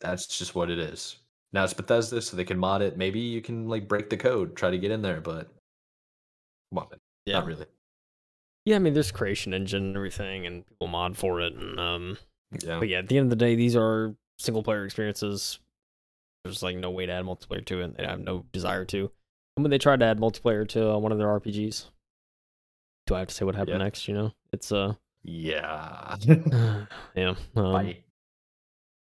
[0.00, 1.16] that's just what it is.
[1.52, 2.96] now it's Bethesda, so they can mod it.
[2.96, 5.48] Maybe you can like break the code, try to get in there, but
[6.70, 7.00] come on, man.
[7.26, 7.34] Yeah.
[7.38, 7.66] not really.
[8.64, 12.18] Yeah, I mean, there's creation engine and everything, and people mod for it, and um,
[12.62, 15.58] Yeah, but yeah, at the end of the day, these are single player experiences.
[16.44, 17.84] There's like no way to add multiplayer to it.
[17.84, 19.10] And they have no desire to.
[19.56, 21.86] And when they tried to add multiplayer to uh, one of their RPGs,
[23.06, 23.84] do I have to say what happened Yeah.
[23.84, 24.06] next?
[24.06, 24.94] You know, it's uh,
[25.28, 26.16] yeah.
[27.14, 27.94] yeah, um,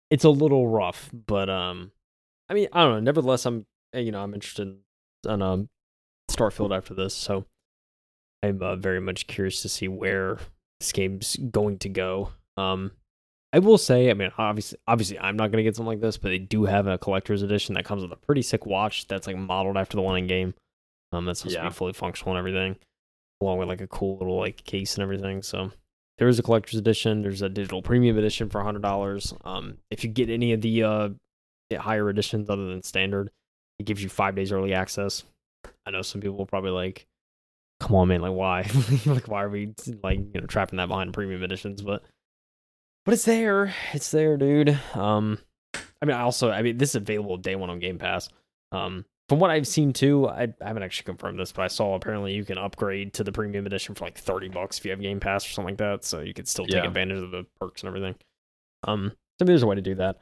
[0.09, 1.91] it's a little rough, but um,
[2.49, 2.99] I mean, I don't know.
[3.01, 3.65] Nevertheless, I'm
[3.95, 4.75] uh, you know I'm interested
[5.27, 5.69] in um
[6.29, 7.45] Starfield after this, so
[8.43, 10.37] I'm uh, very much curious to see where
[10.79, 12.29] this game's going to go.
[12.57, 12.91] Um,
[13.53, 16.29] I will say, I mean, obviously, obviously, I'm not gonna get something like this, but
[16.29, 19.37] they do have a collector's edition that comes with a pretty sick watch that's like
[19.37, 20.53] modeled after the one in game.
[21.11, 21.69] Um, that's supposed to Yeah.
[21.69, 22.75] be fully functional and everything,
[23.41, 25.41] along with like a cool little like case and everything.
[25.41, 25.71] So
[26.17, 27.21] there is a collector's edition.
[27.21, 29.33] There's a digital premium edition for hundred dollars.
[29.43, 31.09] Um, if you get any of the uh
[31.77, 33.31] higher editions other than standard,
[33.79, 35.23] it gives you five days early access.
[35.85, 37.05] I know some people will probably like,
[37.79, 38.69] come on, man, like why,
[39.05, 39.73] like why are we
[40.03, 41.81] like you know trapping that behind premium editions?
[41.81, 42.03] But
[43.05, 44.79] but it's there, it's there, dude.
[44.93, 45.39] Um,
[46.01, 48.29] I mean, I also, I mean, this is available day one on Game Pass.
[48.71, 51.95] Um, from what I've seen too, I, I haven't actually confirmed this, but I saw
[51.95, 55.02] apparently you can upgrade to the premium edition for like thirty bucks if you have
[55.02, 56.03] Game Pass or something like that.
[56.06, 56.88] So you could still take Yeah.
[56.88, 58.15] advantage of the perks and everything.
[58.88, 59.15] Um, so
[59.45, 60.18] maybe there's a way to do that.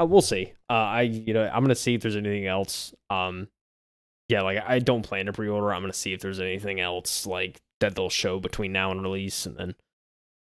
[0.00, 0.52] Uh, we'll see.
[0.70, 2.94] Uh, I you know I'm gonna see if there's anything else.
[3.10, 3.48] Um,
[4.28, 5.72] yeah, like I don't plan to pre-order.
[5.74, 9.44] I'm gonna see if there's anything else like that they'll show between now and release,
[9.46, 9.74] and then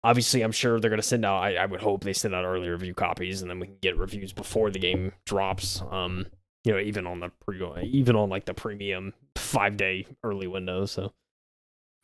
[0.04, 1.38] obviously I'm sure they're gonna send out.
[1.42, 3.98] I, I would hope they send out early review copies, and then we can get
[3.98, 5.82] reviews before the game drops.
[5.92, 6.28] Um,
[6.66, 10.86] you know, even on the pre, even on like the premium five day early window.
[10.86, 11.14] So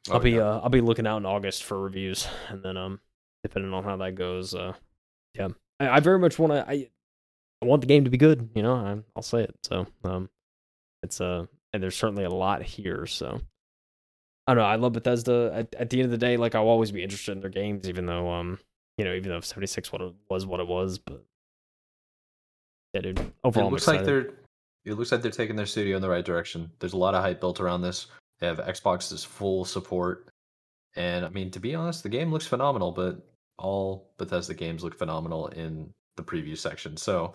[0.09, 0.41] Oh, I'll be yeah.
[0.49, 2.99] uh I'll be looking out in August for reviews, and then um
[3.43, 4.73] depending on how that goes, uh
[5.35, 6.89] yeah, I, I very much want to I
[7.61, 8.73] I want the game to be good, you know.
[8.75, 9.55] I, I'll say it.
[9.63, 10.29] So um
[11.03, 13.05] it's uh and there's certainly a lot here.
[13.05, 13.41] So
[14.47, 14.67] I don't know.
[14.67, 15.51] I love Bethesda.
[15.53, 17.87] At, at the end of the day, like I'll always be interested in their games,
[17.87, 18.57] even though um
[18.97, 21.23] you know even though 76 what it was what it was, but
[22.93, 23.31] yeah, dude.
[23.43, 24.31] Overall, it looks like they're
[24.85, 26.71] it looks like they're taking their studio in the right direction.
[26.79, 28.07] There's a lot of hype built around this.
[28.39, 30.29] They have Xbox's full support,
[30.95, 32.91] and I mean to be honest, the game looks phenomenal.
[32.91, 33.27] But
[33.57, 36.97] all Bethesda games look phenomenal in the preview section.
[36.97, 37.33] So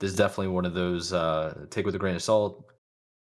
[0.00, 2.64] this is definitely one of those uh, take with a grain of salt.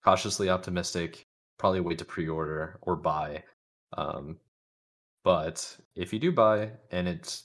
[0.04, 1.24] Cautiously optimistic.
[1.58, 3.42] Probably wait to pre-order or buy.
[3.96, 4.36] Um,
[5.22, 7.44] but if you do buy and it's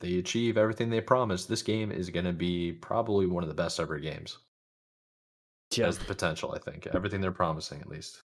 [0.00, 3.54] they achieve everything they promised, this game is going to be probably one of the
[3.54, 4.38] best ever games
[5.72, 6.52] yeah, has the potential.
[6.52, 8.22] I think everything they're promising, at least.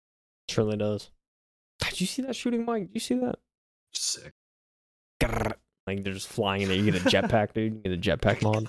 [0.48, 1.10] certainly does.
[1.80, 2.86] Did you see that shooting, Mike?
[2.88, 3.36] Did you see that?
[3.92, 4.32] Sick.
[5.22, 5.52] Grrr.
[5.86, 6.76] Like they're just flying in there.
[6.76, 7.74] You get a jetpack, dude.
[7.84, 8.68] You get a jetpack mod.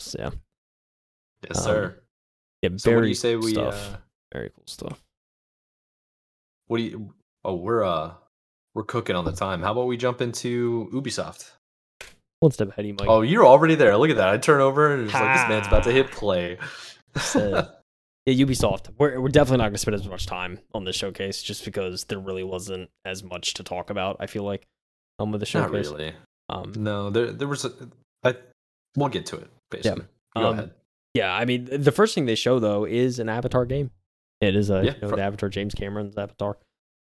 [0.00, 0.30] So, yeah,
[1.48, 2.02] yes, Um, sir.
[2.62, 2.70] yeah.
[2.76, 3.52] So what Very do you say we?
[3.52, 3.74] stuff.
[3.94, 3.96] Uh,
[4.32, 5.02] very cool stuff.
[6.66, 7.14] what do you?
[7.44, 8.14] Oh, we're uh,
[8.74, 9.62] we're cooking on the time.
[9.62, 11.50] How about we jump into Ubisoft?
[12.40, 13.08] One step ahead, of you, Mike.
[13.08, 13.96] Oh, you're already there.
[13.96, 14.28] Look at that.
[14.30, 16.58] I turn over and it's like this man's about to hit play.
[17.16, 17.68] Said.
[18.26, 18.90] Yeah, Ubisoft.
[18.98, 22.04] We're we're definitely not going to spend as much time on this showcase, just because
[22.04, 24.18] there really wasn't as much to talk about.
[24.20, 24.66] I feel like,
[25.18, 25.88] um, with the showcase.
[25.88, 26.12] Not really.
[26.50, 27.64] Um, No, there there was.
[27.64, 27.72] A,
[28.22, 28.36] I
[28.94, 29.48] we'll get to it.
[29.70, 30.04] Basically,
[30.36, 30.70] Go Um, ahead.
[31.14, 33.90] Yeah, I mean, the first thing they show though is an Avatar game.
[34.42, 36.58] It is a Yeah, you know, the Avatar James Cameron's Avatar.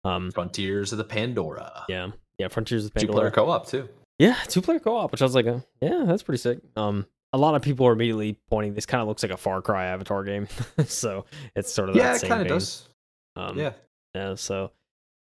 [0.04, 1.86] Um, Frontiers of the Pandora.
[1.88, 3.32] yeah, yeah, Frontiers of Two Pandora.
[3.32, 3.88] player co op too.
[4.20, 6.60] Yeah, two player co op, which I was like, uh, yeah, that's pretty sick.
[6.76, 8.74] Um, a lot of people are immediately pointing.
[8.74, 10.48] This kind of looks like a Far Cry Avatar game,
[10.86, 11.26] so
[11.56, 12.88] it's sort of Yeah, that it kind of does.
[13.36, 13.74] Um, yeah.
[14.14, 14.36] yeah.
[14.36, 14.72] So,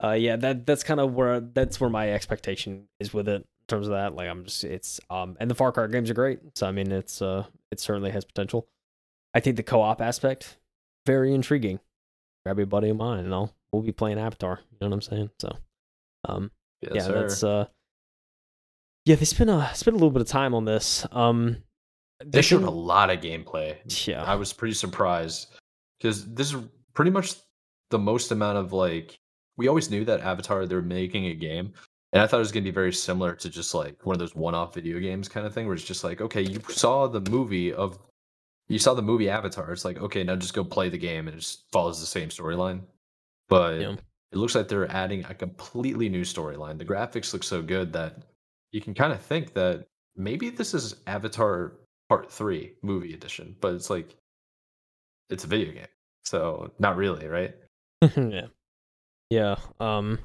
[0.03, 3.45] uh, yeah, that that's kind of where that's where my expectation is with it in
[3.68, 4.15] terms of that.
[4.15, 6.39] Like, I'm just it's um, and the Far Cry games are great.
[6.55, 8.68] So I mean, it's uh, it certainly has potential.
[9.34, 10.57] I think the co op aspect
[11.05, 11.80] very intriguing.
[12.45, 14.60] Grab a buddy of mine, and I'll we'll be playing Avatar.
[14.72, 15.30] You know what I'm saying?
[15.39, 15.57] So,
[16.27, 16.51] um,
[16.81, 17.14] Yes, yeah, sir.
[17.22, 17.65] that's uh,
[19.05, 21.05] yeah, they spent a spent a little bit of time on this.
[21.11, 21.57] Um,
[22.25, 23.77] They showed a lot of gameplay.
[24.07, 25.47] yeah, I was pretty surprised
[25.99, 26.61] because this is
[26.93, 27.35] pretty much
[27.89, 29.15] the most amount of like
[29.57, 31.73] we always knew that Avatar they're making a game,
[32.13, 34.35] and I thought it was gonna be very similar to just like one of those
[34.35, 37.73] one-off video games kind of thing, where it's just like, okay, you saw the movie
[37.73, 37.99] of
[38.69, 39.71] you saw the movie Avatar.
[39.73, 42.30] It's like, okay, now just go play the game, and it just follows the same
[42.30, 42.81] storyline.
[43.49, 43.95] But Yeah.
[44.31, 46.77] it looks like they're adding a completely new storyline.
[46.77, 48.23] The graphics look so good that
[48.73, 49.87] you can kind of think that
[50.17, 51.73] maybe this is Avatar
[52.09, 54.15] Part Three movie edition, but it's like
[55.29, 55.87] it's a video game,
[56.25, 57.55] so not really, right?
[58.17, 58.47] yeah,
[59.29, 59.55] yeah.
[59.79, 60.19] Um,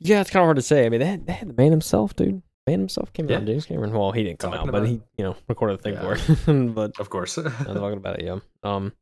[0.00, 0.84] yeah, it's kind of hard to say.
[0.84, 2.42] I mean, they had, they had the man himself, dude.
[2.66, 3.36] Man himself came Yeah.
[3.36, 3.44] out.
[3.44, 3.92] James Cameron.
[3.92, 6.14] Well, he didn't come Talking out, but he, you know, recorded the thing Yeah.
[6.16, 6.74] for it.
[6.74, 7.38] but Of course.
[7.38, 8.24] I'm talking about it.
[8.24, 8.38] Yeah.
[8.64, 8.92] Um.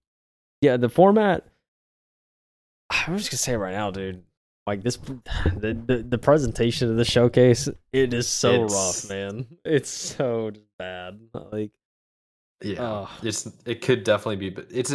[0.61, 1.47] Yeah, the format.
[2.90, 4.23] I'm just gonna say it right now, dude.
[4.66, 9.47] Like this, the the, the presentation of the showcase, it is so It's- rough, man.
[9.65, 11.20] It's so bad.
[11.53, 11.73] Like,
[12.62, 12.82] yeah.
[12.82, 13.09] Ugh.
[13.23, 14.95] It's it could definitely be but it's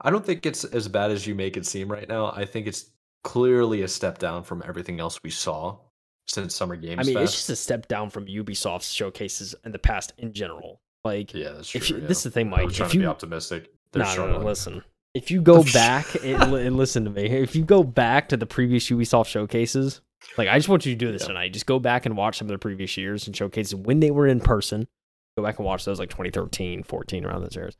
[0.00, 2.32] i don't think it's as bad as you make it seem right now.
[2.34, 2.86] I think it's
[3.22, 5.76] clearly a step down from everything else we saw
[6.26, 9.78] since Summer Games I mean, it's just a step down from Ubisoft's showcases in the
[9.78, 10.80] past in general.
[11.04, 11.80] Like, yeah, that's true.
[11.80, 12.06] if you, yeah.
[12.06, 12.70] this is the thing, Mike.
[12.70, 13.72] trying If to be you optimistic.
[13.92, 14.82] They're no, no, no, listen.
[15.14, 18.46] If you go back and, and listen to me, if you go back to the
[18.46, 20.00] previous Ubisoft showcases,
[20.38, 21.28] like I just want you to do this Yeah.
[21.28, 21.52] tonight.
[21.52, 24.26] Just go back and watch some of the previous years and showcases when they were
[24.26, 24.88] in person.
[25.36, 27.76] Go back and watch those like 2013, 14, around those years.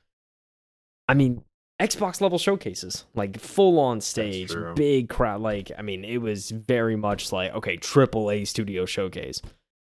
[1.08, 1.42] I mean,
[1.80, 5.40] Xbox level showcases, like full on stage, big crowd.
[5.42, 9.42] Like, I mean, it was very much like, okay, triple A studio showcase.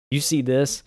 [0.09, 0.81] You see this,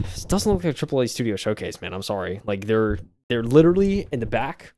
[0.00, 1.94] this doesn't look like a triple A studio showcase, man.
[1.94, 2.40] I'm sorry.
[2.44, 4.74] Like they're they're literally in the back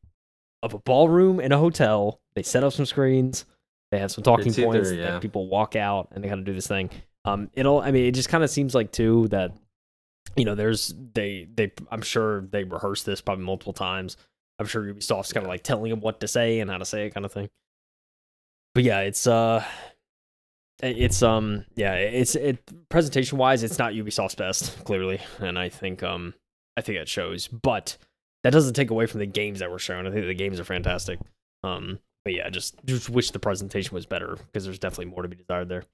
[0.63, 2.21] of a ballroom in a hotel.
[2.35, 3.45] They set up some screens.
[3.91, 4.93] They have some talking either- points.
[4.93, 5.15] yeah.
[5.15, 6.91] And people walk out and they kind of do this thing.
[7.25, 7.81] Um, it'll.
[7.81, 9.53] I mean, it just kind of seems like too that
[10.37, 11.73] you know, there's they they.
[11.91, 14.17] I'm sure they rehearsed this probably multiple times.
[14.59, 17.07] I'm sure Ubisoft's kind of like telling them what to say and how to say
[17.07, 17.49] it, kind of thing.
[18.75, 19.65] But yeah, it's uh,
[20.83, 22.59] it's um, yeah, it's it
[22.89, 26.35] presentation wise, it's not Ubisoft's best clearly, and I think um,
[26.77, 27.49] I think that shows.
[27.49, 27.97] But
[28.43, 30.07] that doesn't take away from the games that were shown.
[30.07, 31.19] I think the games are fantastic.
[31.63, 35.29] Um, but yeah, just just wish the presentation was better because there's definitely more to
[35.29, 35.85] be desired there.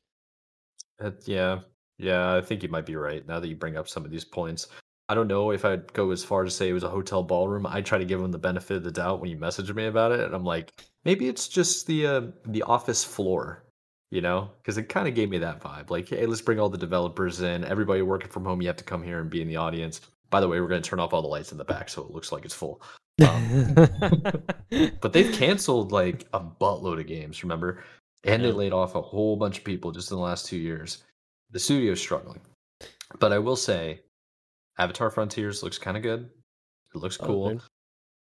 [1.00, 1.60] Uh, yeah,
[1.98, 3.26] yeah, I think you might be right.
[3.26, 4.68] Now that you bring up some of these points,
[5.08, 7.66] I don't know if I'd go as far to say it was a hotel ballroom.
[7.66, 10.12] I try to give them the benefit of the doubt when you message me about
[10.12, 10.72] it, and I'm like,
[11.04, 13.64] maybe it's just the uh, the office floor,
[14.10, 15.90] you know, because it kind of gave me that vibe.
[15.90, 17.64] Like, hey, let's bring all the developers in.
[17.64, 20.00] Everybody working from home, you have to come here and be in the audience.
[20.30, 22.02] By the way, we're going to turn off all the lights in the back so
[22.02, 22.82] it looks like it's full.
[23.26, 23.74] Um,
[25.00, 27.82] But they've canceled like a buttload of games, remember?
[28.24, 31.04] And they laid off a whole bunch of people just in the last two years.
[31.52, 32.40] The studio's struggling.
[33.20, 34.00] But I will say,
[34.78, 36.28] Avatar Frontiers looks kind of good.
[36.94, 37.60] It looks Oh, cool.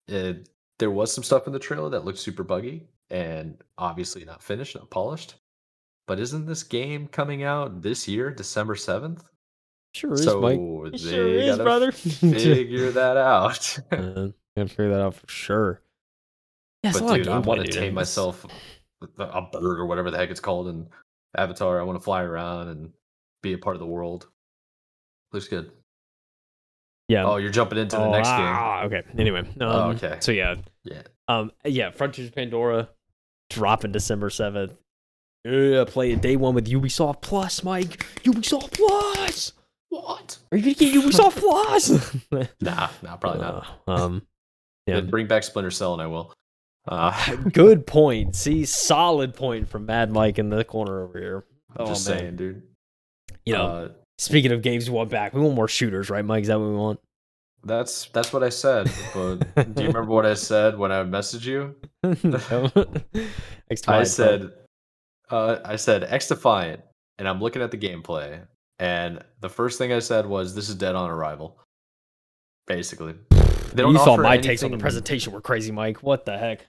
[0.08, 0.50] It,
[0.80, 4.76] there was some stuff in the trailer that looked super buggy and obviously not finished,
[4.76, 5.36] not polished.
[6.08, 9.22] But isn't this game coming out this year, December 7th?
[9.94, 10.60] Sure is, so Mike.
[10.92, 11.92] they sure is, brother.
[11.92, 13.80] figure that out.
[13.92, 15.82] Uh, gotta figure that out for sure.
[16.84, 17.74] Yeah, it's but dude, I want to dude.
[17.76, 18.46] tame myself
[19.02, 20.88] with a a bird or whatever the heck it's called in
[21.38, 21.80] Avatar.
[21.80, 22.92] I want to fly around and
[23.42, 24.28] be a part of the world.
[25.32, 25.72] Looks good.
[27.10, 27.26] Yeah.
[27.26, 28.38] Oh, you're jumping into the Oh, next game.
[28.40, 29.02] ah, Okay.
[29.18, 29.40] Anyway.
[29.40, 30.18] Um, Oh, okay.
[30.20, 30.56] So yeah.
[30.84, 31.02] Yeah.
[31.28, 31.52] Um.
[31.66, 31.90] Yeah.
[31.92, 32.90] Frontiers of Pandora
[33.50, 34.74] dropping December seventh.
[35.44, 35.84] Yeah.
[35.86, 38.06] Play it day one with Ubisoft Plus, Mike.
[38.24, 39.54] Ubisoft Plus.
[40.02, 40.38] What?
[40.52, 41.36] Are you gonna get Ubisoft
[42.32, 42.48] Plus?
[42.62, 43.68] Nah, nah, probably not.
[43.88, 44.22] Uh, um.
[44.86, 45.00] Yeah.
[45.00, 46.34] Bring back Splinter Cell and I will.
[46.86, 48.36] Uh, Good point.
[48.36, 51.46] See, solid point from Mad Mike in the corner over here.
[51.78, 52.18] I'm Oh, just man.
[52.20, 52.64] saying, dude.
[53.46, 56.42] You know, Uh, speaking of games we want back, we want more shooters, right, Mike?
[56.42, 57.00] Is that what we want?
[57.64, 58.92] that's that's what I said.
[59.14, 59.36] But
[59.74, 61.76] do you remember what I said when I messaged you?
[62.04, 62.26] X
[63.88, 64.52] I Defiant, said,
[65.30, 66.82] uh, I said XDefiant,
[67.20, 68.46] and I'm looking at the gameplay,
[68.84, 71.58] and the first thing I said was, "This is dead on arrival."
[72.68, 73.14] Basically,
[73.74, 75.98] they you saw offer my takes on the anything- presentation were crazy, Mike.
[76.04, 76.66] What the heck?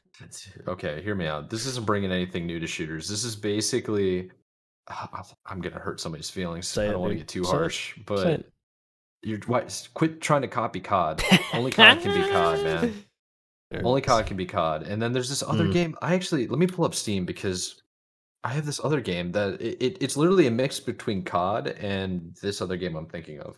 [0.67, 1.51] Okay, hear me out.
[1.51, 3.09] This isn't bringing anything new to shooters.
[3.09, 4.31] This is basically.
[5.47, 6.67] I'm gonna hurt somebody's feelings.
[6.69, 8.45] Say I don't want to get too Say harsh, Say but
[9.23, 9.65] you're why,
[9.95, 11.23] quit trying to copy COD.
[11.55, 13.05] Only COD can be COD, man.
[13.83, 14.03] Only.
[14.03, 14.83] COD can be COD.
[14.83, 15.73] And then there's this other Mm.
[15.73, 15.97] game.
[16.03, 17.83] I actually let me pull up Steam because
[18.45, 22.37] I have this other game that it, it, it's literally a mix between COD and
[22.43, 23.57] this other game I'm thinking of.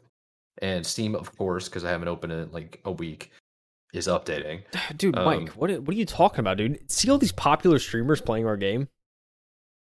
[0.63, 3.33] And Steam, of course, because I haven't opened it in like a week,
[3.93, 4.63] is updating.
[4.97, 6.91] Dude, Um, Mike, what are- what are you talking about, dude?
[6.91, 8.89] See all these popular streamers playing our game?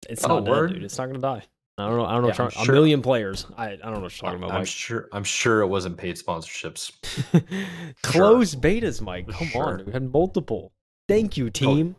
[0.09, 0.73] It's Oh, not dead, word?
[0.75, 0.85] dude.
[0.85, 1.43] It's not gonna die.
[1.79, 2.05] I don't know.
[2.07, 2.29] I don't know.
[2.29, 3.47] Yeah, sure- A million players.
[3.57, 4.67] I, I don't know what you're talking about, I'm Mike.
[4.67, 5.09] sure.
[5.13, 6.93] I'm sure it wasn't paid sponsorships.
[8.03, 9.29] Closed betas, Mike.
[9.29, 9.65] Come Sure.
[9.79, 10.73] on, we had multiple.
[11.09, 11.97] Thank you, team.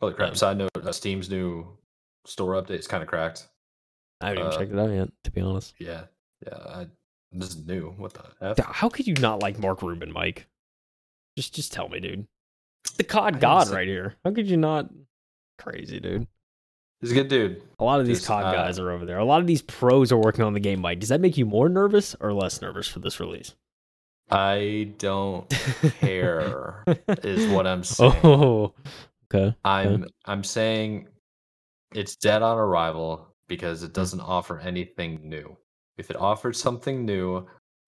[0.00, 0.30] Holy crap!
[0.30, 1.66] Um, Side note: uh, Steam's new
[2.26, 3.48] store update is kind of cracked.
[4.20, 5.74] I haven't even uh, checked it out yet, to be honest.
[5.78, 6.04] Yeah,
[6.46, 6.56] yeah.
[6.56, 6.86] I,
[7.32, 7.94] this is new.
[7.96, 8.58] What the f?
[8.58, 10.46] How could you not like Mark Rubin, Mike?
[11.36, 12.26] Just just tell me, dude.
[12.84, 14.16] It's the COD god right here.
[14.24, 14.90] How could you not?
[15.58, 16.26] Crazy, dude.
[17.00, 17.62] He's a good dude.
[17.80, 19.18] A lot of these Just, COD uh, guys are over there.
[19.18, 21.00] A lot of these pros are working on the game, Mike.
[21.00, 23.54] Does that make you more nervous or less nervous for this release?
[24.30, 25.48] I don't
[26.00, 26.84] care.
[27.08, 28.14] is what I'm saying.
[28.22, 28.72] Oh,
[29.34, 29.56] okay.
[29.64, 31.08] I'm I'm saying
[31.94, 35.56] it's dead on arrival because it doesn't offer anything new.
[35.98, 37.46] if it offered something new,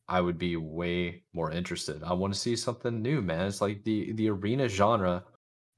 [0.08, 2.02] I would be way more interested.
[2.04, 3.46] I want to see something new, man.
[3.46, 5.24] It's like the the arena genre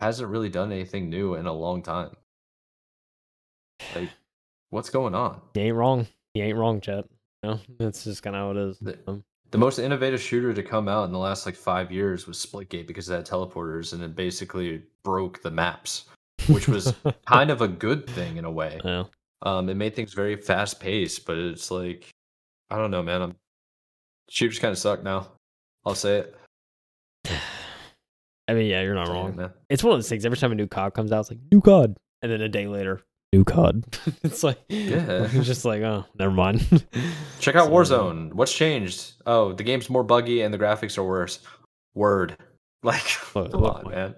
[0.01, 2.11] hasn't really done anything new in a long time.
[3.94, 4.11] Like,
[4.70, 5.40] what's going on?
[5.55, 6.07] You ain't wrong.
[6.35, 7.05] You ain't wrong, Chet.
[7.43, 8.78] No, that's just kind of how it is.
[8.81, 12.27] The- Um, The most innovative shooter to come out in the last like five years
[12.27, 16.07] was Splitgate because it had teleporters and it basically broke the maps,
[16.48, 16.94] which was
[17.27, 18.81] kind of a good thing in a way.
[18.85, 19.05] yeah.
[19.43, 22.09] Um, it made things very fast paced, but it's like
[22.70, 23.23] I don't know, man.
[23.23, 23.36] I'm
[24.28, 25.28] shooters kind of suck now.
[25.85, 26.35] I'll say it.
[28.48, 29.36] I mean, yeah, you're not wrong.
[29.36, 29.51] man.
[29.68, 30.24] It's one of those things.
[30.24, 32.68] Every time a new COD comes out, it's like new COD, and then a day
[32.68, 33.02] later,
[33.32, 33.85] new COD.
[34.23, 35.28] it's like, Yeah.
[35.32, 36.60] it's just like, oh, never mind.
[37.40, 38.32] Check out So- Warzone.
[38.35, 39.14] What's changed?
[39.27, 41.40] Oh, the game's more buggy and the graphics are worse.
[41.94, 42.36] Word.
[42.82, 43.02] Like,
[43.35, 44.14] Look, come look, on, man.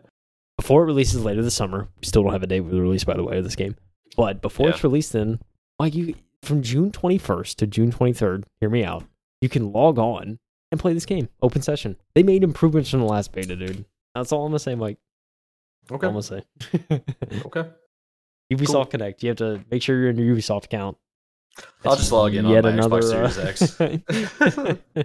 [0.69, 3.03] Before it releases later this summer, we still don't have a date for the release,
[3.03, 3.75] by the way, of this game.
[4.19, 5.41] But before it's released, then
[5.79, 9.05] like you from June 21st to June 23rd, hear me out.
[9.41, 10.39] You can log on
[10.71, 11.97] and play this game, open session.
[12.15, 13.87] They made improvements from the last beta, dude.
[14.15, 14.99] That's all I'm gonna say, Mike.
[15.91, 16.07] Okay.
[16.07, 17.03] All I'm gonna say.
[17.47, 17.65] Okay.
[18.53, 18.85] Ubisoft Cool.
[18.87, 19.23] Connect.
[19.23, 20.99] You have to make sure you're in your Ubisoft account.
[21.83, 25.05] I'll just log in on my another, Xbox Series uh,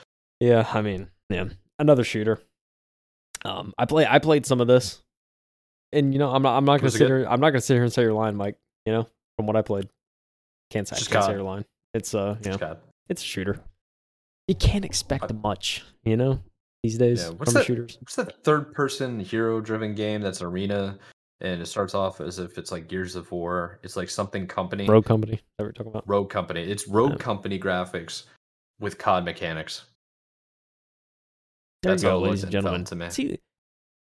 [0.40, 1.46] yeah, I mean, yeah,
[1.78, 2.38] another shooter.
[3.44, 4.06] Um, I play.
[4.06, 5.00] I played some of this,
[5.92, 6.56] and you know, I'm not.
[6.56, 7.08] I'm not gonna sit good?
[7.08, 7.26] here.
[7.28, 8.56] I'm not gonna sit here and say your line, Mike.
[8.86, 9.88] You know, from what I played,
[10.70, 10.96] can't say.
[11.10, 11.64] Can't say your line.
[11.92, 12.76] It's uh, you know,
[13.08, 13.60] it's a shooter.
[14.48, 16.40] You can't expect much, you know,
[16.82, 17.96] these days Yeah, what's from that- shooters.
[18.00, 20.98] What's that third person hero driven game that's arena
[21.40, 23.78] and it starts off as if it's like Gears of War.
[23.82, 24.86] It's like something company.
[24.86, 26.06] Rogue Company that we're talking about.
[26.08, 26.62] Rogue Company.
[26.62, 27.16] It's Rogue Yeah.
[27.18, 28.24] Company graphics
[28.80, 29.84] with COD mechanics.
[31.84, 32.84] There That's you go, ladies and gentlemen.
[32.86, 33.10] to me.
[33.10, 33.38] See,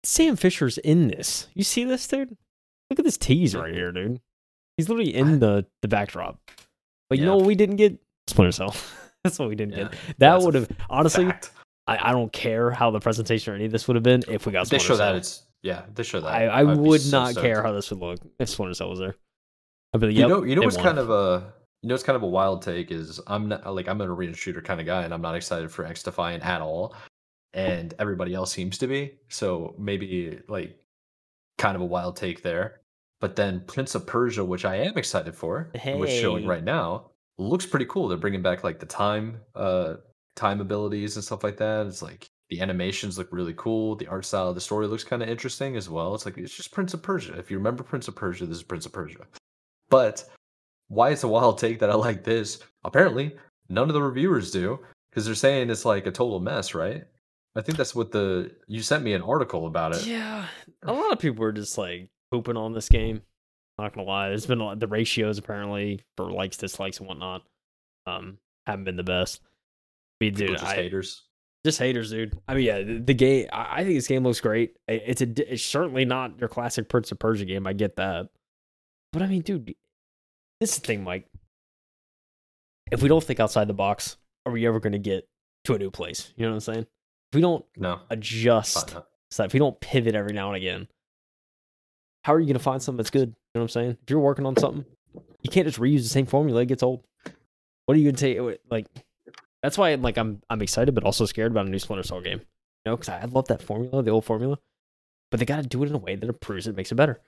[0.04, 1.48] Sam Fisher's in this.
[1.54, 2.38] You see this, dude?
[2.90, 4.20] Look at this tease right here, dude.
[4.78, 6.40] He's literally in I- the the backdrop.
[7.10, 7.98] But you know what we didn't get?
[8.28, 8.76] Splinter Cell.
[9.24, 9.96] That's what we didn't Yeah, get.
[10.20, 11.32] That would have honestly.
[11.88, 14.46] I, I don't care how the presentation or any of this would have been if
[14.46, 15.14] we got they Splinter show Cell.
[15.14, 16.28] that it's yeah, they show that.
[16.30, 19.16] I, I would so not care how this would look if Splinter Cell was there.
[19.94, 20.86] I'd be like, You know, you know what's won.
[20.86, 21.52] kind of a
[21.82, 24.36] you know it's kind of a wild take is I'm not like I'm an arena
[24.36, 26.96] shooter kind of guy and I'm not excited for XDefiant at all,
[27.54, 29.14] and everybody else seems to be.
[29.28, 30.78] So maybe like
[31.58, 32.82] kind of a wild take there.
[33.20, 36.64] But then Prince of Persia, which I am excited for, and which is showing right
[36.64, 38.08] now, looks pretty cool.
[38.08, 39.96] They're bringing back like the time, uh,
[40.36, 41.86] time abilities and stuff like that.
[41.86, 43.96] It's like the animations look really cool.
[43.96, 46.16] The art style of the story looks kind of interesting as well.
[46.16, 47.38] It's like it's just Prince of Persia.
[47.38, 49.28] If you remember Prince of Persia, this is Prince of Persia.
[49.90, 50.24] But
[50.88, 52.60] why it's a wild take that I like this?
[52.86, 53.36] Apparently,
[53.68, 57.04] none of the reviewers do because they're saying it's like a total mess, right?
[57.56, 60.06] I think that's what the you sent me an article about it.
[60.06, 60.46] Yeah,
[60.84, 63.22] a lot of people were just like pooping on this game.
[63.78, 67.44] Not gonna lie, there's been a lot, the ratios apparently for likes, dislikes, and whatnot.
[68.06, 69.42] Um, haven't been the best.
[70.22, 71.24] I mean, dude, just I, haters.
[71.66, 72.38] just haters, dude.
[72.48, 73.48] I mean, yeah, the, the game.
[73.54, 74.76] I, I think this game looks great.
[74.90, 75.54] I- It's a.
[75.54, 77.66] It's certainly not your classic Prince of Persia game.
[77.66, 78.30] I get that,
[79.14, 79.74] but I mean, dude,
[80.60, 81.26] this is the thing, Mike.
[82.92, 85.28] If we don't think outside the box, are we ever gonna get
[85.66, 86.34] to a new place?
[86.36, 86.88] You know what I'm saying?
[87.32, 88.96] If we don't No, adjust
[89.32, 90.88] so if we don't pivot every now and again,
[92.24, 93.30] how are you gonna find something that's good?
[93.30, 93.98] You know what I'm saying?
[94.04, 94.86] If you're working on something,
[95.42, 96.62] you can't just reuse the same formula.
[96.62, 97.04] It gets old.
[97.86, 98.60] What are you gonna take?
[98.70, 98.88] Like,
[99.62, 102.40] that's why like I'm I'm excited, but also scared about a new Splinter Cell game.
[102.86, 104.58] You know, because I, love that formula, the old formula,
[105.32, 107.20] but they got to do it in a way that improves it, makes it better.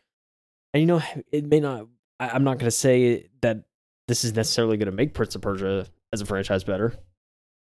[0.73, 1.01] And you know,
[1.31, 1.87] it may not.
[2.19, 3.63] I, I'm not gonna say that
[4.07, 6.95] this is necessarily gonna make Prince of Persia as a franchise better,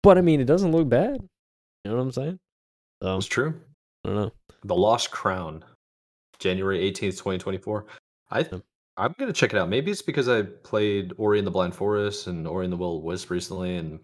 [0.01, 1.27] but I mean, it doesn't look bad.
[1.84, 2.39] You know what I'm saying?
[3.01, 3.60] So It's true.
[4.05, 4.31] I don't know.
[4.64, 5.64] The Lost Crown,
[6.39, 7.85] January 18th, 2024.
[8.31, 8.47] I.
[8.95, 9.69] I'm gonna check it out.
[9.69, 13.01] Maybe it's because I played Ori and the Blind Forest and Ori and the Will
[13.01, 13.99] Wisp recently, and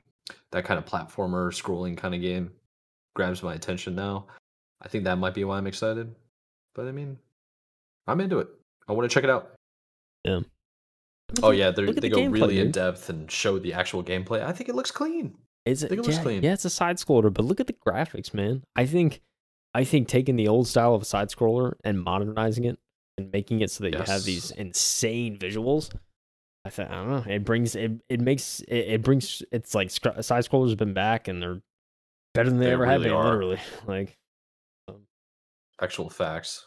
[0.51, 2.51] that kind of platformer scrolling kind of game
[3.15, 4.25] grabs my attention now.
[4.81, 6.15] I think that might be why I'm excited.
[6.73, 7.19] But I mean,
[8.07, 8.47] I'm into it.
[8.87, 9.53] I want to check it out.
[10.23, 10.39] Yeah.
[11.43, 14.03] Oh yeah, they Look at they the go really in depth and show the actual
[14.03, 14.43] gameplay.
[14.43, 15.35] I think it looks clean.
[15.65, 16.43] It's think it yeah, clean.
[16.43, 18.63] yeah, it's a side scroller, but look at the graphics, man.
[18.75, 19.21] I think
[19.73, 22.79] I think taking the old style of a side scroller and modernizing it
[23.17, 25.93] and making it so that you have these insane visuals.
[26.65, 27.31] I think I don't know.
[27.31, 27.91] It brings it.
[28.09, 29.43] It makes it, it brings.
[29.51, 31.61] It's like side scrollers have been back and they're
[32.33, 33.11] better than they, They ever have been.
[33.11, 33.25] are.
[33.25, 34.17] Literally, like
[35.81, 36.65] Actual facts.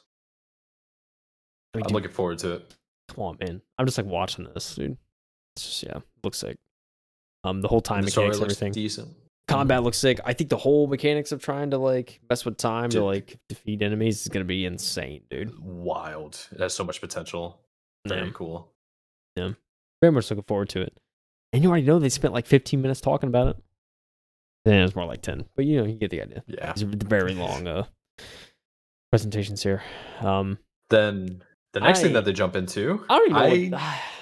[1.75, 2.75] I mean, dude, looking forward to it.
[3.09, 3.63] come on, man.
[3.79, 4.97] I'm just like watching this, dude.
[5.57, 6.57] It's just yeah, looks sick.
[7.45, 8.73] Um, the whole time the mechanics, everything.
[8.73, 9.09] decent.
[9.49, 10.21] combat looks sick.
[10.25, 13.83] I think the whole mechanics of trying to like mess with time to like defeat
[13.83, 15.59] enemies is gonna be insane, dude.
[15.61, 16.49] Wild.
[16.53, 17.61] It has so much potential.
[18.07, 18.33] Very Yeah.
[18.35, 18.73] cool.
[19.37, 19.53] Yeah.
[20.01, 20.99] Very much looking forward to it.
[21.53, 23.57] and you already know they spent like 15 minutes talking about it.
[24.65, 26.43] Then it's more like 10, but you know you get the idea.
[26.47, 26.71] Yeah.
[26.71, 27.85] Are very long uh,
[29.11, 29.83] presentations here.
[30.21, 30.59] Um,
[30.91, 31.43] Then
[31.73, 33.75] the next thing that they jump into, I don't even.
[33.75, 34.01] I-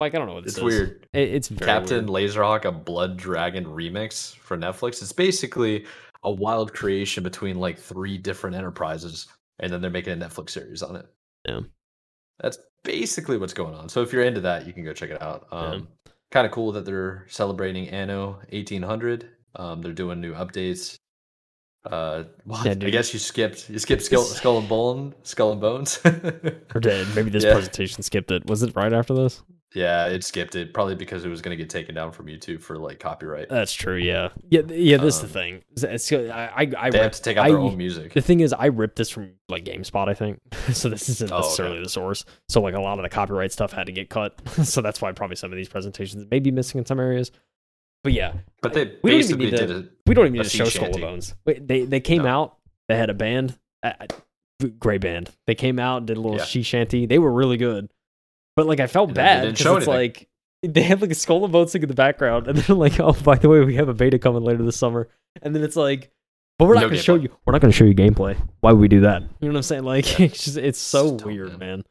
[0.00, 0.62] like I don't know what it's is.
[0.62, 1.06] weird.
[1.12, 2.30] It, it's Captain weird.
[2.30, 5.02] Laserhawk, a Blood Dragon remix for Netflix.
[5.02, 5.86] It's basically
[6.24, 9.26] a wild creation between like three different enterprises,
[9.60, 11.06] and then they're making a Netflix series on it.
[11.46, 11.60] Yeah.
[12.40, 13.88] That's basically what's going on.
[13.88, 15.46] So if you're into that, you can go check it out.
[15.52, 15.58] Yeah.
[15.58, 15.88] Um,
[16.30, 19.30] Kind of cool that they're celebrating Anno 1800.
[19.56, 20.96] Um, they're doing new updates.
[21.86, 22.66] Uh, what?
[22.66, 23.70] Yeah, I guess you skipped.
[23.70, 25.98] You skipped Skull, Skull and Bone, Skull and Bones.
[26.04, 27.54] Or did maybe this Yeah.
[27.54, 28.44] presentation skipped it?
[28.44, 29.42] Was it right after this?
[29.74, 32.62] Yeah, it skipped it probably because it was going to get taken down from YouTube
[32.62, 33.48] for like copyright.
[33.48, 33.96] That's true.
[33.96, 34.96] Yeah, yeah, yeah.
[34.96, 35.54] This is Um, the thing.
[35.76, 38.12] It's- I, I, I they have to take out their I- own music.
[38.14, 40.40] The thing is, I ripped this from like GameSpot, I think.
[40.72, 41.42] so this isn't Oh, okay.
[41.46, 42.24] necessarily the source.
[42.48, 44.40] So like a lot of the copyright stuff had to get cut.
[44.64, 47.30] so that's why probably some of these presentations may be missing in some areas.
[48.04, 49.90] But yeah, But they we don't even basically need to- did it.
[50.06, 51.02] we don't even need to show Skull shanty.
[51.02, 51.34] and Bones.
[51.44, 52.28] Wait, They they came No.
[52.28, 52.56] out.
[52.88, 55.30] They had a band, uh, uh, great band.
[55.46, 56.44] They came out, did a little Yeah.
[56.44, 57.04] she shanty.
[57.06, 57.90] They were really good.
[58.58, 59.94] But like I felt And bad because it's anything.
[59.94, 60.28] like
[60.64, 63.12] they have like a Skull and Bones thing in the background, and they're like, "Oh,
[63.12, 65.08] by the way, we have a beta coming later this summer."
[65.42, 66.10] And then it's like,
[66.58, 67.28] "But we're not No going to show you.
[67.46, 68.36] We're not going to show you gameplay.
[68.60, 69.84] Why would we do that?" You know what I'm saying?
[69.84, 70.26] Like, Yeah.
[70.26, 71.58] it's just it's so weird, man.
[71.58, 71.84] man.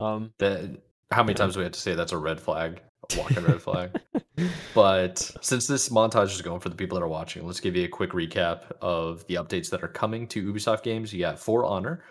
[0.00, 0.80] Um, that
[1.10, 2.80] how many times do we have to say that's a red flag,
[3.12, 3.90] a walking red flag?
[4.74, 7.84] But since this montage is going for the people that are watching, let's give you
[7.84, 11.12] a quick recap of the updates that are coming to Ubisoft games.
[11.12, 12.02] You got For Honor,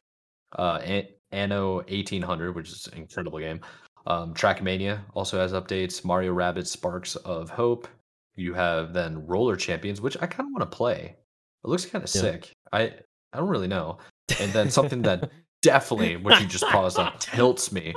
[0.58, 3.62] uh, An- Anno 1800, which is an incredible game.
[4.08, 6.04] Um, Trackmania also has updates.
[6.04, 7.88] Mario Rabbids Sparks of Hope.
[8.36, 11.16] You have then Roller Champions, which I kind of want to play.
[11.64, 12.22] It looks kind of Yeah.
[12.22, 12.52] sick.
[12.72, 12.94] I
[13.34, 13.98] I don't really know.
[14.40, 17.94] And then something that definitely, which you just paused on, tilts me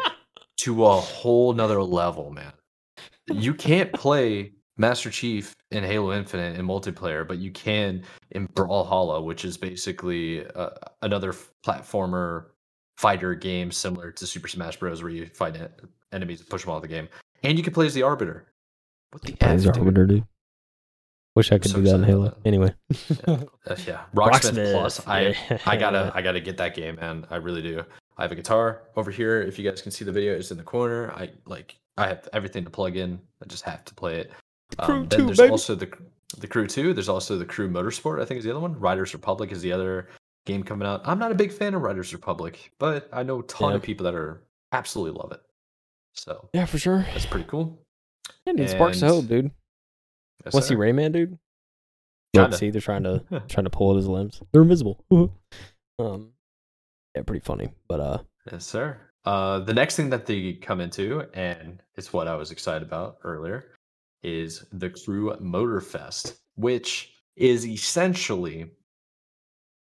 [0.59, 2.53] to a whole nother level, man.
[3.33, 8.03] You can't play Master Chief in Halo Infinite in multiplayer, but you can
[8.33, 10.71] in Brawlhalla, which is basically uh,
[11.03, 11.33] another
[11.65, 12.47] platformer
[12.97, 15.69] fighter game similar to Super Smash Bros, where you fight en-
[16.13, 17.09] enemies and push them out of the game,
[17.43, 18.47] and you can play as the Arbiter.
[19.11, 19.77] What the F, dude?
[19.79, 20.25] Arbiter, dude.
[21.37, 22.25] Wish I could so do that in Halo.
[22.27, 22.37] that.
[22.45, 22.73] Anyway,
[23.27, 23.37] Uh,
[23.87, 25.07] yeah, Rocksmith, Rocksmith, Plus.
[25.07, 25.35] I.
[25.67, 27.27] I gotta I gotta get that game, man.
[27.31, 27.83] I really do.
[28.17, 29.43] I have a guitar over here.
[29.43, 31.11] If you guys can see the video, it's in the corner.
[31.13, 33.19] I like I have everything to plug in.
[33.43, 34.31] I just have to play it.
[34.79, 35.51] Crew Um, then two, there's baby.
[35.51, 35.91] also the
[36.39, 36.95] the Crew Two.
[36.95, 38.23] There's also the Crew Motorsport.
[38.23, 38.79] I think is the other one.
[38.79, 40.09] Riders Republic is the other
[40.45, 41.03] game coming out.
[41.05, 43.77] I'm not a big fan of Riders Republic, but I know a ton Yeah.
[43.77, 44.43] of people that are
[44.73, 45.41] absolutely love it.
[46.15, 47.01] So yeah, for sure.
[47.13, 47.79] that's pretty cool.
[48.47, 49.51] Yeah, dude, Sparks of Hope, dude.
[50.45, 50.75] Yes, What's he.
[50.77, 51.39] Rayman, dude?
[52.35, 52.57] Kinda.
[52.57, 54.43] See, they're trying to trying to pull at his limbs.
[54.53, 55.05] They're invisible.
[55.99, 56.33] um,
[57.15, 57.71] yeah, pretty funny.
[57.89, 58.19] But uh,
[58.51, 58.99] Yes, sir.
[59.25, 63.17] Uh, the next thing that they come into, and it's what I was excited about
[63.25, 63.73] earlier,
[64.23, 68.67] is the Crew Motor Fest, which is essentially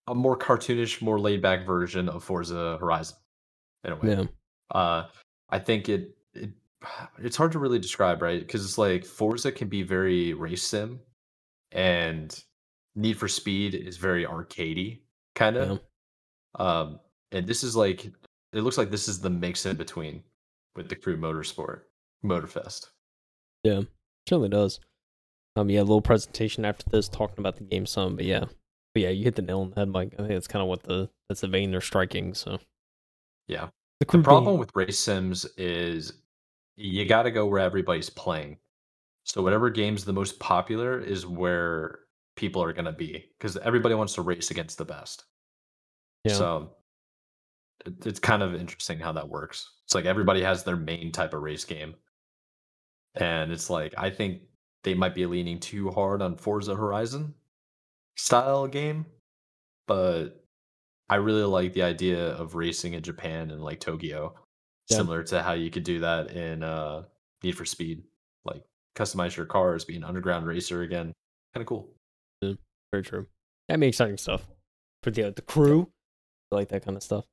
[0.06, 3.16] a more cartoonish, more laid back version of Forza Horizon.
[3.84, 4.24] In a way, yeah,
[4.78, 5.06] uh,
[5.50, 6.50] I think it, it
[7.18, 8.40] it's hard to really describe, right?
[8.40, 11.00] Because it's like Forza can be very race sim,
[11.72, 12.38] and
[12.94, 15.00] Need for Speed is very arcadey,
[15.34, 15.80] kind of.
[16.58, 17.00] Um,
[17.32, 20.22] and this is like it looks like this is the mix in between
[20.74, 21.80] with the Crew Motorsport
[22.24, 22.86] Motorfest.
[23.62, 23.82] Yeah
[24.28, 24.80] certainly does.
[25.54, 28.44] Um, yeah, a little presentation after this talking about the game some, but yeah,
[28.96, 30.14] but yeah, you hit the nail on the head, Mike.
[30.14, 32.32] I think that's kind of what the that's the vein they're striking.
[32.32, 32.58] So
[33.46, 33.68] Yeah.
[34.00, 36.14] the The problem game- with race sims is
[36.76, 38.56] you got to go where everybody's playing.
[39.24, 41.98] So whatever game's the most popular is where
[42.36, 45.24] people are going to be because everybody wants to race against the best.
[46.24, 46.32] Yeah.
[46.32, 46.70] So
[47.84, 49.72] it, it's kind of interesting how that works.
[49.84, 51.96] It's like everybody has their main type of race game.
[53.14, 54.40] And it's like I think
[54.84, 57.34] they might be leaning too hard on Forza Horizon
[58.16, 59.06] style game,
[59.86, 60.44] but
[61.08, 64.34] I really like the idea of racing in Japan and like Tokyo,
[64.88, 64.96] Yeah.
[64.98, 67.04] similar to how you could do that in uh,
[67.42, 68.02] Need for Speed,
[68.44, 68.64] like
[68.96, 71.12] customize your cars, be an underground racer again.
[71.54, 71.88] Kind of cool.
[72.92, 73.26] very true.
[73.68, 74.46] I mean, exciting stuff
[75.02, 75.88] for the the crew.
[76.52, 77.24] I like that kind of stuff.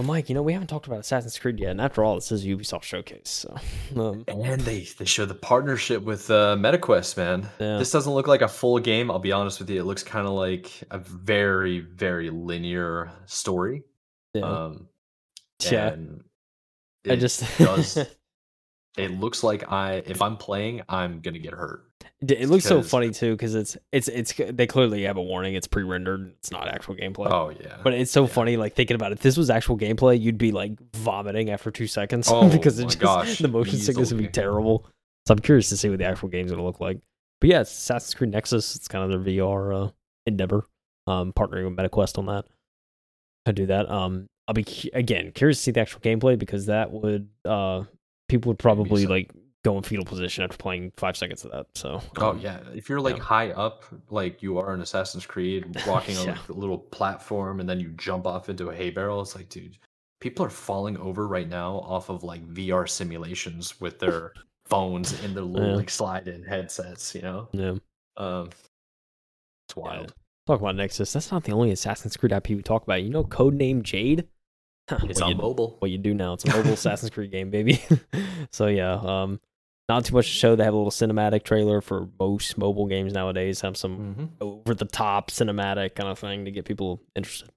[0.00, 2.32] Well, Mike, you know we haven't talked about Assassin's Creed yet, and after all, this
[2.32, 3.28] is Ubisoft showcase.
[3.28, 3.54] So,
[4.00, 7.46] um, And they they show the partnership with uh, MetaQuest, man.
[7.58, 7.76] Yeah.
[7.76, 9.10] This doesn't look like a full game.
[9.10, 9.78] I'll be honest with you.
[9.78, 13.82] It looks kind of like a very very linear story.
[14.32, 14.88] yeah, Um,
[15.70, 15.96] Yeah.
[17.06, 17.98] I it just does.
[18.96, 21.89] It looks like I if I'm playing, I'm gonna get hurt.
[22.28, 25.54] It looks so funny too because it's it's it's they clearly have a warning.
[25.54, 26.32] It's pre-rendered.
[26.38, 27.32] It's not actual gameplay.
[27.32, 27.78] Oh yeah.
[27.82, 28.28] But it's so yeah.
[28.28, 29.18] funny, like thinking about it.
[29.18, 32.84] If this was actual gameplay, you'd be like vomiting after two seconds Oh because it
[32.84, 34.86] just, gosh, the motion sickness would be terrible.
[35.26, 36.98] So I'm curious to see what the actual game's gonna look like.
[37.40, 38.76] But yeah, it's Assassin's Creed Nexus.
[38.76, 39.90] It's kind of their VR uh,
[40.26, 40.66] endeavor.
[41.06, 42.44] Um, partnering with MetaQuest on that.
[43.46, 43.90] I do that.
[43.90, 47.84] Um, I'll be again curious to see the actual gameplay because that would uh
[48.28, 49.30] people would probably like
[49.62, 51.66] go in fetal position after playing five seconds of that.
[51.74, 53.22] So oh um, yeah, if you're like yeah.
[53.22, 57.68] high up, like you are in Assassin's Creed, walking on like, a little platform, and
[57.68, 59.76] then you jump off into a hay barrel, it's like, dude,
[60.20, 64.32] people are falling over right now off of like VR simulations with their
[64.66, 65.76] phones in their little Yeah.
[65.76, 67.14] like slide-in headsets.
[67.14, 67.74] You know, yeah.
[68.16, 68.50] um,
[69.68, 70.14] it's wild.
[70.46, 71.12] Talk about Nexus.
[71.12, 73.02] That's not the only Assassin's Creed IP we talk about.
[73.02, 74.26] You know, Codename Jade.
[75.04, 75.76] It's on you- mobile.
[75.78, 76.32] what you do now.
[76.32, 77.80] It's a mobile Assassin's Creed game, baby.
[78.50, 79.38] so yeah, um,
[79.90, 80.54] not too much to show.
[80.56, 83.60] They have a little cinematic trailer for most mobile games nowadays.
[83.62, 84.24] Have some Mm-hmm.
[84.40, 87.50] over the top cinematic kind of thing to get people interested.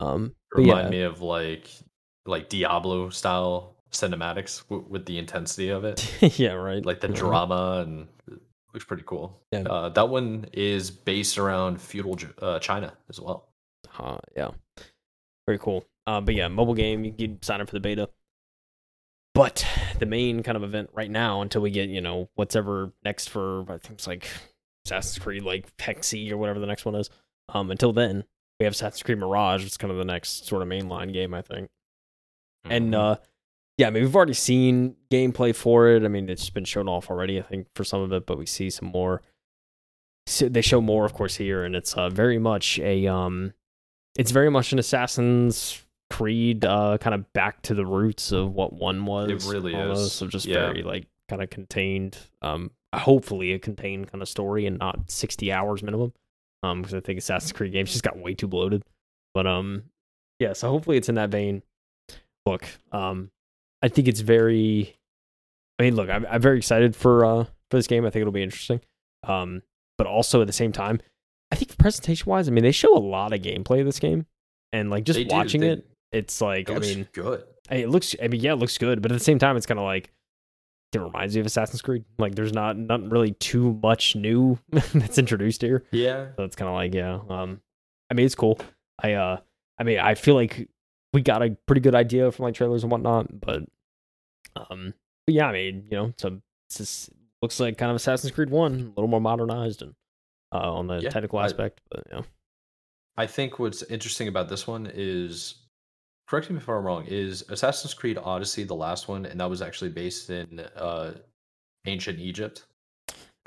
[0.00, 1.68] Um, Remind yeah, me of like
[2.26, 5.98] like Diablo style cinematics w- with the intensity of it.
[6.38, 6.84] yeah, right.
[6.84, 7.14] like the Yeah.
[7.14, 8.38] drama and it
[8.74, 9.40] looks pretty cool.
[9.52, 9.60] Yeah.
[9.62, 13.48] Uh, that one is based around feudal uh, China as well.
[13.98, 14.50] Uh, yeah,
[15.46, 15.84] very cool.
[16.06, 17.04] Uh, but yeah, mobile game.
[17.04, 18.08] You can sign up for the beta.
[19.34, 19.66] But
[19.98, 23.28] the main kind of event right now, until we get you know what's ever next
[23.30, 24.28] for, I think it's like
[24.84, 27.08] Assassin's Creed, like Hexe or whatever the next one is.
[27.48, 28.24] Um, until then,
[28.60, 29.64] we have Assassin's Creed Mirage.
[29.64, 31.70] It's kind of the next sort of mainline game, I think.
[32.64, 32.98] And Mhm.
[32.98, 33.16] uh,
[33.78, 36.04] yeah, I mean we've already seen gameplay for it.
[36.04, 38.46] I mean it's been shown off already, I think, for some of it, but we
[38.46, 39.22] see some more.
[40.26, 43.54] So they show more, of course, here, and it's uh, very much a um,
[44.16, 45.82] it's very much an Assassin's
[46.12, 49.30] Creed, uh, kind of back to the roots of what one was.
[49.30, 50.12] It really is.
[50.12, 50.66] So just Yeah.
[50.66, 52.18] very like kind of contained.
[52.42, 56.12] Um, hopefully a contained kind of story and not sixty hours minimum.
[56.62, 58.84] Um, because I think Assassin's Creed games just got way too bloated.
[59.34, 59.84] But um,
[60.38, 60.52] yeah.
[60.52, 61.62] So hopefully it's in that vein.
[62.46, 63.30] Look, um,
[63.82, 64.96] I think it's very.
[65.78, 68.04] I mean, look, I'm, I'm very excited for uh for this game.
[68.04, 68.80] I think it'll be interesting.
[69.26, 69.62] Um,
[69.98, 71.00] but also at the same time,
[71.50, 74.26] I think presentation wise, I mean, they show a lot of gameplay of this game,
[74.72, 77.44] and like just They watching they- it, it's like it I mean, good.
[77.70, 78.14] It looks.
[78.22, 80.10] I mean, yeah, it looks good, but at the same time, it's kind of like
[80.92, 82.04] it reminds me of Assassin's Creed.
[82.18, 85.84] Like, there's not not really too much new that's introduced here.
[85.90, 87.20] Yeah, So it's kind of like, yeah.
[87.30, 87.60] Um,
[88.10, 88.58] I mean, it's cool.
[89.02, 89.38] I uh,
[89.78, 90.68] I mean, I feel like
[91.14, 93.62] we got a pretty good idea from like trailers and whatnot, but
[94.56, 94.92] um,
[95.26, 97.10] but yeah, I mean, you know, so it's just
[97.40, 99.94] looks like kind of Assassin's Creed One, a little more modernized and
[100.54, 102.22] uh on the Yeah, technical I- aspect, but yeah.
[103.16, 105.54] I think what's interesting about this one is,
[106.32, 109.60] correct me if I'm wrong, is Assassin's Creed Odyssey the last one, and that was
[109.60, 111.12] actually based in uh,
[111.84, 112.64] ancient Egypt.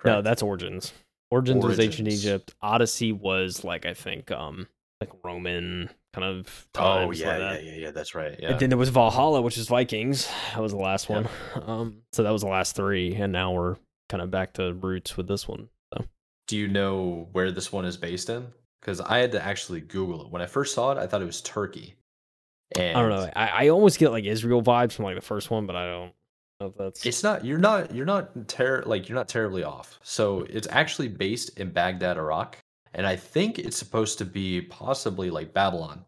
[0.06, 0.94] No, that's Origins.
[1.32, 2.54] Origins, was ancient Egypt.
[2.62, 4.68] Odyssey was like I think um
[5.02, 7.92] like Roman kind of Oh yeah, like yeah, yeah, yeah.
[7.92, 8.38] That's right.
[8.40, 8.52] Yeah.
[8.52, 10.30] And then there was Valhalla, which is Vikings.
[10.54, 11.28] That was the last one.
[11.66, 13.78] Um, so that was the last three, and now we're
[14.10, 15.70] kind of back to roots with this one.
[15.92, 16.06] So
[16.48, 18.46] Do you know where this one is based in?
[18.80, 20.32] Because I had to actually Google it.
[20.32, 21.96] When I first saw it, I thought it was Turkey.
[22.78, 23.30] And I don't know.
[23.36, 26.14] I, I almost get like Israel vibes from like the first one, but I don't
[26.60, 27.46] know if that's It's not.
[27.46, 27.94] You're not.
[27.94, 30.00] You're not ter- like you're not terribly off.
[30.04, 32.58] So it's actually based in Baghdad, Iraq,
[32.94, 36.04] and I think it's supposed to be possibly like Babylon.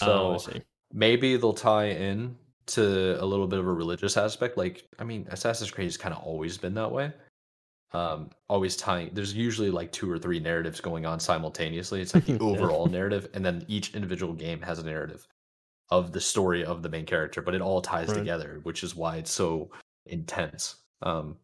[0.00, 0.62] Oh, I So see.
[0.92, 4.56] maybe they'll tie in to a little bit of a religious aspect.
[4.56, 7.12] Like I mean, Assassin's Creed has kind of always been that way.
[7.94, 9.10] Um, always tying.
[9.12, 12.00] There's usually like two or three narratives going on simultaneously.
[12.00, 15.26] It's like the overall narrative, and then each individual game has a narrative
[15.92, 18.16] of the story of the main character, but it all ties Right.
[18.16, 19.70] together, which is why it's so
[20.06, 20.76] intense.
[21.02, 21.36] Um,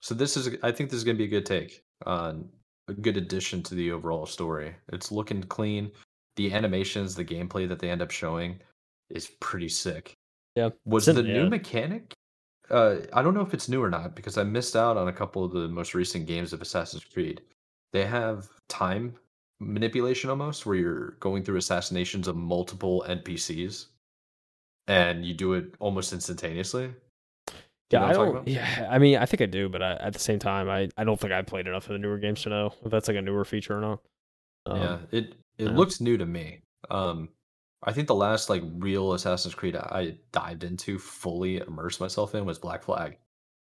[0.00, 2.48] so this is, I think, this is gonna be a good take on
[2.88, 4.74] a good addition to the overall story.
[4.94, 5.92] It's looking clean.
[6.36, 8.60] The animations, the gameplay that they end up showing
[9.10, 10.14] is pretty sick.
[10.54, 10.70] Yeah.
[10.86, 11.34] Was the yeah.
[11.34, 12.14] new mechanic?
[12.70, 15.12] Uh, I don't know if it's new or not because I missed out on a
[15.12, 17.42] couple of the most recent games of Assassin's Creed.
[17.92, 19.16] They have time
[19.60, 23.88] manipulation almost, where you're going through assassinations of multiple NPCs,
[24.88, 26.88] and you do it almost instantaneously.
[26.88, 26.94] Do
[27.92, 28.48] you Yeah, know I what I'm talking don't.
[28.48, 31.04] Yeah, I mean, I think I do, but I, at the same time, I, I
[31.04, 33.22] don't think I played enough of the newer games to know if that's like a
[33.22, 34.00] newer feature or not.
[34.66, 35.72] Um, yeah, it it yeah.
[35.72, 36.62] looks new to me.
[36.90, 37.30] Um,
[37.82, 42.44] I think the last like real Assassin's Creed I dived into, fully immersed myself in,
[42.44, 43.18] was Black Flag.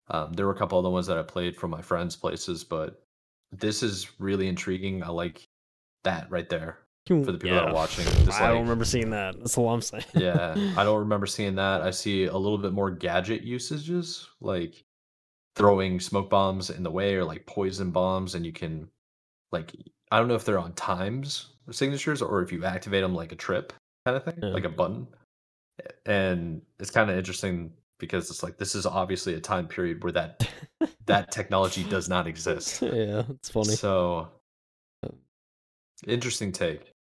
[0.10, 3.04] Um, there were a couple other ones that I played from my friends' places, but
[3.52, 5.04] this is really intriguing.
[5.04, 5.48] I like
[6.04, 6.78] that right there.
[7.08, 9.38] for the people that are watching, just I don't remember seeing that.
[9.40, 10.06] That's all I'm saying.
[10.16, 11.82] Yeah, I don't remember seeing that.
[11.82, 14.84] I see a little bit more gadget usages, like
[15.56, 18.88] throwing smoke bombs in the way or like poison bombs, and you can
[19.52, 19.74] like
[20.12, 23.36] I don't know if they're on times signatures or if you activate them like a
[23.36, 23.72] trip
[24.06, 24.50] kind of thing, Yeah.
[24.50, 25.08] like a button.
[26.06, 30.12] And it's kind of interesting because it's like this is obviously a time period where
[30.14, 30.48] that
[31.06, 32.82] that technology does not exist.
[32.82, 33.74] yeah, it's funny.
[33.76, 34.28] So
[36.08, 36.92] interesting take.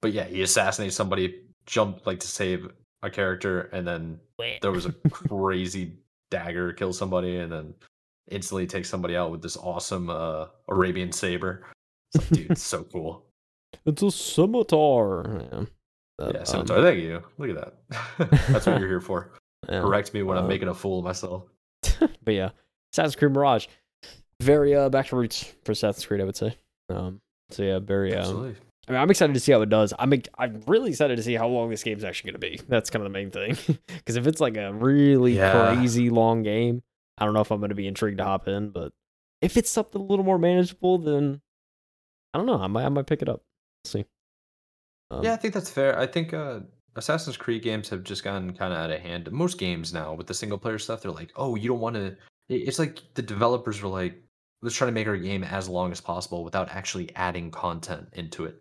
[0.00, 2.68] But yeah, he assassinates somebody, jumped like to save
[3.02, 4.20] a character, and then
[4.62, 5.98] there was a crazy
[6.30, 7.74] dagger kill somebody, and then
[8.30, 11.64] instantly takes somebody out with this awesome uh, Arabian saber.
[12.14, 13.24] It's like, dude, it's so cool.
[13.86, 15.42] It's a scimitar.
[15.52, 15.64] Yeah,
[16.18, 16.78] That, yeah scimitar.
[16.78, 17.22] Um, Thank you.
[17.38, 18.30] Look at that.
[18.48, 19.32] That's what you're here for.
[19.68, 19.80] Yeah.
[19.80, 21.44] Correct me when uh, I'm making a fool of myself.
[22.00, 22.50] but yeah,
[22.92, 23.66] Assassin's Creed Mirage,
[24.40, 26.56] very uh, back to roots for Assassin's Creed, I would say.
[26.90, 28.14] Um, so yeah, very.
[28.14, 28.56] Um, Absolutely.
[28.88, 29.92] I mean, I'm excited to see how it does.
[29.98, 32.60] I'm I'm really excited to see how long this game's actually going to be.
[32.68, 33.56] That's kind of the main thing.
[33.86, 35.74] Because if it's like a really yeah.
[35.74, 36.82] crazy long game,
[37.18, 38.70] I don't know if I'm going to be intrigued to hop in.
[38.70, 38.92] But
[39.42, 41.42] if it's something a little more manageable, then
[42.32, 42.58] I don't know.
[42.58, 43.42] I might I might pick it up.
[43.84, 44.06] We'll see.
[45.10, 45.98] Um, yeah, I think that's fair.
[45.98, 46.60] I think uh,
[46.96, 49.30] Assassin's Creed games have just gotten kind of out of hand.
[49.30, 52.16] Most games now with the single player stuff, they're like, oh, you don't want to.
[52.48, 54.22] It's like the developers were like,
[54.62, 58.44] let's try to make our game as long as possible without actually adding content into
[58.44, 58.56] it.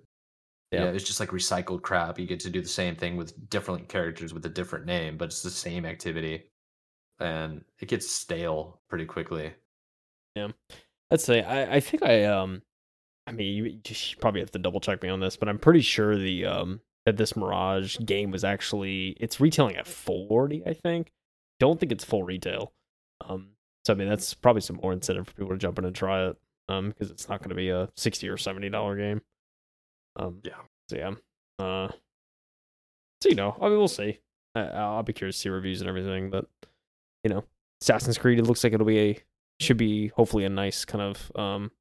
[0.72, 0.86] Yeah.
[0.86, 0.90] yeah.
[0.92, 2.20] it's just like recycled crap.
[2.20, 5.26] You get to do the same thing with different characters with a different name, but
[5.26, 6.44] it's the same activity,
[7.20, 9.54] and it gets stale pretty quickly.
[10.36, 10.50] Yeah,
[11.10, 12.62] let's say I I think I um,
[13.26, 15.82] I mean you, you probably have to double check me on this, but I'm pretty
[15.82, 21.14] sure the um that this Mirage game was actually it's retailing at 40, I think.
[21.58, 22.74] Don't think it's full retail.
[23.26, 23.52] Um,
[23.88, 26.28] so I mean that's probably some more incentive for people to jump in and try
[26.28, 26.36] it.
[26.68, 29.22] Um, because it's not going to be a sixty or seventy dollar game.
[30.18, 30.60] Um, yeah.
[30.90, 31.12] So yeah.
[31.58, 31.88] Uh,
[33.22, 34.20] so you know, I mean, we'll see.
[34.56, 36.48] I, I'll be curious to see reviews and everything, but
[37.24, 37.46] you know,
[37.82, 38.40] Assassin's Creed.
[38.40, 39.20] It looks like it'll be a
[39.62, 41.72] should be hopefully a nice kind of um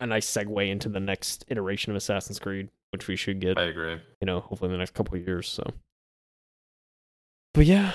[0.00, 3.58] a nice segue into the next iteration of Assassin's Creed, which we should get.
[3.58, 4.00] I agree.
[4.20, 5.48] You know, hopefully in the next couple of years.
[5.48, 5.64] So,
[7.52, 7.94] but yeah,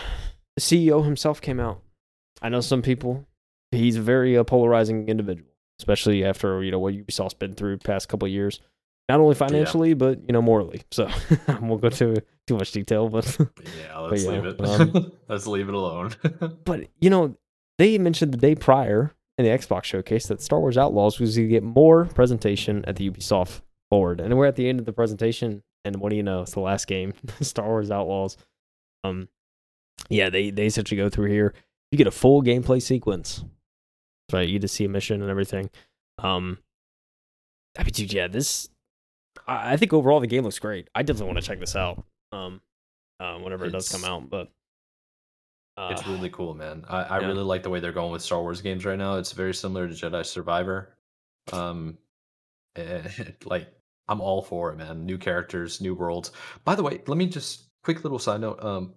[0.57, 1.79] the CEO himself came out.
[2.41, 3.25] I know some people.
[3.71, 5.49] He's a very uh, polarizing individual,
[5.79, 8.59] especially after you know what Ubisoft's been through past couple of years.
[9.09, 9.95] Not only financially, yeah.
[9.95, 10.81] but you know morally.
[10.91, 11.07] So
[11.47, 13.37] I won't go to too much detail, but
[13.79, 14.61] yeah, let's but, leave it.
[14.61, 16.15] Um, let's leave it alone.
[16.65, 17.37] but you know,
[17.77, 21.47] they mentioned the day prior in the Xbox showcase that Star Wars Outlaws was going
[21.47, 24.19] to get more presentation at the Ubisoft forward.
[24.19, 26.41] And we're at the end of the presentation, and what do you know?
[26.41, 28.37] It's the last game, Star Wars Outlaws.
[29.03, 29.29] Um,
[30.09, 31.53] yeah, they they essentially go through here.
[31.91, 33.43] You get a full gameplay sequence,
[34.31, 34.47] right?
[34.47, 35.69] You see a mission and everything.
[36.19, 36.59] Um,
[37.77, 38.69] I mean, dude, yeah, this.
[39.47, 40.89] I, I think overall the game looks great.
[40.95, 42.03] I definitely want to check this out.
[42.31, 42.61] Um,
[43.19, 44.51] um, whenever it does come out, but.
[45.77, 46.83] Uh, it's really cool, man.
[46.89, 47.27] I, I yeah.
[47.27, 49.17] really like the way they're going with Star Wars games right now.
[49.17, 50.97] It's very similar to Jedi Survivor.
[51.53, 51.99] Um,
[52.75, 53.67] and, like
[54.07, 55.05] I'm all for it, man.
[55.05, 56.31] New characters, new worlds.
[56.63, 58.63] By the way, let me just quick little side note.
[58.63, 58.93] Um,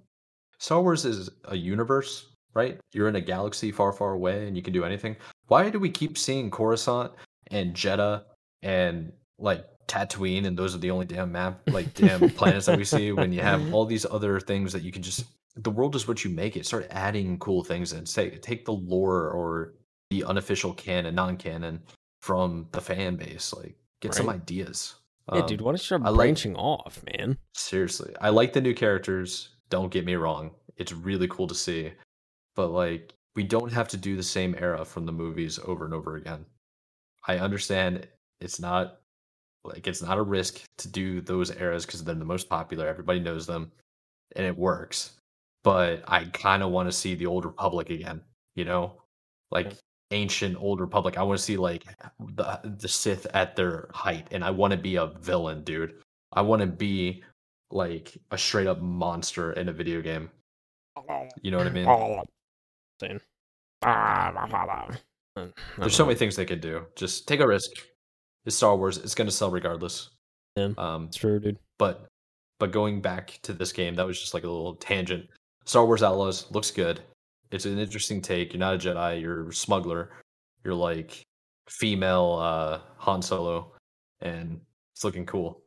[0.59, 2.78] Star Wars is a universe, right?
[2.93, 5.16] You're in a galaxy far, far away, and you can do anything.
[5.47, 7.12] Why do we keep seeing Coruscant
[7.51, 8.24] and Jedha
[8.62, 12.85] and like Tatooine, and those are the only damn map, like damn planets that we
[12.85, 13.12] see?
[13.12, 15.24] When you have all these other things that you can just,
[15.56, 16.66] the world is what you make it.
[16.66, 19.74] Start adding cool things and say, take the lore or
[20.10, 21.82] the unofficial canon, non-canon
[22.20, 23.52] from the fan base.
[23.52, 24.14] Like, get right.
[24.14, 24.97] some ideas.
[25.32, 27.39] Yeah, um, dude, why don't you start branching like, off, man?
[27.55, 29.51] Seriously, I like the new characters.
[29.68, 31.93] Don't get me wrong; it's really cool to see,
[32.56, 35.94] but like, we don't have to do the same era from the movies over and
[35.94, 36.44] over again.
[37.27, 38.06] I understand
[38.40, 39.01] it's not
[39.64, 42.86] like it's not a risk to do those eras because they're the most popular.
[42.86, 43.70] Everybody knows them,
[44.36, 45.12] and it works.
[45.62, 48.22] But I kind of want to see the old Republic again.
[48.56, 49.02] You know,
[49.51, 49.74] like
[50.10, 51.18] ancient old republic.
[51.18, 51.85] I want to see like
[52.18, 55.94] the the Sith at their height, and I want to be a villain, dude.
[56.32, 57.22] I want to be
[57.70, 60.31] like a straight up monster in a video game.
[61.43, 61.86] You know what I mean?
[65.78, 66.86] There's so many things they could do.
[66.97, 67.70] Just take a risk.
[68.44, 68.98] It's Star Wars.
[68.98, 70.10] It's going to sell regardless.
[70.56, 71.59] Yeah, um, it's true, dude.
[71.78, 72.06] But
[72.59, 75.27] but going back to this game, that was just like a little tangent.
[75.64, 77.01] Star Wars Outlaws looks good
[77.51, 78.52] it's an interesting take.
[78.52, 79.20] You're not a Jedi.
[79.20, 80.10] You're a smuggler.
[80.64, 81.22] You're like
[81.68, 83.72] female uh, Han Solo,
[84.20, 84.60] and
[84.94, 85.62] it's looking cool.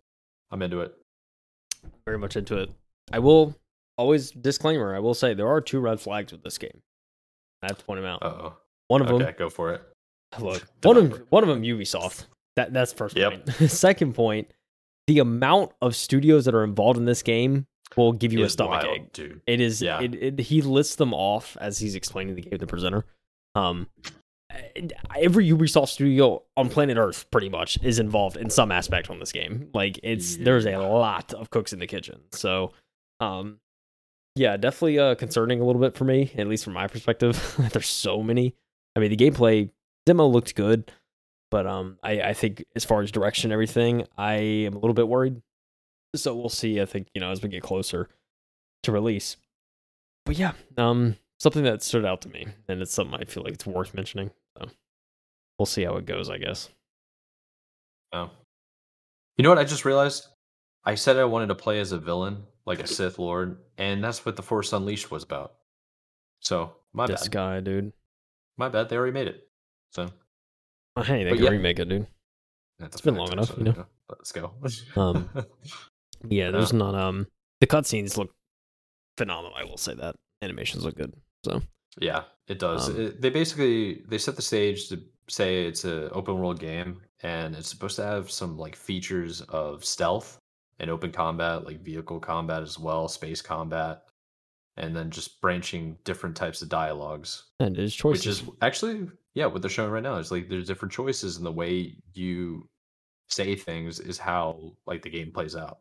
[0.52, 0.94] I'm into it.
[2.06, 2.70] Very much into it.
[3.12, 3.56] I will
[3.98, 4.96] always disclaimer.
[4.96, 6.82] I will say there are two red flags with this game.
[7.64, 8.24] I have to point them out.
[8.24, 8.58] Oh,
[8.88, 9.36] one of okay, them.
[9.38, 9.82] go for it.
[10.40, 12.26] Look, one of one of them Ubisoft.
[12.56, 13.46] That that's first yep.
[13.46, 13.50] point.
[13.72, 14.52] Second point,
[15.08, 17.66] the amount of studios that are involved in this game
[17.98, 19.14] will give you a stomach wild, ache.
[19.14, 19.42] Dude.
[19.48, 19.82] It is.
[19.82, 20.02] Yeah.
[20.02, 23.06] It, it, he lists them off as he's explaining the game to the presenter.
[23.56, 23.88] Um,
[25.16, 29.32] every Ubisoft studio on planet Earth pretty much is involved in some aspect on this
[29.32, 29.70] game.
[29.74, 30.46] Like it's yeah.
[30.46, 32.22] there's a lot of cooks in the kitchen.
[32.32, 32.74] So,
[33.20, 33.60] um,
[34.36, 37.56] yeah, definitely uh, concerning a little bit for me, at least from my perspective.
[37.72, 38.56] There's so many.
[38.96, 39.70] I mean, the gameplay
[40.06, 40.92] demo looked good,
[41.52, 44.94] but um, I, I think as far as direction and everything, I am a little
[44.94, 45.42] bit worried.
[46.16, 46.82] So we'll see.
[46.82, 48.10] I think you know as we get closer
[48.84, 49.38] to release.
[50.26, 53.54] But yeah, um, something that stood out to me, and it's something I feel like
[53.54, 54.32] it's worth mentioning.
[54.58, 54.68] So
[55.58, 56.30] we'll see how it goes.
[56.30, 56.70] I guess.
[58.12, 58.30] Oh.
[59.38, 59.58] You know what?
[59.60, 60.28] I just realized.
[60.86, 64.26] I said I wanted to play as a villain, like a Sith Lord, and that's
[64.26, 65.54] what the Force Unleashed was about.
[66.40, 67.32] So my this bad.
[67.32, 67.94] guy, dude.
[68.58, 68.90] My bad.
[68.90, 69.48] They already made it.
[69.92, 70.10] So
[70.96, 71.50] Oh, hey, they But can yeah.
[71.52, 72.08] remake it, dude.
[72.80, 73.86] that's It's been long enough, you know.
[74.10, 74.54] Let's go.
[74.96, 76.52] Um, Yeah, Yeah.
[76.52, 77.28] there's not um
[77.60, 78.34] the cutscenes look
[79.18, 79.56] phenomenal.
[79.56, 81.14] I will say that animations look good.
[81.46, 81.62] So
[82.00, 82.90] Yeah, it does.
[82.90, 87.02] Um, It- they basically they set the stage to say it's an open world game,
[87.22, 90.38] and it's supposed to have some like features of stealth
[90.84, 94.04] and open combat, like vehicle combat as well, space combat,
[94.78, 98.26] and then just branching different types of dialogues, and there's choices.
[98.26, 101.44] which is actually yeah what they're showing right now is like there's different choices in
[101.44, 102.68] the way you
[103.30, 105.80] say things is how like the game plays out.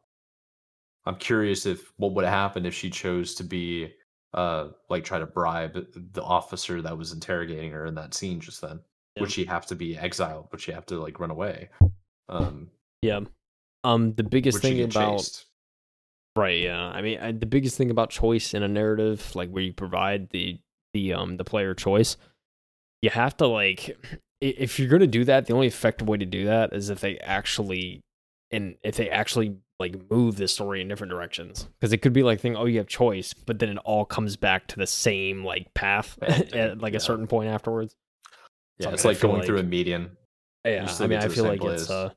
[1.05, 3.93] I'm curious if what would happen if she chose to be
[4.35, 8.61] uh like try to bribe the officer that was interrogating her in that scene just
[8.63, 8.79] then.
[9.17, 9.23] Yeah.
[9.23, 10.47] Would she have to be exiled?
[10.53, 11.71] Would she have to like run away?
[12.29, 12.71] Um
[13.03, 13.21] yeah.
[13.85, 15.47] Um, the biggest would thing about chased?
[16.37, 16.81] right, yeah.
[16.81, 20.31] I mean, I, the biggest thing about choice in a narrative, like where you provide
[20.31, 20.61] the
[20.95, 22.17] the um the player choice,
[23.01, 23.97] you have to like
[24.41, 27.19] if you're gonna do that, the only effective way to do that is if they
[27.19, 28.01] actually
[28.51, 32.23] and if they actually like move the story in different directions because it could be
[32.23, 35.45] like thing oh you have choice but then it all comes back to the same
[35.45, 36.99] like path at like yeah.
[36.99, 37.97] a certain point afterwards
[38.79, 40.17] Yeah, I it's mean, like going through a median.
[40.65, 42.11] Yeah, I mean, I feel like it's uh,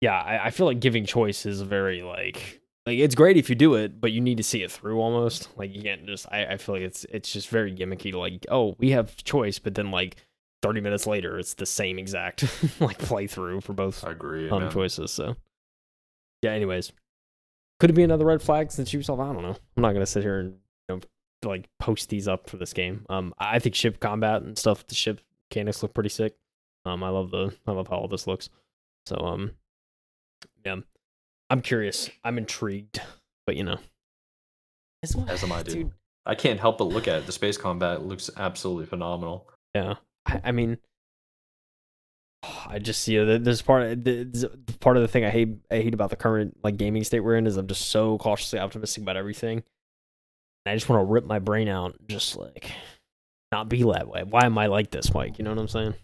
[0.00, 3.56] yeah, I, I feel like giving choice is very like like it's great if you
[3.56, 5.48] do it, but you need to see it through almost.
[5.56, 6.26] Like you can't just.
[6.30, 8.12] I, I feel like it's it's just very gimmicky.
[8.14, 10.16] Like oh, we have choice, but then like
[10.62, 12.42] thirty minutes later, it's the same exact
[12.80, 14.48] like playthrough for both I agree.
[14.48, 14.72] um man.
[14.72, 15.10] choices.
[15.10, 15.36] So
[16.42, 16.52] yeah.
[16.52, 16.92] Anyways,
[17.78, 19.20] could it be another red flag since you Ubisoft?
[19.20, 19.56] I don't know.
[19.76, 20.54] I'm not gonna sit here and
[20.88, 21.00] you know
[21.48, 23.04] like post these up for this game.
[23.10, 24.86] Um, I think ship combat and stuff.
[24.86, 25.20] The ship
[25.50, 26.34] mechanics look pretty sick.
[26.86, 28.48] Um, I love the I love how all this looks.
[29.06, 29.50] So um,
[30.64, 30.76] yeah,
[31.48, 32.10] I'm curious.
[32.24, 33.00] I'm intrigued,
[33.46, 33.78] but you know,
[35.02, 35.92] as, As am I, dude.
[36.26, 37.26] I can't help but look at it.
[37.26, 39.48] The space combat looks absolutely phenomenal.
[39.74, 39.94] Yeah,
[40.26, 40.78] I, I mean,
[42.66, 44.44] I just see that there's part of there's
[44.80, 47.36] part of the thing I hate I hate about the current like gaming state we're
[47.36, 49.62] in is I'm just so cautiously optimistic about everything.
[50.66, 52.70] And I just want to rip my brain out, just like
[53.50, 54.22] not be that way.
[54.22, 55.38] Why am I like this, Mike?
[55.38, 55.94] You know what I'm saying?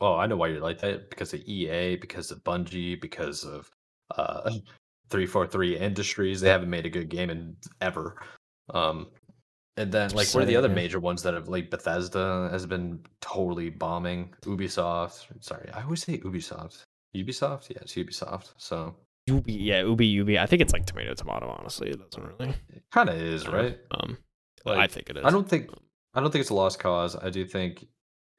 [0.00, 1.10] Oh, I know why you're like that.
[1.10, 3.70] Because of EA, because of Bungie, because of
[4.16, 4.50] uh,
[5.10, 6.40] 343 Industries.
[6.40, 8.20] They haven't made a good game in ever.
[8.72, 9.08] Um,
[9.76, 13.00] and then, like, what are the other major ones that have, like, Bethesda has been
[13.20, 14.34] totally bombing.
[14.42, 15.26] Ubisoft.
[15.40, 16.82] Sorry, I always say Ubisoft.
[17.16, 17.70] Ubisoft?
[17.70, 18.52] Yeah, it's Ubisoft.
[18.56, 18.96] So
[19.28, 20.38] Ubi, yeah, Ubi, Ubi.
[20.38, 21.54] I think it's like tomato, tomato.
[21.58, 22.54] Honestly, it doesn't really.
[22.74, 23.78] it kind of is, right?
[23.92, 24.18] Um,
[24.64, 25.24] Like, I think it is.
[25.24, 25.70] I don't think
[26.14, 27.16] I don't think it's a lost cause.
[27.16, 27.86] I do think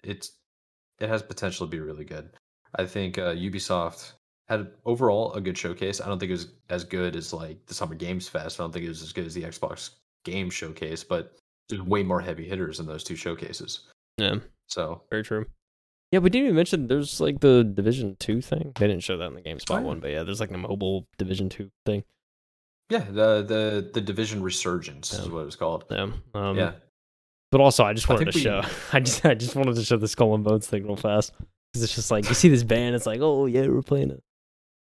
[0.03, 0.31] it's
[0.99, 2.29] it has potential to be really good.
[2.75, 4.13] I think uh, Ubisoft
[4.47, 6.01] had overall a good showcase.
[6.01, 8.59] I don't think it was as good as like the Summer Games Fest.
[8.59, 9.91] I don't think it was as good as the Xbox
[10.25, 11.35] Game Showcase, but
[11.69, 13.81] there's way more heavy hitters in those two showcases.
[14.17, 14.35] Yeah,
[14.67, 15.45] So very true.
[16.11, 18.71] Yeah, we didn't even mention there's like the Division Two thing.
[18.75, 19.85] They didn't show that in the GameSpot Oh, yeah.
[19.85, 22.03] one, but yeah, there's like the mobile Division Two thing.
[22.89, 25.85] yeah, the the the Division Resurgence is what it was called.
[25.91, 26.07] Yeah.
[26.33, 26.71] Um, yeah,
[27.51, 28.61] But also, I just I wanted to we- show.
[28.93, 31.33] I just, I just wanted to show the Skull and Bones thing real fast
[31.73, 32.95] because it's just like you see this band.
[32.95, 34.23] It's like, oh yeah, we're playing it.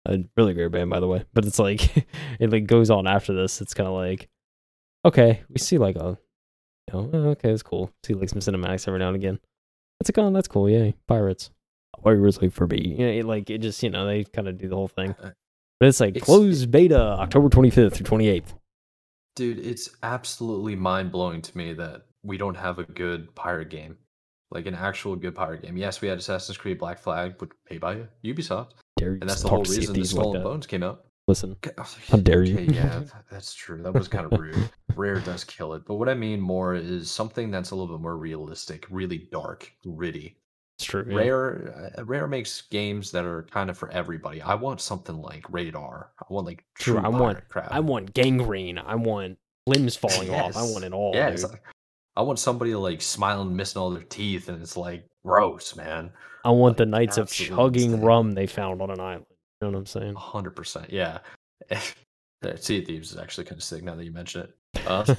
[0.07, 1.25] A really great band, by the way.
[1.33, 1.97] But it's like
[2.39, 3.61] it like goes on after this.
[3.61, 4.29] It's kind of like,
[5.03, 6.17] okay, we see like a,
[6.87, 7.91] you know, oh, okay, it's cool.
[8.05, 9.39] See like some cinematics every now and again.
[9.99, 10.69] That's a oh, that's cool.
[10.69, 11.49] Yay, pirates.
[12.03, 12.95] Pirates like for me.
[12.99, 15.11] You know, it, like it just you know they kind of do the whole thing.
[15.21, 15.31] Uh,
[15.79, 18.53] But it's like It's- closed beta October twenty fifth through twenty eighth.
[19.35, 23.97] dude, it's absolutely mind blowing to me that we don't have a good pirate game,
[24.51, 25.77] like an actual good pirate game.
[25.77, 29.49] Yes, we had Assassin's Creed Black Flag, but made by Ubisoft, Dare and that's the
[29.49, 30.43] whole reason the Skull like and.
[30.43, 31.05] Bones came out.
[31.27, 31.55] Listen,
[32.09, 32.53] How dare you.
[32.59, 33.81] okay, yeah, that's true.
[33.81, 34.69] That was kind of rude.
[34.95, 38.01] Rare does kill it, but what I mean more is something that's a little bit
[38.01, 40.37] more realistic, really dark, gritty.
[40.77, 41.03] it's true.
[41.07, 44.39] Rare, uh, Rare makes games that are kind of for everybody.
[44.41, 46.11] I want something like Radar.
[46.21, 47.71] I want like True, true I want- crap.
[47.71, 48.77] I want gangrene.
[48.77, 50.55] I want limbs falling off.
[50.55, 51.11] I want it all.
[51.15, 51.45] Yeah, dude.
[52.17, 56.11] I want somebody to like smiling, missing all their teeth, and it's like gross, man.
[56.43, 58.01] I want the like, Knights of chugging insane.
[58.01, 59.25] rum they found on an island.
[59.61, 60.15] You know what I'm saying?
[60.15, 61.19] hundred percent, yeah.
[62.43, 64.85] Yeah, Sea of Thieves is actually kind of sick now that you mention it.
[64.85, 65.15] Uh,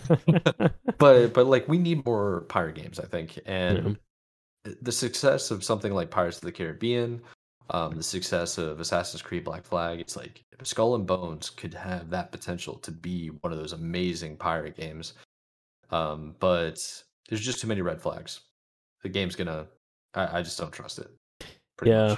[0.99, 3.99] but but like we need more pirate games, I think, and
[4.81, 7.21] the success of something like Pirates of the Caribbean,
[7.71, 12.11] um, the success of Assassin's Creed Black Flag, it's like Skull and Bones could have
[12.11, 15.15] that potential to be one of those amazing pirate games.
[15.91, 16.79] Um, but
[17.29, 18.41] there's just too many red flags.
[19.03, 19.67] The game's gonna.
[20.15, 21.09] I, I just don't trust it.
[21.85, 22.17] yeah.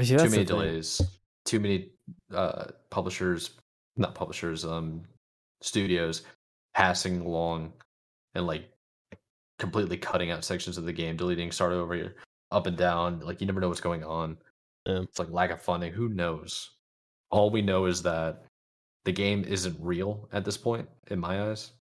[0.00, 0.46] See, Too many thing.
[0.46, 1.00] delays.
[1.44, 1.90] Too many
[2.34, 3.50] uh, publishers,
[3.96, 5.02] not publishers, um,
[5.62, 6.22] studios
[6.74, 7.72] passing along
[8.34, 8.70] and like
[9.58, 12.14] completely cutting out sections of the game, deleting, start over,
[12.50, 13.20] up and down.
[13.20, 14.38] Like you never know what's going on.
[14.86, 15.00] Yeah.
[15.02, 15.92] It's like lack of funding.
[15.92, 16.70] Who knows?
[17.30, 18.44] All we know is that
[19.04, 21.72] the game isn't real at this point, in my eyes,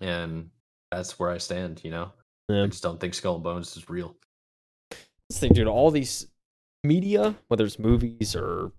[0.00, 0.50] and
[0.90, 1.82] that's where I stand.
[1.84, 2.12] You know,
[2.48, 2.64] Yeah.
[2.64, 4.16] I just don't think Skull and Bones is real.
[5.28, 6.26] this thing, dude, all these
[6.84, 8.72] media, whether it's movies or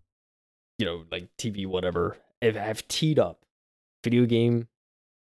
[0.77, 3.43] you know, like TV, whatever, have, have teed up
[4.03, 4.67] video game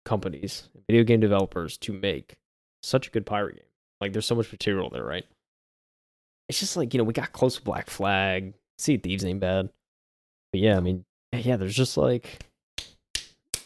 [0.05, 2.37] companies, video game developers to make
[2.83, 3.65] such a good pirate game.
[4.01, 5.25] Like, there's so much material there, right?
[6.49, 8.55] It's just like you know, we got close to Black Flag.
[8.79, 9.71] See, Thieves ain't bad,
[10.53, 12.50] but yeah, I mean, yeah, there's just like.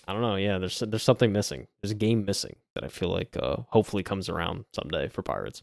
[0.06, 0.36] I don't know.
[0.36, 1.66] Yeah, there's there's something missing.
[1.82, 5.62] There's a game missing that I feel like uh, hopefully comes around someday for pirates.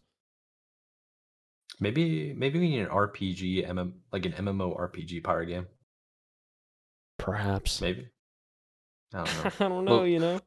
[1.80, 5.68] Maybe maybe we need an RPG, MM, like an MMO RPG pirate game.
[7.18, 7.82] Perhaps.
[7.82, 8.08] Maybe.
[9.14, 9.52] I don't know.
[9.66, 9.98] I don't know.
[9.98, 10.40] Well, you know.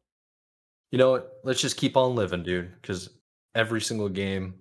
[0.91, 1.33] You know what?
[1.45, 2.73] Let's just keep on living, dude.
[2.81, 3.11] Because
[3.55, 4.55] every single game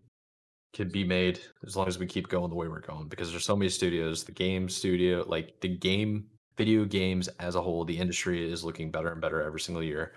[0.74, 3.08] can be made as long as we keep going the way we're going.
[3.08, 4.24] Because there's so many studios.
[4.24, 6.26] The game studio, like the game,
[6.58, 10.14] video games as a whole, the industry is looking better and better every single year.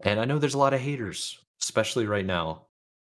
[0.00, 2.66] And I know there's a lot of haters, especially right now,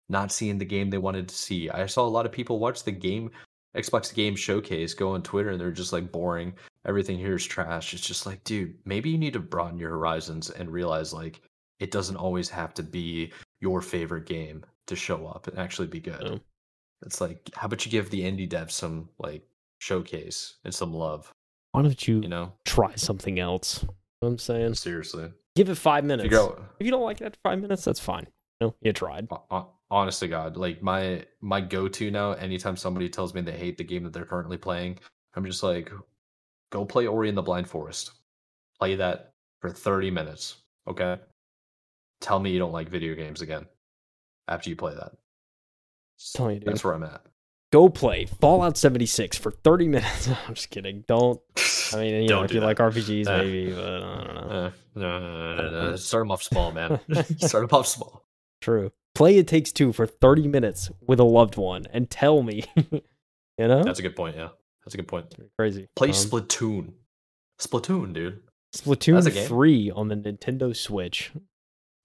[0.10, 1.70] not seeing the game they wanted to see.
[1.70, 3.32] I saw a lot of people watch the game
[3.76, 6.54] Xbox Game Showcase go on Twitter and they're just like boring.
[6.86, 7.94] Everything here is trash.
[7.94, 11.42] It's just like, dude, maybe you need to broaden your horizons and realize like
[11.80, 16.00] it doesn't always have to be your favorite game to show up and actually be
[16.00, 16.42] good.
[17.06, 19.46] It's like, how about you give the indie devs some like
[19.80, 21.34] showcase and some love,
[21.76, 22.54] Why don't you, you know?
[22.66, 23.84] try something else?
[23.84, 25.32] You know what I'm saying, Seriously.
[25.56, 26.34] give it five minutes.
[26.34, 28.28] Out If you don't like it after five minutes, that's fine.
[28.60, 29.28] You know, you tried.
[29.30, 33.42] ho- ho- honest to God, like my my go to now, anytime somebody tells me
[33.42, 35.00] they hate the game that they're currently playing,
[35.36, 35.92] I'm just like,
[36.72, 38.12] go play Ori and the Blind Forest.
[38.80, 40.58] Play that for 30 minutes.
[40.88, 41.18] Okay.
[42.22, 43.66] Tell me you don't like video games again
[44.48, 45.12] after you play that.
[46.54, 46.66] you, dude.
[46.66, 47.22] That's where I'm at.
[47.76, 50.30] Go play Fallout 76 for 30 minutes.
[50.48, 51.04] I'm just kidding.
[51.10, 51.42] Don't.
[51.92, 52.66] I mean, you know, if you that.
[52.66, 54.50] like RPGs, Uh, maybe, but I don't know.
[54.50, 55.96] Uh, no, no, no, no, no.
[55.98, 57.02] Start them off small, man.
[57.40, 58.24] Start them off small.
[58.62, 58.94] True.
[59.14, 62.64] Play It Takes Two for 30 minutes with a loved one and tell me.
[62.94, 63.02] you
[63.68, 63.84] know?
[63.84, 64.38] That's a good point.
[64.38, 64.52] Yeah,
[64.86, 65.36] that's a good point.
[65.60, 65.90] crazy.
[65.98, 66.94] Play Um, Splatoon.
[67.60, 68.42] Splatoon, dude.
[68.74, 71.34] Splatoon 3 on the Nintendo Switch.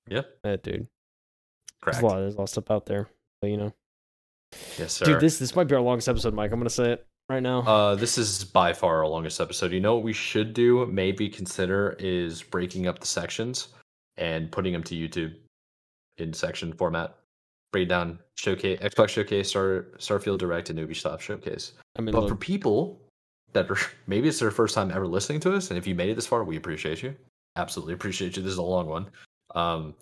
[0.09, 0.27] Yep.
[0.43, 0.89] That, dude.
[1.85, 3.09] There's a lot, there's a lot of stuff out there.
[3.41, 3.73] But, you know.
[4.79, 5.05] Yes, sir.
[5.07, 6.53] Dude, this this might be our longest episode, Mike.
[6.53, 7.61] I'm gonna say it right now.
[7.63, 9.73] Uh, this is by far our longest episode.
[9.73, 10.87] You know what we should do?
[10.87, 13.69] Maybe consider is breaking up the sections
[14.17, 15.35] and putting them to YouTube
[16.19, 17.17] in section format.
[17.73, 21.73] Break down showcase, Xbox Showcase, Star Starfield Direct, and Ubisoft Showcase.
[21.97, 23.01] I mean, But for people
[23.53, 26.11] that are maybe it's their first time ever listening to us, and if you made
[26.11, 27.15] it this far, we appreciate you.
[27.57, 28.43] Absolutely appreciate you.
[28.43, 29.07] This is a long one.
[29.55, 29.95] Um,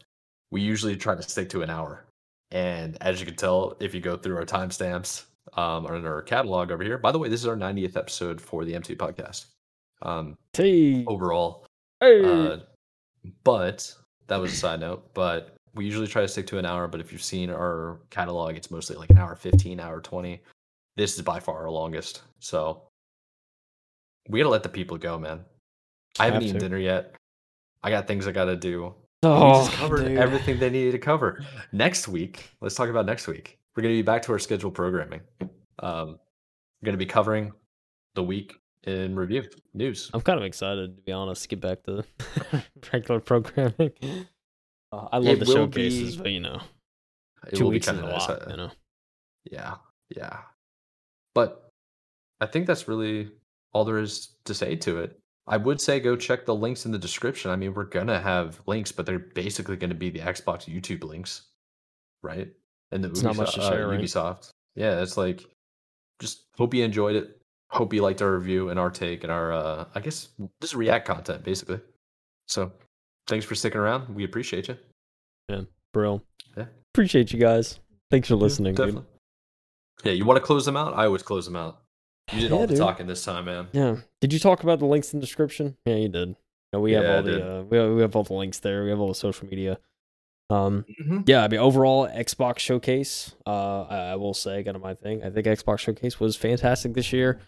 [0.51, 2.05] we usually try to stick to an hour,
[2.51, 5.25] and as you can tell, if you go through our timestamps
[5.57, 6.99] um, or in our catalog over here.
[6.99, 9.47] By the way, this is our 90th episode for the MT podcast.
[10.03, 11.05] Um, T.
[11.07, 11.67] overall,
[12.01, 12.23] Hey.
[12.25, 12.59] uh,
[13.45, 13.93] but
[14.29, 15.13] that was a side note.
[15.15, 16.87] But we usually try to stick to an hour.
[16.89, 20.41] But if you've seen our catalog, it's mostly like an hour 15, hour 20.
[20.97, 22.23] This is by far our longest.
[22.41, 22.83] So
[24.29, 25.45] we gotta let the people go, man.
[26.19, 26.65] I haven't Have eaten to.
[26.67, 27.15] dinner yet.
[27.83, 28.95] I got things I gotta do.
[29.23, 30.19] Oh, we just covered dude.
[30.19, 31.43] everything they needed to cover.
[31.73, 33.59] Next week, let's talk about next week.
[33.77, 35.21] We're gonna be back to our scheduled programming.
[35.81, 36.19] Um,
[36.81, 37.53] we're gonna be covering
[38.15, 38.55] the week
[38.85, 40.11] in review news.
[40.15, 41.43] I'm kind of excited to be honest.
[41.43, 42.05] to Get back to
[42.93, 43.93] regular programming.
[44.91, 46.63] Uh, I love It the showcases, be- but you know,
[47.47, 48.27] It two will weeks kinda a nice.
[48.27, 48.47] lot.
[48.47, 48.71] Uh, You know,
[49.45, 49.75] Yeah,
[50.17, 50.39] yeah.
[51.35, 51.71] But
[52.41, 53.31] I think that's really
[53.75, 55.21] all there is to say to it.
[55.49, 57.51] I would say go check the links in the description.
[57.51, 61.43] I mean, we're gonna have links, but they're basically gonna be the Xbox YouTube links,
[62.23, 62.49] right?
[62.93, 64.01] And the It's not much to Ubisoft- share, right?
[64.01, 64.51] Ubisoft.
[64.77, 65.45] Yeah, it's like
[66.21, 67.41] just hope you enjoyed it.
[67.71, 70.29] Hope you liked our review and our take and our uh I guess
[70.61, 71.81] just React content basically.
[72.47, 72.73] So
[73.27, 74.15] thanks for sticking around.
[74.15, 74.77] We appreciate you.
[75.49, 75.63] Yeah,
[75.93, 76.23] bro.
[76.57, 76.67] Yeah.
[76.95, 77.79] Appreciate you guys.
[78.11, 78.87] Thanks for listening, dude.
[78.87, 79.11] Definitely.
[80.05, 80.95] Yeah, you want to close them out?
[80.95, 81.83] I always close them out.
[82.33, 82.77] You did Yeah, all the dude.
[82.79, 83.69] talking this time, man.
[83.73, 83.97] Yeah.
[84.21, 85.77] Did you talk about the links in the description?
[85.85, 86.37] Yeah, you did.
[86.73, 88.85] know, we have Yeah, all the uh, we have, we have all the links there.
[88.85, 89.79] We have all the social media.
[90.51, 91.29] Um, Mhm.
[91.29, 93.35] yeah, I mean, overall Xbox Showcase.
[93.47, 95.23] Uh, I, I will say, kind of my thing.
[95.23, 97.41] I think Xbox Showcase was fantastic this year.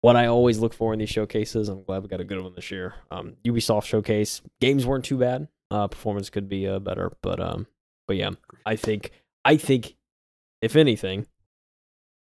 [0.00, 2.54] What I always look for in these showcases, I'm glad we got a good one
[2.54, 2.94] this year.
[3.10, 5.48] Um, Ubisoft Showcase games weren't too bad.
[5.70, 7.66] Uh, performance could be uh, better, but um,
[8.08, 8.30] but yeah,
[8.66, 9.12] I think
[9.44, 9.94] I think
[10.60, 11.26] if anything,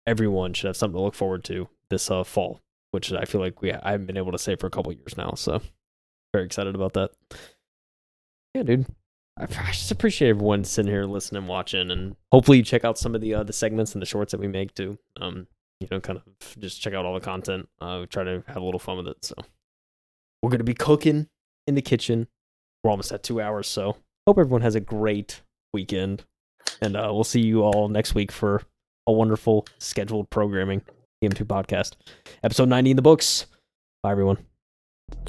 [0.07, 2.61] everyone should have something to look forward to this uh, fall,
[2.91, 5.17] which I feel like we I haven't been able to say for a couple years
[5.17, 5.33] now.
[5.35, 5.61] So
[6.33, 7.11] very excited about that.
[8.55, 8.87] Yeah, dude.
[9.39, 13.13] I just appreciate everyone sitting here listening, and watching, and hopefully you check out some
[13.13, 14.97] of the uh, the segments and the shorts that we make too.
[15.21, 15.45] Um,
[15.79, 17.69] you know, kind of just check out all the content.
[17.79, 19.23] Uh, we try to have a little fun with it.
[19.23, 19.35] So
[20.41, 21.27] we're gonna be cooking
[21.67, 22.27] in the kitchen.
[22.83, 26.25] We're almost at two hours, so hope everyone has a great weekend,
[26.81, 28.63] and uh, we'll see you all next week for
[29.07, 30.81] a wonderful scheduled programming.
[31.23, 31.93] EM2 podcast,
[32.43, 33.47] episode ninety in the books.
[34.03, 34.37] Bye, everyone.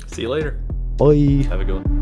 [0.06, 0.52] See you later.
[0.98, 1.46] Bye.
[1.48, 1.97] Have a good one.